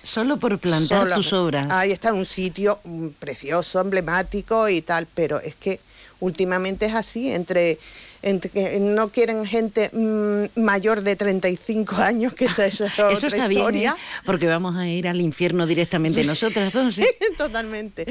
Solo 0.03 0.37
por 0.37 0.59
plantar 0.59 1.13
tus 1.15 1.33
obras. 1.33 1.67
Ahí 1.71 1.91
está 1.91 2.13
un 2.13 2.25
sitio 2.25 2.79
mm, 2.85 3.09
precioso, 3.19 3.81
emblemático 3.81 4.69
y 4.69 4.83
tal, 4.83 5.07
pero 5.13 5.41
es 5.41 5.55
que 5.55 5.81
últimamente 6.21 6.87
es 6.87 6.95
así, 6.95 7.33
entre, 7.33 7.79
entre 8.23 8.51
que 8.51 8.79
no 8.79 9.09
quieren 9.09 9.45
gente 9.45 9.91
mm, 9.93 10.61
mayor 10.61 11.03
de 11.03 11.17
35 11.17 11.97
años, 11.97 12.33
que 12.33 12.45
esa 12.45 12.67
es 12.67 12.81
otra 12.81 13.11
Eso 13.11 13.27
está 13.27 13.49
bien, 13.49 13.75
¿eh? 13.75 13.93
porque 14.25 14.47
vamos 14.47 14.77
a 14.77 14.87
ir 14.87 15.09
al 15.09 15.21
infierno 15.21 15.67
directamente 15.67 16.23
nosotras 16.25 16.73
dos. 16.73 16.99
¿eh? 16.99 17.17
Totalmente. 17.37 18.07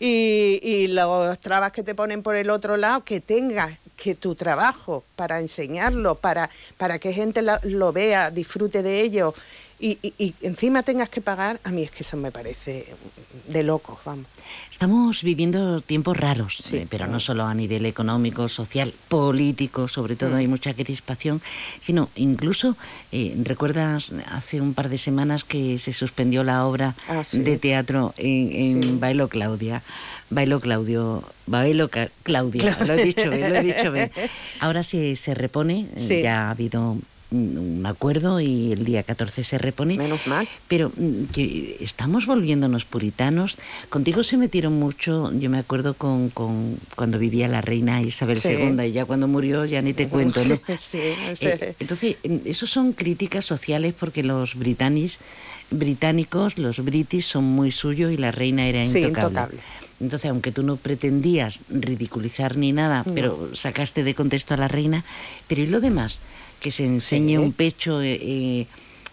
Y, 0.00 0.58
y 0.60 0.88
los 0.88 1.38
trabas 1.38 1.70
que 1.70 1.84
te 1.84 1.94
ponen 1.94 2.22
por 2.22 2.34
el 2.34 2.50
otro 2.50 2.76
lado, 2.76 3.04
que 3.04 3.20
tengas 3.20 3.70
que 4.02 4.16
tu 4.16 4.34
trabajo 4.34 5.04
para 5.14 5.38
enseñarlo, 5.38 6.16
para, 6.16 6.50
para 6.76 6.98
que 6.98 7.12
gente 7.12 7.40
lo, 7.62 7.92
vea, 7.92 8.30
disfrute 8.32 8.82
de 8.82 9.00
ello 9.00 9.32
y, 9.78 10.34
encima 10.42 10.84
tengas 10.84 11.08
que 11.08 11.20
pagar, 11.20 11.60
a 11.64 11.70
mí 11.70 11.82
es 11.82 11.90
que 11.90 12.04
eso 12.04 12.16
me 12.16 12.30
parece 12.30 12.86
de 13.48 13.62
locos, 13.64 13.98
vamos. 14.04 14.26
Estamos 14.70 15.22
viviendo 15.22 15.80
tiempos 15.80 16.16
raros, 16.16 16.72
eh, 16.72 16.86
pero 16.88 17.06
no 17.08 17.18
solo 17.18 17.44
a 17.44 17.54
nivel 17.54 17.86
económico, 17.86 18.48
social, 18.48 18.94
político, 19.08 19.88
sobre 19.88 20.14
todo 20.14 20.30
mm. 20.30 20.36
hay 20.36 20.46
mucha 20.46 20.74
crispación, 20.74 21.42
sino 21.80 22.10
incluso, 22.14 22.76
eh, 23.10 23.34
¿recuerdas 23.42 24.12
hace 24.30 24.60
un 24.60 24.74
par 24.74 24.88
de 24.88 24.98
semanas 24.98 25.42
que 25.42 25.78
se 25.80 25.92
suspendió 25.92 26.44
la 26.44 26.64
obra 26.66 26.94
ah, 27.08 27.24
de 27.32 27.58
teatro 27.58 28.14
en, 28.16 29.00
Bailo 29.00 29.28
Claudia? 29.28 29.82
Bailo 30.32 30.60
Claudio, 30.60 31.22
Bailo 31.46 31.90
Claudia, 32.22 32.76
lo 32.86 32.94
he 32.94 33.04
dicho 33.04 33.30
bien, 33.30 33.52
lo 33.52 33.56
he 33.58 33.62
dicho 33.62 33.92
bien. 33.92 34.10
Ahora 34.60 34.82
sí 34.82 35.16
se 35.16 35.34
repone, 35.34 35.86
ya 35.96 36.48
ha 36.48 36.50
habido 36.50 36.96
un 37.30 37.82
acuerdo 37.86 38.40
y 38.40 38.72
el 38.72 38.84
día 38.84 39.02
14 39.02 39.44
se 39.44 39.58
repone. 39.58 39.96
Menos 39.96 40.26
mal. 40.26 40.48
Pero 40.68 40.92
mm, 40.94 41.24
que 41.32 41.78
estamos 41.80 42.26
volviéndonos 42.26 42.84
puritanos. 42.84 43.56
Contigo 43.88 44.22
se 44.22 44.36
metieron 44.36 44.74
mucho, 44.74 45.32
yo 45.32 45.48
me 45.50 45.58
acuerdo 45.58 45.94
con, 45.94 46.30
con 46.30 46.76
cuando 46.94 47.18
vivía 47.18 47.48
la 47.48 47.60
reina 47.60 48.02
Isabel 48.02 48.38
II 48.42 48.84
y 48.84 48.92
ya 48.92 49.04
cuando 49.04 49.28
murió 49.28 49.64
ya 49.64 49.82
ni 49.82 49.94
te 49.94 50.08
cuento, 50.08 50.44
¿no? 50.44 50.56
sí, 50.80 50.98
eh, 50.98 51.74
entonces, 51.78 52.16
esos 52.44 52.70
son 52.70 52.92
críticas 52.92 53.44
sociales 53.44 53.94
porque 53.98 54.22
los 54.22 54.54
británicos 54.54 55.18
británicos, 55.72 56.58
los 56.58 56.84
british 56.84 57.24
son 57.24 57.44
muy 57.44 57.72
suyos 57.72 58.12
y 58.12 58.18
la 58.18 58.30
reina 58.30 58.66
era 58.66 58.84
intocable. 58.84 59.58
Entonces, 60.02 60.30
aunque 60.30 60.50
tú 60.50 60.64
no 60.64 60.76
pretendías 60.76 61.60
ridiculizar 61.70 62.56
ni 62.56 62.72
nada, 62.72 63.04
pero 63.14 63.54
sacaste 63.54 64.02
de 64.02 64.14
contexto 64.14 64.54
a 64.54 64.56
la 64.56 64.66
reina, 64.66 65.04
pero 65.46 65.62
¿y 65.62 65.66
lo 65.66 65.80
demás? 65.80 66.18
Que 66.60 66.72
se 66.72 66.84
enseñe 66.84 67.38
un 67.38 67.52
pecho 67.52 68.02
eh, 68.02 68.18
eh, 68.20 68.66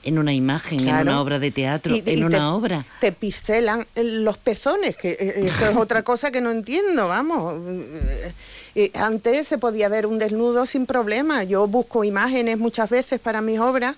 en 0.03 0.17
una 0.17 0.33
imagen, 0.33 0.87
en 0.87 0.95
una 0.95 1.21
obra 1.21 1.37
de 1.37 1.51
teatro, 1.51 1.95
en 1.95 2.23
una 2.23 2.55
obra. 2.55 2.85
Te 3.01 3.11
piselan 3.11 3.85
los 3.95 4.37
pezones, 4.37 4.97
que 4.97 5.11
eh, 5.11 5.45
eso 5.45 5.69
es 5.69 5.75
otra 5.77 6.01
cosa 6.01 6.31
que 6.31 6.41
no 6.41 6.49
entiendo, 6.49 7.07
vamos. 7.07 7.61
antes 8.95 9.47
se 9.47 9.59
podía 9.59 9.89
ver 9.89 10.07
un 10.07 10.17
desnudo 10.17 10.65
sin 10.65 10.87
problema. 10.87 11.43
Yo 11.43 11.67
busco 11.67 12.03
imágenes 12.03 12.57
muchas 12.57 12.89
veces 12.89 13.19
para 13.19 13.41
mis 13.41 13.59
obras 13.59 13.95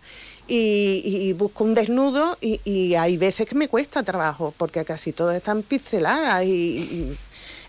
y, 0.48 1.34
busco 1.34 1.64
un 1.64 1.74
desnudo 1.74 2.38
y, 2.42 2.96
hay 2.96 3.18
veces 3.18 3.48
que 3.48 3.56
me 3.56 3.68
cuesta 3.68 4.04
trabajo 4.04 4.54
porque 4.58 4.84
casi 4.86 5.12
todas 5.12 5.36
están 5.38 5.64
pinceladas 5.64 6.46
y, 6.46 7.16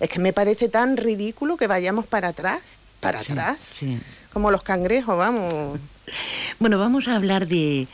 es 0.01 0.09
que 0.09 0.19
me 0.19 0.33
parece 0.33 0.69
tan 0.69 0.97
ridículo 0.97 1.57
que 1.57 1.67
vayamos 1.67 2.07
para 2.07 2.29
atrás, 2.29 2.61
para 3.01 3.21
atrás, 3.21 3.81
como 4.33 4.51
los 4.51 4.63
cangrejos, 4.63 5.17
vamos. 5.17 5.79
Bueno, 6.59 6.79
vamos 6.79 7.07
a 7.07 7.17
hablar 7.17 7.47
de, 7.47 7.87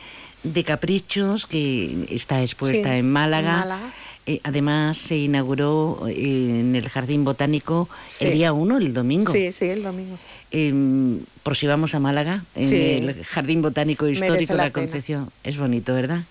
Caprichos, 0.65 1.45
que 1.45 2.07
está 2.09 2.41
expuesta 2.41 2.97
en 2.97 3.11
Málaga. 3.11 3.79
Eh, 4.29 4.41
además, 4.43 4.99
se 4.99 5.17
inauguró 5.17 6.05
eh, 6.07 6.59
en 6.59 6.75
el 6.75 6.87
Jardín 6.87 7.23
Botánico 7.25 7.89
el 8.19 8.33
día 8.33 8.53
1, 8.53 8.77
el 8.77 8.93
domingo. 8.93 9.31
Sí, 9.31 9.51
sí, 9.51 9.65
el 9.65 9.81
domingo 9.81 10.17
por 11.43 11.55
si 11.55 11.67
vamos 11.67 11.93
a 11.93 11.99
Málaga, 11.99 12.43
en 12.55 12.73
el 12.73 13.23
Jardín 13.23 13.61
Botánico 13.61 14.07
Histórico 14.07 14.53
de 14.53 14.57
la, 14.57 14.71
Concepción. 14.71 15.29
Es 15.43 15.57
bonito, 15.57 15.93
¿verdad? 15.93 16.23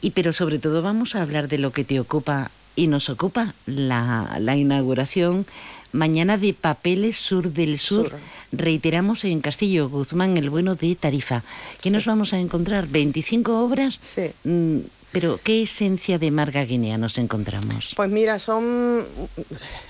Y 0.00 0.10
pero 0.10 0.32
sobre 0.32 0.58
todo 0.58 0.82
vamos 0.82 1.14
a 1.14 1.22
hablar 1.22 1.46
de 1.48 1.58
lo 1.58 1.72
que 1.72 1.84
te 1.84 2.00
ocupa 2.00 2.50
y 2.74 2.88
nos 2.88 3.08
ocupa 3.08 3.54
la, 3.66 4.56
inauguración 4.56 5.46
mañana 5.92 6.36
de 6.36 6.52
Papeles 6.52 7.16
Sur 7.16 7.52
del 7.52 7.78
Sur. 7.78 8.12
Reiteramos 8.50 9.24
en 9.24 9.40
Castillo 9.40 9.88
Guzmán, 9.88 10.36
el 10.36 10.50
bueno 10.50 10.74
de 10.74 10.96
Tarifa. 10.96 11.44
¿Qué 11.80 11.90
nos 11.90 12.06
vamos 12.06 12.32
a 12.32 12.40
encontrar? 12.40 12.88
¿25 12.88 13.48
obras? 13.50 14.00
Sí. 14.02 14.30
Mm, 14.44 14.78
pero, 15.12 15.40
¿qué 15.42 15.62
esencia 15.62 16.18
de 16.18 16.30
Marga 16.30 16.64
Guinea 16.64 16.98
nos 16.98 17.18
encontramos? 17.18 17.92
Pues 17.96 18.10
mira, 18.10 18.38
son, 18.38 19.04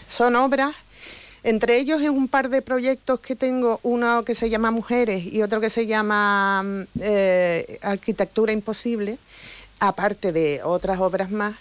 son 0.08 0.36
obras 0.36 0.74
Entre 1.42 1.78
ellos 1.78 2.02
es 2.02 2.10
un 2.10 2.28
par 2.28 2.48
de 2.48 2.62
proyectos 2.62 3.20
que 3.20 3.34
tengo, 3.36 3.80
uno 3.82 4.24
que 4.24 4.34
se 4.34 4.50
llama 4.50 4.70
Mujeres 4.70 5.24
y 5.24 5.42
otro 5.42 5.60
que 5.60 5.70
se 5.70 5.86
llama 5.86 6.62
mm, 6.62 6.82
eh, 7.00 7.78
Arquitectura 7.82 8.52
Imposible, 8.52 9.18
aparte 9.78 10.32
de 10.32 10.60
otras 10.62 11.00
obras 11.00 11.30
más. 11.30 11.54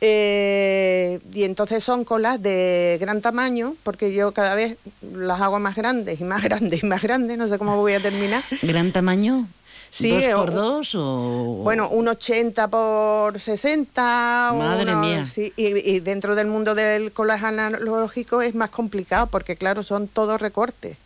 Eh, 0.00 1.18
y 1.34 1.42
entonces 1.42 1.82
son 1.82 2.04
colas 2.04 2.40
de 2.40 2.98
gran 3.00 3.20
tamaño, 3.20 3.74
porque 3.82 4.14
yo 4.14 4.32
cada 4.32 4.54
vez 4.54 4.76
las 5.12 5.40
hago 5.40 5.58
más 5.58 5.74
grandes 5.74 6.20
y 6.20 6.24
más 6.24 6.42
grandes 6.48 6.82
y 6.82 6.86
más 6.86 7.02
grandes, 7.02 7.36
no 7.36 7.48
sé 7.48 7.58
cómo 7.58 7.76
voy 7.76 7.94
a 7.94 8.00
terminar. 8.00 8.44
¿Gran 8.62 8.92
tamaño? 8.92 9.48
Sí, 9.90 10.10
¿Dos 10.10 10.34
o- 10.34 10.38
por 10.44 10.52
dos 10.52 10.94
o...? 10.94 11.60
Bueno, 11.64 11.88
un 11.88 12.08
80 12.08 12.68
por 12.68 13.40
60. 13.40 14.52
Madre 14.56 14.92
uno- 14.92 15.00
mía. 15.00 15.24
sí, 15.24 15.52
y, 15.56 15.66
y 15.90 16.00
dentro 16.00 16.34
del 16.34 16.46
mundo 16.46 16.74
del 16.74 17.12
collage 17.12 17.46
analógico 17.46 18.42
es 18.42 18.54
más 18.54 18.70
complicado 18.70 19.26
porque, 19.26 19.56
claro, 19.56 19.82
son 19.82 20.06
todos 20.08 20.40
recortes. 20.40 20.96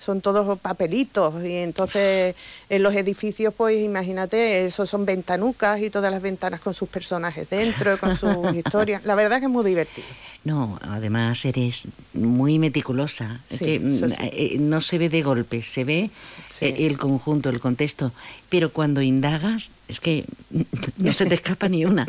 Son 0.00 0.20
todos 0.22 0.58
papelitos 0.60 1.44
y 1.44 1.56
entonces 1.56 2.34
en 2.70 2.82
los 2.82 2.94
edificios, 2.94 3.52
pues 3.54 3.78
imagínate, 3.82 4.64
esos 4.66 4.88
son 4.88 5.04
ventanucas 5.04 5.80
y 5.82 5.90
todas 5.90 6.10
las 6.10 6.22
ventanas 6.22 6.60
con 6.60 6.72
sus 6.72 6.88
personajes 6.88 7.48
dentro, 7.50 7.98
con 7.98 8.16
sus 8.16 8.54
historias. 8.56 9.04
La 9.04 9.14
verdad 9.14 9.38
que 9.40 9.44
es 9.44 9.50
muy 9.50 9.64
divertido. 9.64 10.06
No, 10.42 10.78
además 10.82 11.44
eres 11.44 11.82
muy 12.14 12.58
meticulosa. 12.58 13.40
Es 13.50 13.58
Sí, 13.58 13.64
que, 13.66 13.78
mm, 13.80 13.98
sí. 14.08 14.14
eh, 14.20 14.56
no 14.58 14.80
se 14.80 14.96
ve 14.96 15.10
de 15.10 15.20
golpe, 15.20 15.62
se 15.62 15.84
ve 15.84 16.10
Sí. 16.48 16.64
eh, 16.64 16.86
el 16.86 16.96
conjunto, 16.96 17.50
el 17.50 17.60
contexto. 17.60 18.10
Pero 18.48 18.72
cuando 18.72 19.02
indagas, 19.02 19.70
es 19.86 20.00
que 20.00 20.24
no 20.96 21.12
se 21.12 21.26
te 21.26 21.34
escapa 21.34 21.68
ni 21.68 21.84
una. 21.84 22.06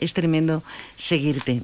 Es 0.00 0.14
tremendo 0.14 0.62
seguirte. 0.96 1.60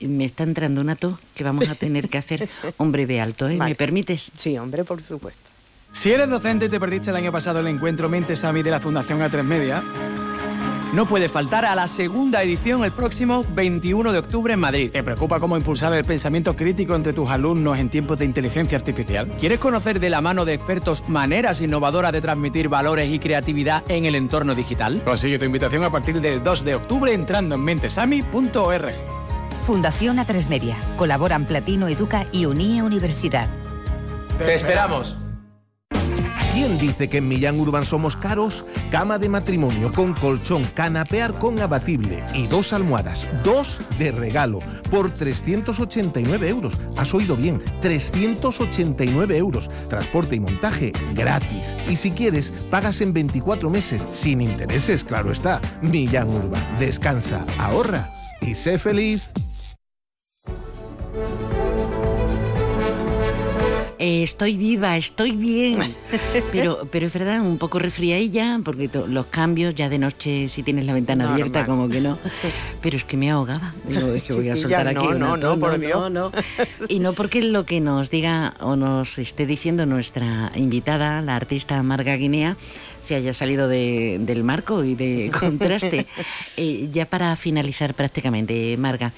Me 0.00 0.24
está 0.24 0.44
entrando 0.44 0.80
una 0.80 0.96
tos 0.96 1.18
que 1.34 1.44
vamos 1.44 1.68
a 1.68 1.74
tener 1.74 2.08
que 2.08 2.18
hacer 2.18 2.48
un 2.78 2.92
breve 2.92 3.20
alto, 3.20 3.48
¿eh? 3.48 3.56
¿Me 3.56 3.74
permites? 3.74 4.30
Sí, 4.36 4.56
hombre, 4.58 4.84
por 4.84 5.02
supuesto. 5.02 5.50
Si 5.92 6.12
eres 6.12 6.28
docente 6.28 6.66
y 6.66 6.68
te 6.68 6.78
perdiste 6.78 7.10
el 7.10 7.16
año 7.16 7.32
pasado 7.32 7.60
el 7.60 7.66
encuentro 7.66 8.08
Mentes 8.08 8.44
AMI 8.44 8.62
de 8.62 8.70
la 8.70 8.80
Fundación 8.80 9.20
A3 9.20 9.42
Media, 9.42 9.82
no 10.92 11.06
puedes 11.06 11.30
faltar 11.30 11.64
a 11.64 11.76
la 11.76 11.86
segunda 11.86 12.42
edición 12.42 12.84
el 12.84 12.90
próximo 12.90 13.44
21 13.54 14.10
de 14.12 14.18
octubre 14.18 14.54
en 14.54 14.60
Madrid. 14.60 14.90
¿Te 14.90 15.04
preocupa 15.04 15.38
cómo 15.38 15.56
impulsar 15.56 15.92
el 15.94 16.04
pensamiento 16.04 16.56
crítico 16.56 16.96
entre 16.96 17.12
tus 17.12 17.28
alumnos 17.30 17.78
en 17.78 17.90
tiempos 17.90 18.18
de 18.18 18.24
inteligencia 18.24 18.76
artificial? 18.76 19.28
¿Quieres 19.38 19.60
conocer 19.60 20.00
de 20.00 20.10
la 20.10 20.20
mano 20.20 20.44
de 20.44 20.54
expertos 20.54 21.08
maneras 21.08 21.60
innovadoras 21.60 22.12
de 22.12 22.20
transmitir 22.20 22.68
valores 22.68 23.08
y 23.08 23.20
creatividad 23.20 23.84
en 23.88 24.04
el 24.04 24.16
entorno 24.16 24.54
digital? 24.54 25.00
Consigue 25.04 25.38
tu 25.38 25.44
invitación 25.44 25.84
a 25.84 25.90
partir 25.90 26.20
del 26.20 26.42
2 26.42 26.64
de 26.64 26.74
octubre 26.74 27.14
entrando 27.14 27.54
en 27.54 27.60
mentesami.org. 27.62 28.94
Fundación 29.70 30.18
A3 30.18 30.48
Media. 30.48 30.76
Colaboran 30.96 31.44
Platino 31.44 31.86
Educa 31.86 32.26
y 32.32 32.44
Unie 32.44 32.82
Universidad. 32.82 33.48
¡Te 34.36 34.52
esperamos! 34.52 35.16
¿Quién 36.52 36.76
dice 36.80 37.08
que 37.08 37.18
en 37.18 37.28
Millán 37.28 37.60
Urban 37.60 37.84
somos 37.84 38.16
caros? 38.16 38.64
Cama 38.90 39.16
de 39.18 39.28
matrimonio 39.28 39.92
con 39.92 40.14
colchón, 40.14 40.64
canapear 40.74 41.32
con 41.34 41.60
abatible 41.60 42.20
y 42.34 42.48
dos 42.48 42.72
almohadas, 42.72 43.30
dos 43.44 43.78
de 43.96 44.10
regalo, 44.10 44.58
por 44.90 45.08
389 45.08 46.48
euros. 46.48 46.76
Has 46.96 47.14
oído 47.14 47.36
bien, 47.36 47.62
389 47.80 49.36
euros. 49.36 49.70
Transporte 49.88 50.34
y 50.34 50.40
montaje 50.40 50.90
gratis. 51.14 51.76
Y 51.88 51.94
si 51.94 52.10
quieres, 52.10 52.52
pagas 52.72 53.00
en 53.02 53.12
24 53.12 53.70
meses, 53.70 54.02
sin 54.10 54.40
intereses, 54.40 55.04
claro 55.04 55.30
está. 55.30 55.60
Millán 55.80 56.28
Urban, 56.28 56.60
descansa, 56.80 57.46
ahorra 57.56 58.10
y 58.40 58.56
sé 58.56 58.76
feliz. 58.76 59.30
Eh, 64.02 64.22
estoy 64.22 64.56
viva, 64.56 64.96
estoy 64.96 65.32
bien. 65.32 65.76
Pero, 66.52 66.88
pero 66.90 67.06
es 67.06 67.12
verdad, 67.12 67.40
un 67.42 67.58
poco 67.58 67.78
resfriadilla, 67.78 68.58
porque 68.64 68.88
los 69.08 69.26
cambios 69.26 69.74
ya 69.74 69.88
de 69.90 69.98
noche, 69.98 70.48
si 70.48 70.62
tienes 70.62 70.86
la 70.86 70.94
ventana 70.94 71.30
abierta, 71.32 71.66
como 71.66 71.86
que 71.88 72.00
no. 72.00 72.18
Pero 72.82 72.96
es 72.96 73.04
que 73.04 73.16
me 73.18 73.30
ahogaba. 73.30 73.74
Digo, 73.86 74.08
es 74.14 74.22
que 74.22 74.32
voy 74.32 74.48
a 74.48 74.56
soltar 74.56 74.88
aquí. 74.88 74.96
no, 75.06 75.14
no, 75.14 75.36
no, 75.36 75.58
por 75.58 75.78
Dios. 75.78 76.10
no. 76.10 76.32
Y 76.88 76.98
no 77.00 77.12
porque 77.12 77.42
lo 77.42 77.66
que 77.66 77.80
nos 77.80 78.10
diga 78.10 78.54
o 78.60 78.74
nos 78.74 79.18
esté 79.18 79.44
diciendo 79.46 79.84
nuestra 79.86 80.50
invitada, 80.56 81.20
la 81.20 81.36
artista 81.36 81.82
Marga 81.82 82.16
Guinea, 82.16 82.56
se 83.04 83.14
haya 83.16 83.34
salido 83.34 83.68
de- 83.68 84.16
del 84.20 84.42
marco 84.44 84.82
y 84.82 84.94
de 84.94 85.30
contraste. 85.38 86.06
Eh, 86.56 86.88
ya 86.92 87.04
para 87.06 87.36
finalizar 87.36 87.92
prácticamente, 87.94 88.76
Marga, 88.78 89.12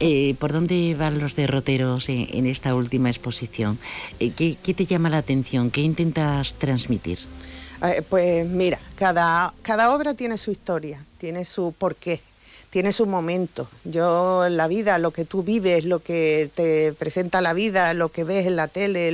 eh, 0.00 0.34
¿por 0.38 0.52
dónde 0.52 0.94
van 0.98 1.18
los 1.18 1.36
derroteros 1.36 2.08
en, 2.08 2.46
esta 2.46 2.74
última 2.74 3.10
exposición? 3.10 3.78
Eh, 4.20 4.30
¿qué, 4.30 4.74
te 4.74 4.86
llama 4.86 5.10
la 5.10 5.18
atención? 5.18 5.70
¿Qué 5.70 5.80
intentas 5.80 6.54
transmitir? 6.54 7.18
Eh, 7.82 8.02
pues 8.08 8.46
mira, 8.46 8.78
cada, 8.96 9.52
cada 9.62 9.94
obra 9.94 10.14
tiene 10.14 10.38
su 10.38 10.50
historia, 10.50 11.04
tiene 11.18 11.44
su 11.44 11.74
porqué, 11.76 12.20
tiene 12.70 12.92
su 12.92 13.06
momento. 13.06 13.68
Yo, 13.84 14.48
la 14.48 14.66
vida, 14.68 14.98
lo 14.98 15.10
que 15.10 15.24
tú 15.24 15.42
vives, 15.42 15.84
lo 15.84 16.00
que 16.00 16.50
te 16.54 16.92
presenta 16.92 17.40
la 17.40 17.52
vida, 17.52 17.94
lo 17.94 18.10
que 18.10 18.24
ves 18.24 18.46
en 18.46 18.56
la 18.56 18.68
tele, 18.68 19.12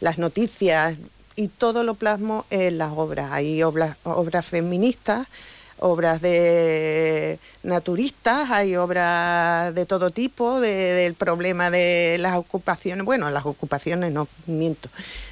las 0.00 0.18
noticias, 0.18 0.96
y 1.36 1.48
todo 1.48 1.84
lo 1.84 1.94
plasmo 1.94 2.44
en 2.50 2.78
las 2.78 2.92
obras. 2.92 3.32
Hay 3.32 3.62
obras, 3.62 3.96
obras 4.04 4.44
feministas, 4.44 5.26
obras 5.82 6.20
de 6.22 7.38
naturistas, 7.62 8.50
hay 8.50 8.76
obras 8.76 9.74
de 9.74 9.84
todo 9.86 10.10
tipo, 10.10 10.60
de- 10.60 10.92
del 10.92 11.14
problema 11.14 11.70
de 11.70 12.16
las 12.18 12.36
ocupaciones, 12.36 13.04
bueno, 13.04 13.30
las 13.30 13.46
ocupaciones 13.46 14.12
no 14.12 14.28
miento, 14.46 14.88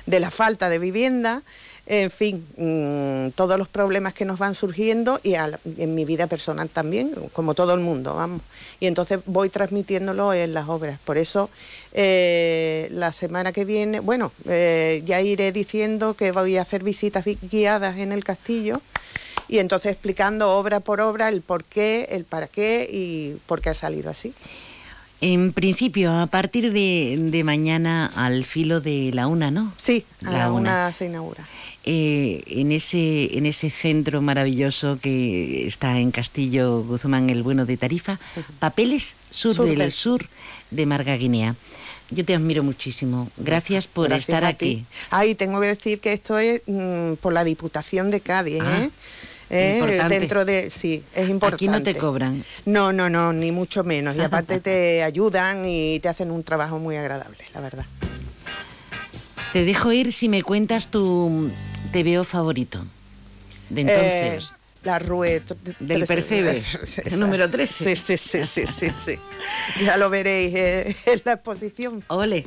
de 0.06 0.20
la 0.20 0.30
falta 0.30 0.68
de 0.68 0.78
vivienda, 0.78 1.42
en 1.86 2.10
fin, 2.10 2.46
mm, 2.56 3.30
todos 3.34 3.58
los 3.58 3.66
problemas 3.66 4.14
que 4.14 4.24
nos 4.24 4.38
van 4.38 4.54
surgiendo 4.54 5.18
y 5.24 5.34
en 5.34 5.94
mi 5.94 6.04
vida 6.04 6.28
personal 6.28 6.68
también, 6.68 7.10
como 7.32 7.54
todo 7.54 7.74
el 7.74 7.80
mundo, 7.80 8.14
vamos. 8.14 8.42
Y 8.78 8.86
entonces 8.86 9.18
voy 9.26 9.48
transmitiéndolo 9.48 10.32
en 10.32 10.54
las 10.54 10.68
obras. 10.68 11.00
Por 11.04 11.18
eso 11.18 11.50
eh, 11.92 12.86
la 12.92 13.12
semana 13.12 13.50
que 13.52 13.64
viene, 13.64 13.98
bueno, 13.98 14.30
eh, 14.46 15.02
ya 15.04 15.20
iré 15.20 15.50
diciendo 15.50 16.14
que 16.14 16.30
voy 16.30 16.58
a 16.58 16.62
hacer 16.62 16.84
visitas 16.84 17.24
vi- 17.24 17.38
guiadas 17.50 17.98
en 17.98 18.12
el 18.12 18.22
castillo 18.22 18.80
y 19.50 19.58
entonces 19.58 19.92
explicando 19.92 20.52
obra 20.56 20.80
por 20.80 21.00
obra 21.00 21.28
el 21.28 21.42
por 21.42 21.64
qué, 21.64 22.06
el 22.10 22.24
para 22.24 22.46
qué 22.46 22.88
y 22.90 23.36
por 23.46 23.60
qué 23.60 23.70
ha 23.70 23.74
salido 23.74 24.10
así. 24.10 24.32
En 25.20 25.52
principio, 25.52 26.10
a 26.12 26.26
partir 26.28 26.72
de, 26.72 27.18
de 27.20 27.44
mañana 27.44 28.10
al 28.14 28.44
filo 28.46 28.80
de 28.80 29.10
la 29.12 29.26
una, 29.26 29.50
¿no? 29.50 29.70
Sí, 29.78 30.06
a 30.24 30.30
la, 30.30 30.38
La 30.38 30.52
una. 30.52 30.60
una 30.60 30.92
se 30.94 31.06
inaugura. 31.06 31.46
Eh, 31.84 32.42
en, 32.46 32.72
ese, 32.72 33.36
en 33.36 33.44
ese 33.46 33.70
centro 33.70 34.22
maravilloso 34.22 34.98
que 35.00 35.66
está 35.66 35.98
en 35.98 36.10
Castillo 36.10 36.82
Guzmán 36.84 37.28
el 37.30 37.42
Bueno 37.42 37.66
de 37.66 37.76
Tarifa, 37.76 38.18
Papeles 38.58 39.14
Sur, 39.30 39.54
Sur 39.54 39.68
del, 39.76 39.90
Sur 39.92 40.26
de 40.70 40.86
Marga 40.86 41.16
Guinea. 41.16 41.54
Yo 42.10 42.24
te 42.24 42.34
admiro 42.34 42.62
muchísimo. 42.62 43.30
Gracias 43.36 43.86
por 43.86 44.08
Gracias 44.08 44.28
estar 44.28 44.44
aquí. 44.44 44.76
ti. 44.76 44.84
Ah, 45.10 45.24
y 45.26 45.34
tengo 45.34 45.60
que 45.60 45.68
decir 45.68 46.00
que 46.00 46.12
esto 46.12 46.38
es 46.38 46.60
mm, 46.66 47.14
por 47.20 47.32
la 47.32 47.44
Diputación 47.44 48.10
de 48.10 48.20
Cádiz, 48.20 48.60
Ah, 48.62 48.82
¿eh? 48.84 48.90
Eh, 49.52 50.00
dentro 50.08 50.44
de 50.44 50.70
sí 50.70 51.02
es 51.12 51.28
importante 51.28 51.64
Aquí 51.64 51.68
no 51.68 51.82
te 51.82 51.96
cobran. 51.96 52.44
no 52.66 52.92
no 52.92 53.10
no 53.10 53.32
ni 53.32 53.50
mucho 53.50 53.82
menos 53.82 54.14
y 54.14 54.20
aparte 54.20 54.60
te 54.60 55.02
ayudan 55.02 55.64
y 55.66 55.98
te 55.98 56.08
hacen 56.08 56.30
un 56.30 56.44
trabajo 56.44 56.78
muy 56.78 56.96
agradable 56.96 57.38
la 57.52 57.60
verdad 57.60 57.84
Te 59.52 59.64
dejo 59.64 59.90
ir 59.92 60.12
si 60.12 60.28
me 60.28 60.42
cuentas 60.44 60.86
tu 60.88 61.50
TVO 61.92 62.22
favorito. 62.22 62.84
De 63.68 63.80
entonces. 63.80 64.52
Eh, 64.52 64.54
la 64.84 64.98
Rue 64.98 65.42
Del 65.80 66.06
Percebe, 66.06 66.62
número 67.18 67.50
13. 67.50 67.96
sí 67.96 68.16
sí 68.16 68.16
sí 68.16 68.46
sí 68.46 68.66
sí, 68.66 68.90
sí. 69.04 69.18
ya 69.84 69.96
lo 69.98 70.08
veréis 70.08 70.54
eh, 70.54 70.96
en 71.06 71.20
la 71.24 71.32
exposición 71.32 72.02
Ole. 72.06 72.46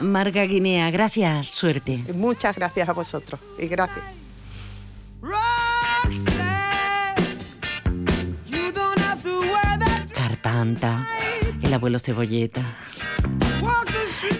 Marga 0.00 0.42
Guinea, 0.44 0.90
gracias, 0.90 1.48
suerte. 1.48 1.98
muchas 2.14 2.56
gracias 2.56 2.88
a 2.88 2.92
vosotros 2.94 3.38
y 3.60 3.66
gracias 3.68 4.04
Carpanta, 10.40 11.06
el 11.62 11.74
abuelo 11.74 11.98
Cebolleta, 11.98 12.62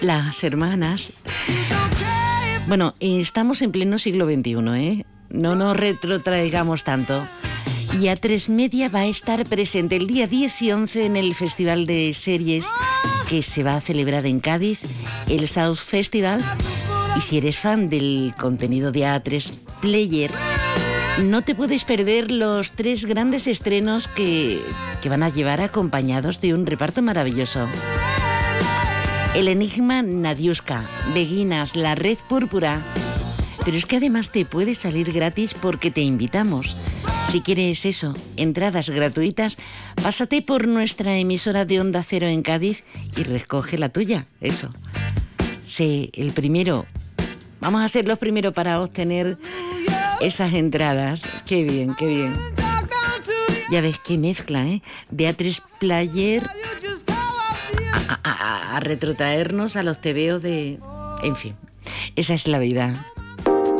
las 0.01 0.43
hermanas. 0.43 1.13
Bueno, 2.67 2.95
estamos 2.99 3.61
en 3.61 3.71
pleno 3.71 3.99
siglo 3.99 4.25
XXI, 4.25 4.53
¿eh? 4.77 5.05
No 5.29 5.55
nos 5.55 5.77
retrotraigamos 5.77 6.83
tanto. 6.83 7.23
Y 7.93 8.05
A3 8.05 8.49
Media 8.49 8.89
va 8.89 9.01
a 9.01 9.05
estar 9.05 9.45
presente 9.45 9.95
el 9.95 10.07
día 10.07 10.25
10 10.25 10.61
y 10.63 10.71
11 10.71 11.05
en 11.05 11.17
el 11.17 11.35
Festival 11.35 11.85
de 11.85 12.15
Series 12.15 12.65
que 13.29 13.43
se 13.43 13.61
va 13.61 13.75
a 13.75 13.81
celebrar 13.81 14.25
en 14.25 14.39
Cádiz, 14.39 14.79
el 15.29 15.47
South 15.47 15.77
Festival. 15.77 16.43
Y 17.15 17.21
si 17.21 17.37
eres 17.37 17.59
fan 17.59 17.87
del 17.87 18.33
contenido 18.39 18.91
de 18.91 19.01
A3 19.01 19.51
Player, 19.81 20.31
no 21.21 21.41
te 21.41 21.55
puedes 21.55 21.83
perder 21.85 22.31
los 22.31 22.73
tres 22.73 23.05
grandes 23.05 23.47
estrenos 23.47 24.07
que, 24.07 24.61
que 25.01 25.09
van 25.09 25.23
a 25.23 25.29
llevar 25.29 25.61
acompañados 25.61 26.41
de 26.41 26.53
un 26.53 26.65
reparto 26.65 27.01
maravilloso. 27.01 27.67
El 29.35 29.47
enigma 29.47 30.01
Nadiuska, 30.01 30.83
Beguinas, 31.13 31.75
la 31.75 31.95
red 31.95 32.17
púrpura. 32.27 32.81
Pero 33.63 33.77
es 33.77 33.85
que 33.85 33.97
además 33.97 34.31
te 34.31 34.43
puede 34.45 34.73
salir 34.75 35.11
gratis 35.13 35.53
porque 35.53 35.91
te 35.91 36.01
invitamos. 36.01 36.75
Si 37.31 37.41
quieres 37.41 37.85
eso, 37.85 38.15
entradas 38.35 38.89
gratuitas, 38.89 39.57
pásate 40.01 40.41
por 40.41 40.67
nuestra 40.67 41.17
emisora 41.17 41.65
de 41.65 41.79
Onda 41.79 42.03
Cero 42.03 42.27
en 42.27 42.41
Cádiz 42.41 42.83
y 43.15 43.23
recoge 43.23 43.77
la 43.77 43.89
tuya. 43.89 44.25
Eso. 44.41 44.69
Sé 45.65 46.09
el 46.13 46.31
primero. 46.31 46.85
Vamos 47.59 47.83
a 47.83 47.87
ser 47.87 48.07
los 48.07 48.17
primeros 48.17 48.53
para 48.53 48.81
obtener 48.81 49.37
esas 50.21 50.53
entradas. 50.53 51.21
Qué 51.45 51.63
bien, 51.63 51.95
qué 51.95 52.07
bien. 52.07 52.35
Ya 53.71 53.81
ves 53.81 53.97
qué 53.99 54.17
mezcla, 54.17 54.65
¿eh? 54.67 54.81
Beatriz 55.09 55.61
Player 55.79 56.43
a 58.23 58.79
retrotraernos 58.81 59.75
a 59.75 59.83
los 59.83 59.99
tebeos 60.01 60.41
de... 60.41 60.79
En 61.23 61.35
fin, 61.35 61.55
esa 62.15 62.33
es 62.33 62.47
la 62.47 62.59
vida. 62.59 63.05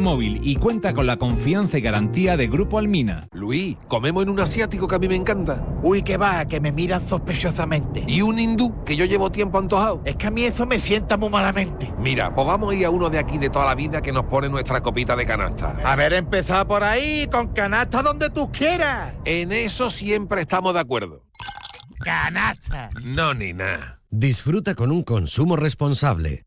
Móvil 0.00 0.40
y 0.42 0.56
cuenta 0.56 0.94
con 0.94 1.06
la 1.06 1.16
confianza 1.16 1.78
y 1.78 1.80
garantía 1.80 2.36
de 2.36 2.48
Grupo 2.48 2.78
Almina. 2.78 3.28
Luis, 3.32 3.76
comemos 3.88 4.22
en 4.22 4.30
un 4.30 4.40
asiático 4.40 4.86
que 4.86 4.96
a 4.96 4.98
mí 4.98 5.08
me 5.08 5.16
encanta. 5.16 5.66
Uy, 5.82 6.02
que 6.02 6.16
va, 6.16 6.46
que 6.46 6.60
me 6.60 6.72
miran 6.72 7.06
sospechosamente. 7.06 8.04
Y 8.06 8.22
un 8.22 8.38
hindú 8.38 8.84
que 8.84 8.96
yo 8.96 9.04
llevo 9.04 9.30
tiempo 9.30 9.58
antojado. 9.58 10.02
Es 10.04 10.16
que 10.16 10.26
a 10.26 10.30
mí 10.30 10.44
eso 10.44 10.66
me 10.66 10.80
sienta 10.80 11.16
muy 11.16 11.30
malamente. 11.30 11.92
Mira, 11.98 12.34
pues 12.34 12.46
vamos 12.46 12.72
a 12.72 12.76
ir 12.76 12.86
a 12.86 12.90
uno 12.90 13.10
de 13.10 13.18
aquí 13.18 13.38
de 13.38 13.50
toda 13.50 13.66
la 13.66 13.74
vida 13.74 14.00
que 14.00 14.12
nos 14.12 14.24
pone 14.24 14.48
nuestra 14.48 14.82
copita 14.82 15.16
de 15.16 15.26
canasta. 15.26 15.76
Haber 15.84 16.12
empezado 16.12 16.66
por 16.66 16.84
ahí, 16.84 17.28
con 17.30 17.48
canasta 17.48 18.02
donde 18.02 18.30
tú 18.30 18.50
quieras. 18.52 19.14
En 19.24 19.52
eso 19.52 19.90
siempre 19.90 20.40
estamos 20.40 20.74
de 20.74 20.80
acuerdo. 20.80 21.24
Canasta. 22.00 22.90
No, 23.02 23.34
ni 23.34 23.52
nada. 23.52 24.00
Disfruta 24.10 24.74
con 24.74 24.90
un 24.90 25.02
consumo 25.02 25.56
responsable. 25.56 26.46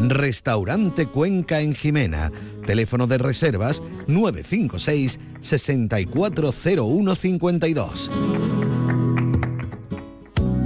Restaurante 0.00 1.06
Cuenca 1.06 1.60
en 1.60 1.74
Jimena. 1.74 2.32
Teléfono 2.66 3.06
de 3.06 3.18
reservas 3.18 3.82
956 4.06 5.20
640152. 5.40 8.10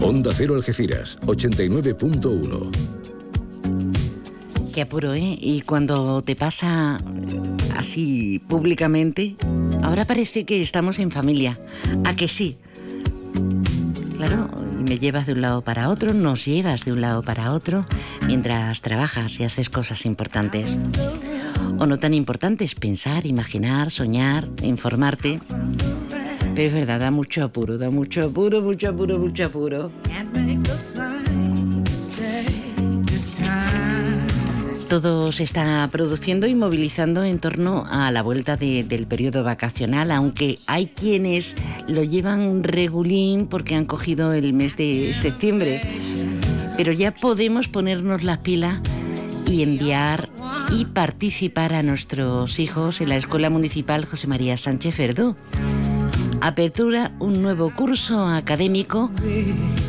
Onda 0.01 0.31
Cero 0.35 0.55
Algeciras, 0.55 1.19
89.1. 1.23 2.71
Qué 4.73 4.83
apuro, 4.83 5.15
¿eh? 5.15 5.39
Y 5.41 5.63
cuando 5.63 6.23
te 6.23 6.37
pasa 6.37 6.99
así 7.77 8.41
públicamente, 8.47 9.37
ahora 9.83 10.05
parece 10.05 10.45
que 10.45 10.63
estamos 10.63 10.99
en 10.99 11.11
familia. 11.11 11.59
¿A 12.05 12.15
que 12.15 12.29
sí? 12.29 12.59
Claro, 14.17 14.51
me 14.87 14.99
llevas 14.99 15.27
de 15.27 15.33
un 15.33 15.41
lado 15.41 15.63
para 15.63 15.89
otro, 15.89 16.15
nos 16.15 16.45
llevas 16.45 16.85
de 16.85 16.93
un 16.93 17.01
lado 17.01 17.23
para 17.23 17.53
otro, 17.53 17.85
mientras 18.27 18.81
trabajas 18.81 19.39
y 19.41 19.45
haces 19.45 19.69
cosas 19.69 20.07
importantes. 20.07 20.79
O 21.79 21.87
no 21.87 21.99
tan 21.99 22.15
importantes, 22.15 22.75
pensar, 22.75 23.27
imaginar, 23.27 23.91
soñar, 23.91 24.49
informarte. 24.63 25.41
Pero 26.55 26.69
es 26.69 26.73
verdad, 26.73 27.01
da 27.01 27.11
mucho 27.11 27.43
apuro, 27.43 27.79
da 27.79 27.91
mucho 27.91 28.25
apuro, 28.25 28.63
mucho 28.63 28.89
apuro, 28.89 29.19
mucho 29.19 29.45
apuro. 29.47 29.91
Todo 34.89 35.33
se 35.33 35.43
está 35.43 35.89
produciendo 35.91 36.47
y 36.47 36.55
movilizando 36.55 37.25
en 37.25 37.41
torno 37.41 37.85
a 37.91 38.11
la 38.13 38.23
vuelta 38.23 38.57
de- 38.57 38.85
del 38.85 39.07
periodo 39.07 39.43
vacacional, 39.43 40.11
aunque 40.13 40.59
hay 40.67 40.87
quienes 40.87 41.55
lo 41.89 42.05
llevan 42.05 42.63
regulín 42.63 43.49
porque 43.49 43.75
han 43.75 43.85
cogido 43.85 44.33
el 44.33 44.53
mes 44.53 44.77
de 44.77 45.13
septiembre. 45.15 45.81
Pero 46.77 46.93
ya 46.93 47.13
podemos 47.13 47.67
ponernos 47.69 48.23
las 48.23 48.39
pilas 48.39 48.81
y 49.51 49.63
enviar 49.63 50.31
y 50.71 50.85
participar 50.85 51.75
a 51.75 51.83
nuestros 51.83 52.59
hijos 52.61 53.01
en 53.01 53.09
la 53.09 53.17
Escuela 53.17 53.51
Municipal 53.51 54.05
José 54.05 54.29
María 54.29 54.57
Sánchez 54.57 54.97
Verdú. 54.99 55.35
Apertura 56.43 57.13
un 57.19 57.43
nuevo 57.43 57.73
curso 57.75 58.25
académico 58.29 59.11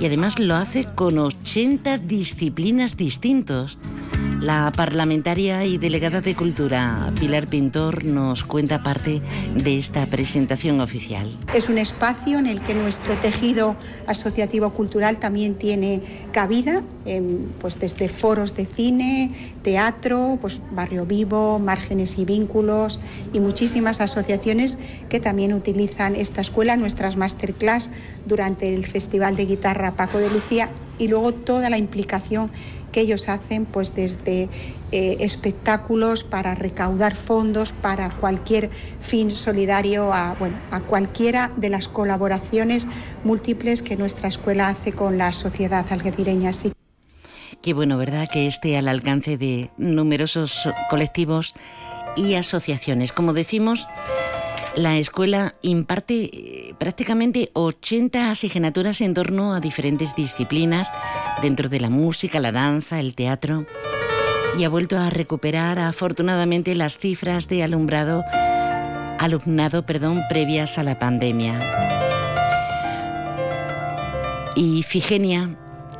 y 0.02 0.06
además 0.06 0.40
lo 0.40 0.56
hace 0.56 0.86
con 0.86 1.20
80 1.20 1.98
disciplinas 2.00 2.98
distintos. 2.98 3.78
La 4.42 4.72
parlamentaria 4.72 5.66
y 5.66 5.80
delegada 5.80 6.22
de 6.22 6.36
Cultura, 6.36 7.12
Pilar 7.20 7.48
Pintor, 7.48 8.06
nos 8.06 8.44
cuenta 8.44 8.84
parte 8.84 9.20
de 9.56 9.78
esta 9.80 10.06
presentación 10.06 10.80
oficial. 10.80 11.36
Es 11.56 11.70
un 11.70 11.80
espacio 11.80 12.38
en 12.38 12.46
el 12.46 12.62
que 12.62 12.76
nuestro 12.76 13.16
tejido 13.16 13.76
asociativo 14.06 14.70
cultural 14.74 15.18
también 15.18 15.56
tiene 15.56 16.04
cabida, 16.32 16.84
em, 17.06 17.48
pues 17.60 17.80
desde 17.80 18.10
foros 18.10 18.56
de 18.56 18.68
cine, 18.68 19.32
teatro, 19.64 20.38
pues 20.40 20.62
Barrio 20.72 21.08
Vivo, 21.08 21.58
Márgenes 21.58 22.20
y 22.20 22.26
Vínculos 22.26 23.00
y 23.34 23.40
muchísimas 23.40 24.02
asociaciones 24.02 24.78
que 25.10 25.20
también 25.20 25.52
utilizan 25.52 26.16
esta 26.16 26.42
escuela, 26.42 26.78
nuestras 26.78 27.18
masterclass 27.18 27.90
durante 28.28 28.72
el 28.72 28.86
Festival 28.86 29.36
de 29.36 29.46
Guitarra 29.48 29.96
Paco 29.96 30.20
de 30.20 30.30
Lucía 30.30 30.70
y 31.00 31.08
luego 31.08 31.34
toda 31.34 31.70
la 31.70 31.78
implicación 31.78 32.52
que 32.92 33.02
ellos 33.02 33.30
hacen 33.30 33.66
pues 33.66 33.96
desde 33.96 34.50
eh, 34.92 35.18
espectáculos 35.20 36.24
para 36.24 36.56
recaudar 36.56 37.16
fondos 37.16 37.72
para 37.72 38.10
cualquier 38.10 38.70
fin 39.02 39.32
solidario 39.32 40.14
a, 40.14 40.36
bueno, 40.40 40.56
a 40.72 40.80
cualquiera 40.80 41.52
de 41.58 41.70
las 41.70 41.88
colaboraciones 41.88 42.88
múltiples 43.24 43.82
que 43.82 43.98
nuestra 43.98 44.30
escuela 44.30 44.70
hace 44.70 44.94
con 44.94 45.18
la 45.18 45.34
sociedad 45.34 45.86
algecireña. 45.90 46.52
Qué 47.62 47.74
bueno, 47.74 47.98
¿verdad? 47.98 48.30
Que 48.32 48.48
esté 48.48 48.78
al 48.78 48.88
alcance 48.88 49.38
de 49.38 49.72
numerosos 49.78 50.70
colectivos 50.90 51.54
y 52.16 52.36
asociaciones. 52.36 53.12
Como 53.12 53.34
decimos, 53.34 53.88
la 54.78 54.98
escuela 54.98 55.56
imparte 55.62 56.14
eh, 56.14 56.76
prácticamente 56.78 57.50
80 57.54 58.30
asignaturas 58.30 59.02
en 59.02 59.14
torno 59.14 59.54
a 59.54 59.60
diferentes 59.60 60.16
disciplinas 60.16 60.88
dentro 61.42 61.68
de 61.68 61.80
la 61.80 61.90
música, 61.90 62.40
la 62.40 62.52
danza, 62.52 63.00
el 63.00 63.16
teatro 63.16 63.66
y 64.58 64.64
ha 64.64 64.70
vuelto 64.70 64.98
a 64.98 65.10
recuperar 65.10 65.80
afortunadamente 65.80 66.76
las 66.76 66.98
cifras 66.98 67.48
de 67.48 67.64
alumbrado 67.64 68.24
alumnado, 69.20 69.86
perdón, 69.86 70.22
previas 70.30 70.78
a 70.78 70.84
la 70.84 71.00
pandemia. 71.00 71.60
Y 74.56 74.84
Figenia, 74.84 75.58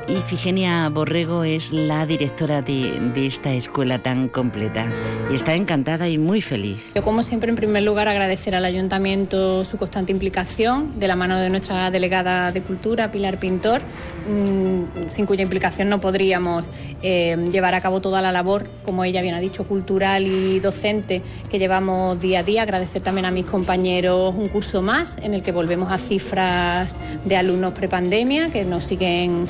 y 0.08 0.22
Figenia 0.22 0.88
Borrego 0.88 1.44
es 1.44 1.70
la 1.70 2.06
directora 2.06 2.62
de, 2.62 3.12
esta 3.14 3.52
escuela 3.52 3.98
tan 3.98 4.28
completa 4.28 4.90
y 5.30 5.34
está 5.34 5.54
encantada 5.54 6.08
y 6.08 6.16
muy 6.16 6.40
feliz. 6.40 6.92
Yo, 6.94 7.02
como 7.02 7.22
siempre, 7.22 7.50
en 7.50 7.56
primer 7.56 7.82
lugar, 7.82 8.08
agradecer 8.08 8.54
al 8.54 8.64
Ayuntamiento 8.64 9.64
su 9.64 9.76
constante 9.76 10.12
implicación, 10.12 10.98
de 10.98 11.08
la 11.08 11.16
mano 11.16 11.36
de 11.36 11.50
nuestra 11.50 11.90
delegada 11.90 12.52
de 12.52 12.62
Cultura, 12.62 13.10
Pilar 13.10 13.38
Pintor, 13.38 13.82
mm, 13.82 15.08
sin 15.08 15.26
cuya 15.26 15.42
implicación 15.42 15.90
no 15.90 16.00
podríamos 16.00 16.64
eh, 17.02 17.36
llevar 17.52 17.74
a 17.74 17.80
cabo 17.80 18.00
toda 18.00 18.22
la 18.22 18.32
labor, 18.32 18.66
como 18.84 19.04
ella 19.04 19.20
bien 19.20 19.34
ha 19.34 19.40
dicho, 19.40 19.64
cultural 19.64 20.26
y 20.26 20.58
docente 20.58 21.22
que 21.50 21.58
llevamos 21.58 22.18
día 22.20 22.40
a 22.40 22.42
día. 22.42 22.62
Agradecer 22.62 23.02
también 23.02 23.26
a 23.26 23.30
mis 23.30 23.44
compañeros 23.44 24.34
un 24.34 24.48
curso 24.48 24.80
más 24.80 25.18
en 25.18 25.34
el 25.34 25.42
que 25.42 25.52
volvemos 25.52 25.92
a 25.92 25.98
cifras 25.98 26.96
de 27.24 27.36
alumnos 27.36 27.74
prepandemia 27.74 28.50
que 28.50 28.64
nos 28.64 28.84
siguen 28.84 29.46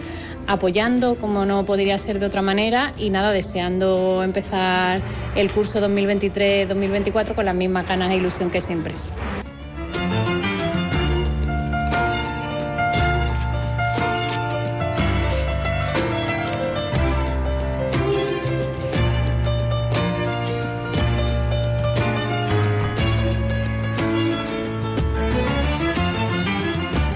apoyando 0.48 1.16
como 1.16 1.44
no 1.44 1.64
podría 1.64 1.98
ser 1.98 2.18
de 2.18 2.26
otra 2.26 2.42
manera 2.42 2.94
y 2.96 3.10
nada, 3.10 3.30
deseando 3.30 4.22
empezar 4.24 5.00
el 5.36 5.52
curso 5.52 5.78
2023-2024 5.80 7.34
con 7.34 7.44
las 7.44 7.54
mismas 7.54 7.86
ganas 7.86 8.10
e 8.10 8.16
ilusión 8.16 8.50
que 8.50 8.60
siempre. 8.60 8.94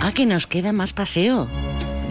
Ah, 0.00 0.12
que 0.14 0.26
nos 0.26 0.46
queda 0.46 0.72
más 0.72 0.92
paseo. 0.92 1.48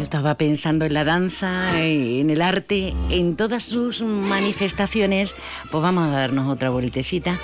Yo 0.02 0.06
estaba 0.06 0.34
pensando 0.34 0.86
en 0.86 0.96
la 0.96 1.04
danza, 1.04 1.80
en 1.80 2.32
el 2.32 2.42
arte, 2.42 2.96
en 3.12 3.36
todas 3.36 3.62
sus 3.62 4.02
manifestaciones. 4.02 5.36
Pues 5.70 5.84
vamos 5.84 6.10
a 6.10 6.12
darnos 6.12 6.52
otra 6.52 6.72
vueltecita, 6.72 7.38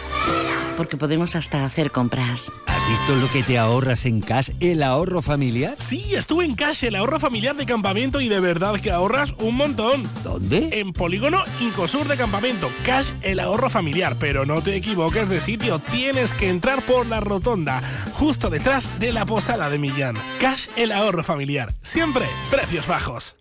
porque 0.76 0.98
podemos 0.98 1.36
hasta 1.36 1.64
hacer 1.64 1.92
compras. 1.92 2.52
¿Has 2.88 3.00
visto 3.00 3.16
lo 3.16 3.30
que 3.34 3.44
te 3.44 3.58
ahorras 3.58 4.06
en 4.06 4.22
Cash, 4.22 4.52
el 4.62 4.82
ahorro 4.82 5.22
familiar? 5.22 5.76
Sí, 5.78 6.16
estuve 6.16 6.46
en 6.46 6.56
Cash, 6.56 6.86
el 6.86 6.96
ahorro 6.96 7.20
familiar 7.20 7.54
de 7.58 7.66
campamento 7.66 8.22
y 8.22 8.30
de 8.30 8.40
verdad 8.40 8.80
que 8.80 8.92
ahorras 8.92 9.36
un 9.40 9.56
montón. 9.56 10.10
¿Dónde? 10.24 10.70
En 10.72 10.94
Polígono 10.94 11.44
Incosur 11.60 12.08
de 12.08 12.16
Campamento. 12.16 12.70
Cash, 12.86 13.10
el 13.24 13.42
ahorro 13.42 13.70
familiar. 13.70 14.16
Pero 14.22 14.46
no 14.46 14.62
te 14.62 14.74
equivoques 14.74 15.28
de 15.28 15.42
sitio, 15.42 15.80
tienes 15.80 16.32
que 16.32 16.48
entrar 16.48 16.82
por 16.82 17.06
la 17.08 17.20
rotonda, 17.20 17.84
justo 18.14 18.50
detrás 18.50 18.88
de 19.00 19.12
la 19.12 19.26
posada 19.26 19.70
de 19.70 19.80
Millán. 19.80 20.16
Cash, 20.40 20.68
el 20.78 20.94
ahorro 20.94 21.26
familiar. 21.26 21.74
Siempre 21.82 22.24
precios 22.50 22.88
bajos. 22.88 23.36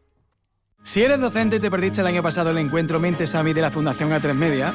Si 0.82 1.02
eres 1.02 1.20
docente 1.20 1.56
y 1.56 1.60
te 1.60 1.70
perdiste 1.70 2.00
el 2.00 2.08
año 2.08 2.22
pasado 2.22 2.50
el 2.50 2.58
encuentro 2.58 2.98
Mentes 2.98 3.36
AMI 3.36 3.52
de 3.52 3.60
la 3.60 3.70
Fundación 3.70 4.10
A3 4.10 4.34
Media, 4.34 4.74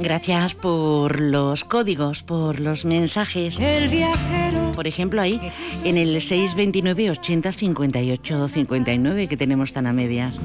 Gracias 0.00 0.54
por 0.54 1.20
los 1.20 1.64
códigos, 1.64 2.22
por 2.22 2.60
los 2.60 2.84
mensajes. 2.84 3.58
El 3.58 3.88
viajero. 3.88 4.72
Por 4.72 4.86
ejemplo, 4.86 5.20
ahí, 5.20 5.40
en 5.82 5.96
el 5.96 6.20
629 6.20 7.10
80 7.10 7.52
58 7.52 8.48
59 8.48 9.26
que 9.26 9.36
tenemos 9.36 9.72
tan 9.72 9.86
a 9.86 9.92
medias. 9.92 10.38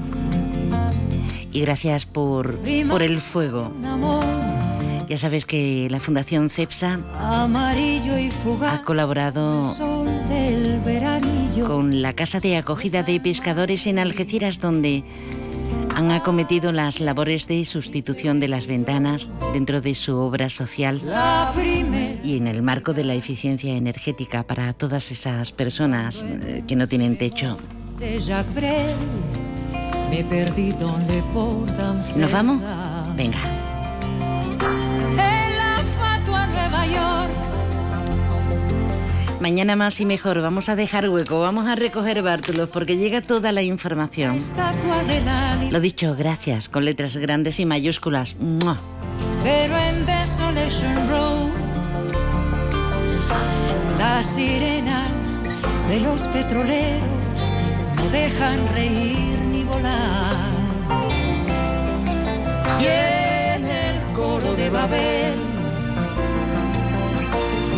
Y 1.52 1.62
gracias 1.62 2.06
por, 2.06 2.58
por 2.90 3.04
el 3.04 3.22
fuego. 3.22 3.72
Ya 5.08 5.18
sabes 5.18 5.46
que 5.46 5.88
la 5.92 6.00
Fundación 6.00 6.50
CEPSA 6.50 7.00
ha 7.14 8.82
colaborado 8.86 9.72
con 11.68 12.02
la 12.02 12.14
Casa 12.14 12.40
de 12.40 12.58
Acogida 12.58 13.04
de 13.04 13.20
Pescadores 13.20 13.86
en 13.86 14.00
Algeciras, 14.00 14.60
donde 14.60 15.04
han 15.96 16.12
acometido 16.12 16.72
las 16.72 17.00
labores 17.00 17.48
de 17.48 17.64
sustitución 17.66 18.40
de 18.40 18.48
las 18.48 18.68
ventanas 18.68 19.30
dentro 19.54 19.82
de 19.82 19.96
su 19.96 20.16
obra 20.18 20.50
social 20.50 21.02
y 22.24 22.38
en 22.38 22.48
el 22.48 22.62
marco 22.62 22.94
de 22.94 23.04
la 23.04 23.16
eficiencia 23.16 23.76
energética 23.76 24.44
para 24.44 24.74
todas 24.74 25.12
esas 25.12 25.52
personas 25.52 26.24
eh, 26.24 26.64
que 26.68 26.76
no 26.76 26.88
tienen 26.88 27.18
techo. 27.18 27.58
¿Nos 32.16 32.32
vamos? 32.32 32.62
Venga. 33.16 33.63
Mañana 39.44 39.76
más 39.76 40.00
y 40.00 40.06
mejor. 40.06 40.42
Vamos 40.42 40.70
a 40.70 40.78
dejar 40.78 41.10
hueco, 41.10 41.42
vamos 41.42 41.68
a 41.68 41.76
recoger 41.76 42.22
bártulos 42.22 42.70
porque 42.70 42.96
llega 42.96 43.20
toda 43.20 43.52
la 43.52 43.62
información. 43.62 44.38
Lo 45.70 45.82
dicho, 45.82 46.16
gracias, 46.18 46.70
con 46.70 46.86
letras 46.86 47.18
grandes 47.18 47.60
y 47.60 47.66
mayúsculas. 47.66 48.38
¡Mua! 48.40 48.78
Pero 49.44 49.78
en 49.78 50.06
Desolation 50.06 51.10
Road. 51.10 51.50
Las 54.00 54.26
sirenas 54.28 55.10
de 55.90 56.00
los 56.00 56.22
petroleros 56.22 57.52
no 57.98 58.10
dejan 58.12 58.60
reír 58.74 59.40
ni 59.52 59.66
volar. 59.66 60.38
Y 62.80 62.86
en 62.86 63.66
el 63.66 64.14
coro 64.14 64.56
de 64.56 64.70
Babel 64.70 65.53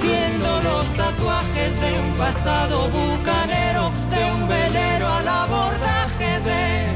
Luciendo 0.00 0.62
los 0.62 0.88
tatuajes 0.94 1.78
de 1.78 2.00
un 2.00 2.12
pasado 2.16 2.88
bucanero, 2.88 3.92
de 4.08 4.32
un 4.32 4.48
velero 4.48 5.08
al 5.08 5.28
abordaje 5.28 6.40
de, 6.40 6.86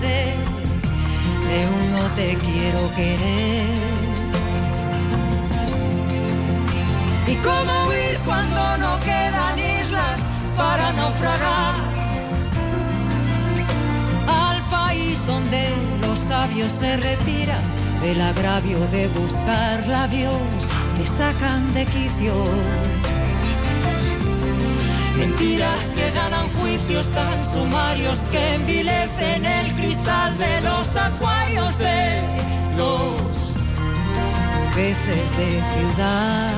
de, 0.00 0.34
de 1.46 1.68
un 1.68 1.92
no 1.92 2.04
te 2.16 2.36
quiero 2.36 2.94
querer. 2.96 3.66
¿Y 7.26 7.34
cómo 7.36 7.88
huir 7.88 8.18
cuando 8.24 8.78
no 8.78 9.00
quedan 9.00 9.58
islas 9.58 10.30
para 10.56 10.90
naufragar? 10.94 11.74
Al 14.26 14.62
país 14.70 15.26
donde 15.26 15.70
los 16.00 16.18
sabios 16.18 16.72
se 16.72 16.96
retiran 16.96 17.60
del 18.00 18.22
agravio 18.22 18.78
de 18.88 19.08
buscar 19.08 19.86
labios 19.86 20.32
que 20.96 21.06
sacan 21.06 21.72
de 21.74 21.84
quicio. 21.86 22.34
Mentiras 25.18 25.86
que 25.94 26.10
ganan 26.10 26.48
juicios 26.60 27.08
tan 27.08 27.44
sumarios 27.44 28.18
que 28.32 28.54
envilecen 28.54 29.44
el 29.44 29.72
cristal 29.74 30.36
de 30.38 30.60
los 30.60 30.96
acuarios 30.96 31.78
de 31.78 32.20
los 32.76 33.14
peces 34.74 35.36
de 35.38 35.50
ciudad 35.72 36.52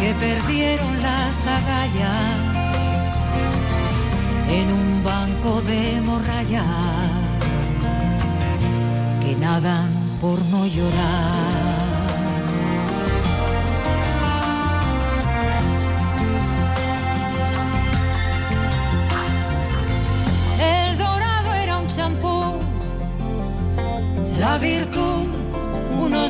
que 0.00 0.14
perdieron 0.14 1.02
las 1.02 1.46
agallas 1.46 2.54
en 4.50 4.72
un 4.72 5.02
banco 5.02 5.60
de 5.62 6.00
morralla 6.02 6.64
que 9.22 9.34
nadan 9.36 9.88
por 10.20 10.38
no 10.46 10.66
llorar. 10.66 11.53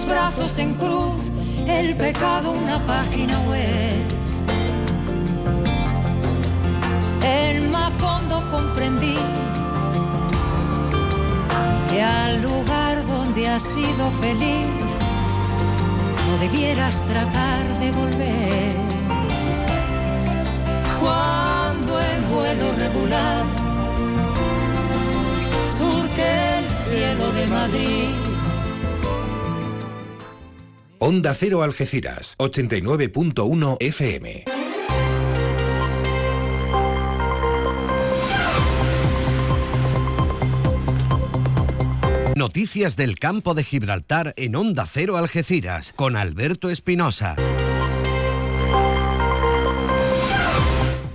Brazos 0.06 0.58
en 0.58 0.74
cruz, 0.74 1.30
el 1.66 1.96
pecado 1.96 2.52
una 2.52 2.78
página 2.80 3.38
web. 3.40 4.02
En 7.22 7.70
Macondo 7.70 8.42
comprendí 8.50 9.16
que 11.90 12.02
al 12.02 12.42
lugar 12.42 13.06
donde 13.06 13.48
has 13.48 13.62
sido 13.62 14.10
feliz 14.20 14.66
no 16.28 16.38
debieras 16.38 17.02
tratar 17.02 17.62
de 17.80 17.90
volver. 17.92 18.76
Cuando 21.00 22.00
en 22.00 22.30
vuelo 22.30 22.72
regular 22.78 23.44
surque 25.78 26.58
el 26.58 26.66
cielo 26.88 27.32
de 27.32 27.46
Madrid. 27.46 28.33
Onda 31.06 31.34
Cero 31.34 31.62
Algeciras, 31.62 32.34
89.1 32.38 33.76
FM. 33.78 34.44
Noticias 42.36 42.96
del 42.96 43.18
campo 43.18 43.52
de 43.52 43.64
Gibraltar 43.64 44.32
en 44.38 44.56
Onda 44.56 44.86
Cero 44.90 45.18
Algeciras 45.18 45.92
con 45.94 46.16
Alberto 46.16 46.70
Espinosa. 46.70 47.36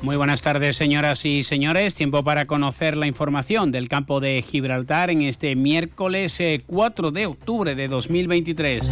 Muy 0.04 0.18
buenas 0.18 0.44
tardes, 0.44 0.76
señoras 0.76 1.26
y 1.26 1.42
señores. 1.42 1.96
Tiempo 1.96 2.24
para 2.24 2.46
conocer 2.46 2.96
la 2.96 3.08
información 3.08 3.72
del 3.72 3.90
campo 3.90 4.20
de 4.20 4.44
Gibraltar 4.44 5.10
en 5.10 5.24
este 5.24 5.56
miércoles 5.56 6.40
4 6.68 7.10
de 7.10 7.26
octubre 7.26 7.74
de 7.74 7.88
2023. 7.88 8.92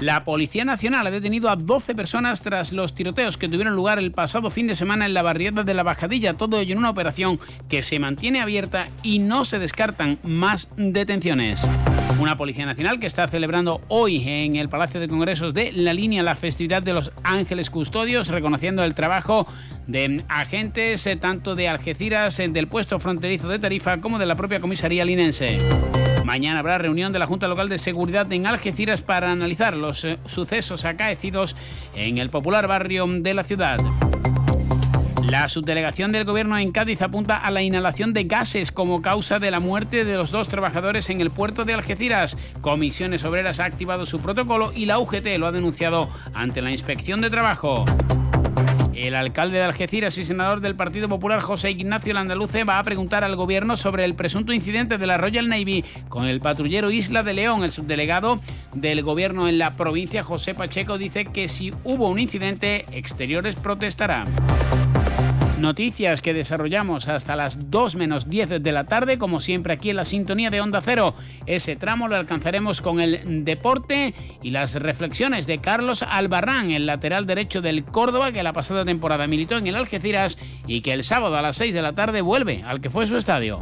La 0.00 0.24
Policía 0.24 0.64
Nacional 0.64 1.06
ha 1.06 1.10
detenido 1.10 1.48
a 1.48 1.56
12 1.56 1.94
personas 1.94 2.42
tras 2.42 2.72
los 2.72 2.94
tiroteos 2.94 3.38
que 3.38 3.48
tuvieron 3.48 3.74
lugar 3.74 3.98
el 3.98 4.12
pasado 4.12 4.50
fin 4.50 4.66
de 4.66 4.76
semana 4.76 5.06
en 5.06 5.14
la 5.14 5.22
barriada 5.22 5.64
de 5.64 5.74
la 5.74 5.82
Bajadilla, 5.82 6.34
todo 6.34 6.58
ello 6.58 6.72
en 6.72 6.78
una 6.78 6.90
operación 6.90 7.40
que 7.68 7.82
se 7.82 7.98
mantiene 7.98 8.40
abierta 8.40 8.88
y 9.02 9.18
no 9.18 9.44
se 9.44 9.58
descartan 9.58 10.18
más 10.22 10.68
detenciones. 10.76 11.62
Una 12.18 12.38
Policía 12.38 12.64
Nacional 12.64 12.98
que 12.98 13.06
está 13.06 13.28
celebrando 13.28 13.82
hoy 13.88 14.26
en 14.26 14.56
el 14.56 14.68
Palacio 14.68 15.00
de 15.00 15.08
Congresos 15.08 15.52
de 15.52 15.72
La 15.72 15.92
Línea 15.92 16.22
la 16.22 16.34
festividad 16.34 16.82
de 16.82 16.94
los 16.94 17.12
Ángeles 17.22 17.68
Custodios, 17.68 18.28
reconociendo 18.28 18.84
el 18.84 18.94
trabajo 18.94 19.46
de 19.86 20.24
agentes 20.28 21.06
eh, 21.06 21.16
tanto 21.16 21.54
de 21.54 21.68
Algeciras, 21.68 22.38
eh, 22.38 22.48
del 22.48 22.68
puesto 22.68 22.98
fronterizo 23.00 23.48
de 23.48 23.58
Tarifa, 23.58 24.00
como 24.00 24.18
de 24.18 24.26
la 24.26 24.34
propia 24.34 24.60
comisaría 24.60 25.04
linense. 25.04 25.58
Mañana 26.26 26.58
habrá 26.58 26.76
reunión 26.76 27.12
de 27.12 27.20
la 27.20 27.26
Junta 27.26 27.46
Local 27.46 27.68
de 27.68 27.78
Seguridad 27.78 28.30
en 28.32 28.48
Algeciras 28.48 29.00
para 29.00 29.30
analizar 29.30 29.76
los 29.76 30.04
eh, 30.04 30.18
sucesos 30.24 30.84
acaecidos 30.84 31.54
en 31.94 32.18
el 32.18 32.30
popular 32.30 32.66
barrio 32.66 33.06
de 33.06 33.32
la 33.32 33.44
ciudad. 33.44 33.78
La 35.22 35.48
subdelegación 35.48 36.10
del 36.10 36.24
gobierno 36.24 36.58
en 36.58 36.72
Cádiz 36.72 37.00
apunta 37.00 37.36
a 37.36 37.52
la 37.52 37.62
inhalación 37.62 38.12
de 38.12 38.24
gases 38.24 38.72
como 38.72 39.02
causa 39.02 39.38
de 39.38 39.52
la 39.52 39.60
muerte 39.60 40.04
de 40.04 40.16
los 40.16 40.32
dos 40.32 40.48
trabajadores 40.48 41.10
en 41.10 41.20
el 41.20 41.30
puerto 41.30 41.64
de 41.64 41.74
Algeciras. 41.74 42.36
Comisiones 42.60 43.22
Obreras 43.22 43.60
ha 43.60 43.64
activado 43.64 44.04
su 44.04 44.18
protocolo 44.18 44.72
y 44.74 44.86
la 44.86 44.98
UGT 44.98 45.38
lo 45.38 45.46
ha 45.46 45.52
denunciado 45.52 46.08
ante 46.34 46.60
la 46.60 46.72
Inspección 46.72 47.20
de 47.20 47.30
Trabajo. 47.30 47.84
El 48.96 49.14
alcalde 49.14 49.58
de 49.58 49.64
Algeciras 49.64 50.16
y 50.16 50.24
senador 50.24 50.62
del 50.62 50.74
Partido 50.74 51.06
Popular 51.06 51.40
José 51.40 51.70
Ignacio 51.70 52.14
Landaluce 52.14 52.64
va 52.64 52.78
a 52.78 52.82
preguntar 52.82 53.24
al 53.24 53.36
gobierno 53.36 53.76
sobre 53.76 54.06
el 54.06 54.14
presunto 54.14 54.54
incidente 54.54 54.96
de 54.96 55.06
la 55.06 55.18
Royal 55.18 55.48
Navy 55.48 55.84
con 56.08 56.24
el 56.24 56.40
patrullero 56.40 56.90
Isla 56.90 57.22
de 57.22 57.34
León. 57.34 57.62
El 57.62 57.72
subdelegado 57.72 58.38
del 58.74 59.02
gobierno 59.02 59.48
en 59.48 59.58
la 59.58 59.76
provincia 59.76 60.22
José 60.22 60.54
Pacheco 60.54 60.96
dice 60.96 61.26
que 61.26 61.48
si 61.48 61.74
hubo 61.84 62.08
un 62.08 62.18
incidente, 62.18 62.86
Exteriores 62.90 63.56
protestará. 63.56 64.24
Noticias 65.58 66.20
que 66.20 66.34
desarrollamos 66.34 67.08
hasta 67.08 67.34
las 67.34 67.70
2 67.70 67.96
menos 67.96 68.28
10 68.28 68.62
de 68.62 68.72
la 68.72 68.84
tarde, 68.84 69.16
como 69.16 69.40
siempre 69.40 69.72
aquí 69.72 69.88
en 69.88 69.96
la 69.96 70.04
sintonía 70.04 70.50
de 70.50 70.60
Onda 70.60 70.82
Cero. 70.82 71.14
Ese 71.46 71.76
tramo 71.76 72.08
lo 72.08 72.16
alcanzaremos 72.16 72.82
con 72.82 73.00
el 73.00 73.44
deporte 73.44 74.14
y 74.42 74.50
las 74.50 74.74
reflexiones 74.74 75.46
de 75.46 75.58
Carlos 75.58 76.02
Albarrán, 76.02 76.72
el 76.72 76.84
lateral 76.84 77.26
derecho 77.26 77.62
del 77.62 77.84
Córdoba, 77.84 78.32
que 78.32 78.42
la 78.42 78.52
pasada 78.52 78.84
temporada 78.84 79.26
militó 79.26 79.56
en 79.56 79.66
el 79.66 79.76
Algeciras 79.76 80.36
y 80.66 80.82
que 80.82 80.92
el 80.92 81.04
sábado 81.04 81.36
a 81.36 81.42
las 81.42 81.56
6 81.56 81.72
de 81.72 81.82
la 81.82 81.94
tarde 81.94 82.20
vuelve 82.20 82.62
al 82.62 82.82
que 82.82 82.90
fue 82.90 83.06
su 83.06 83.16
estadio. 83.16 83.60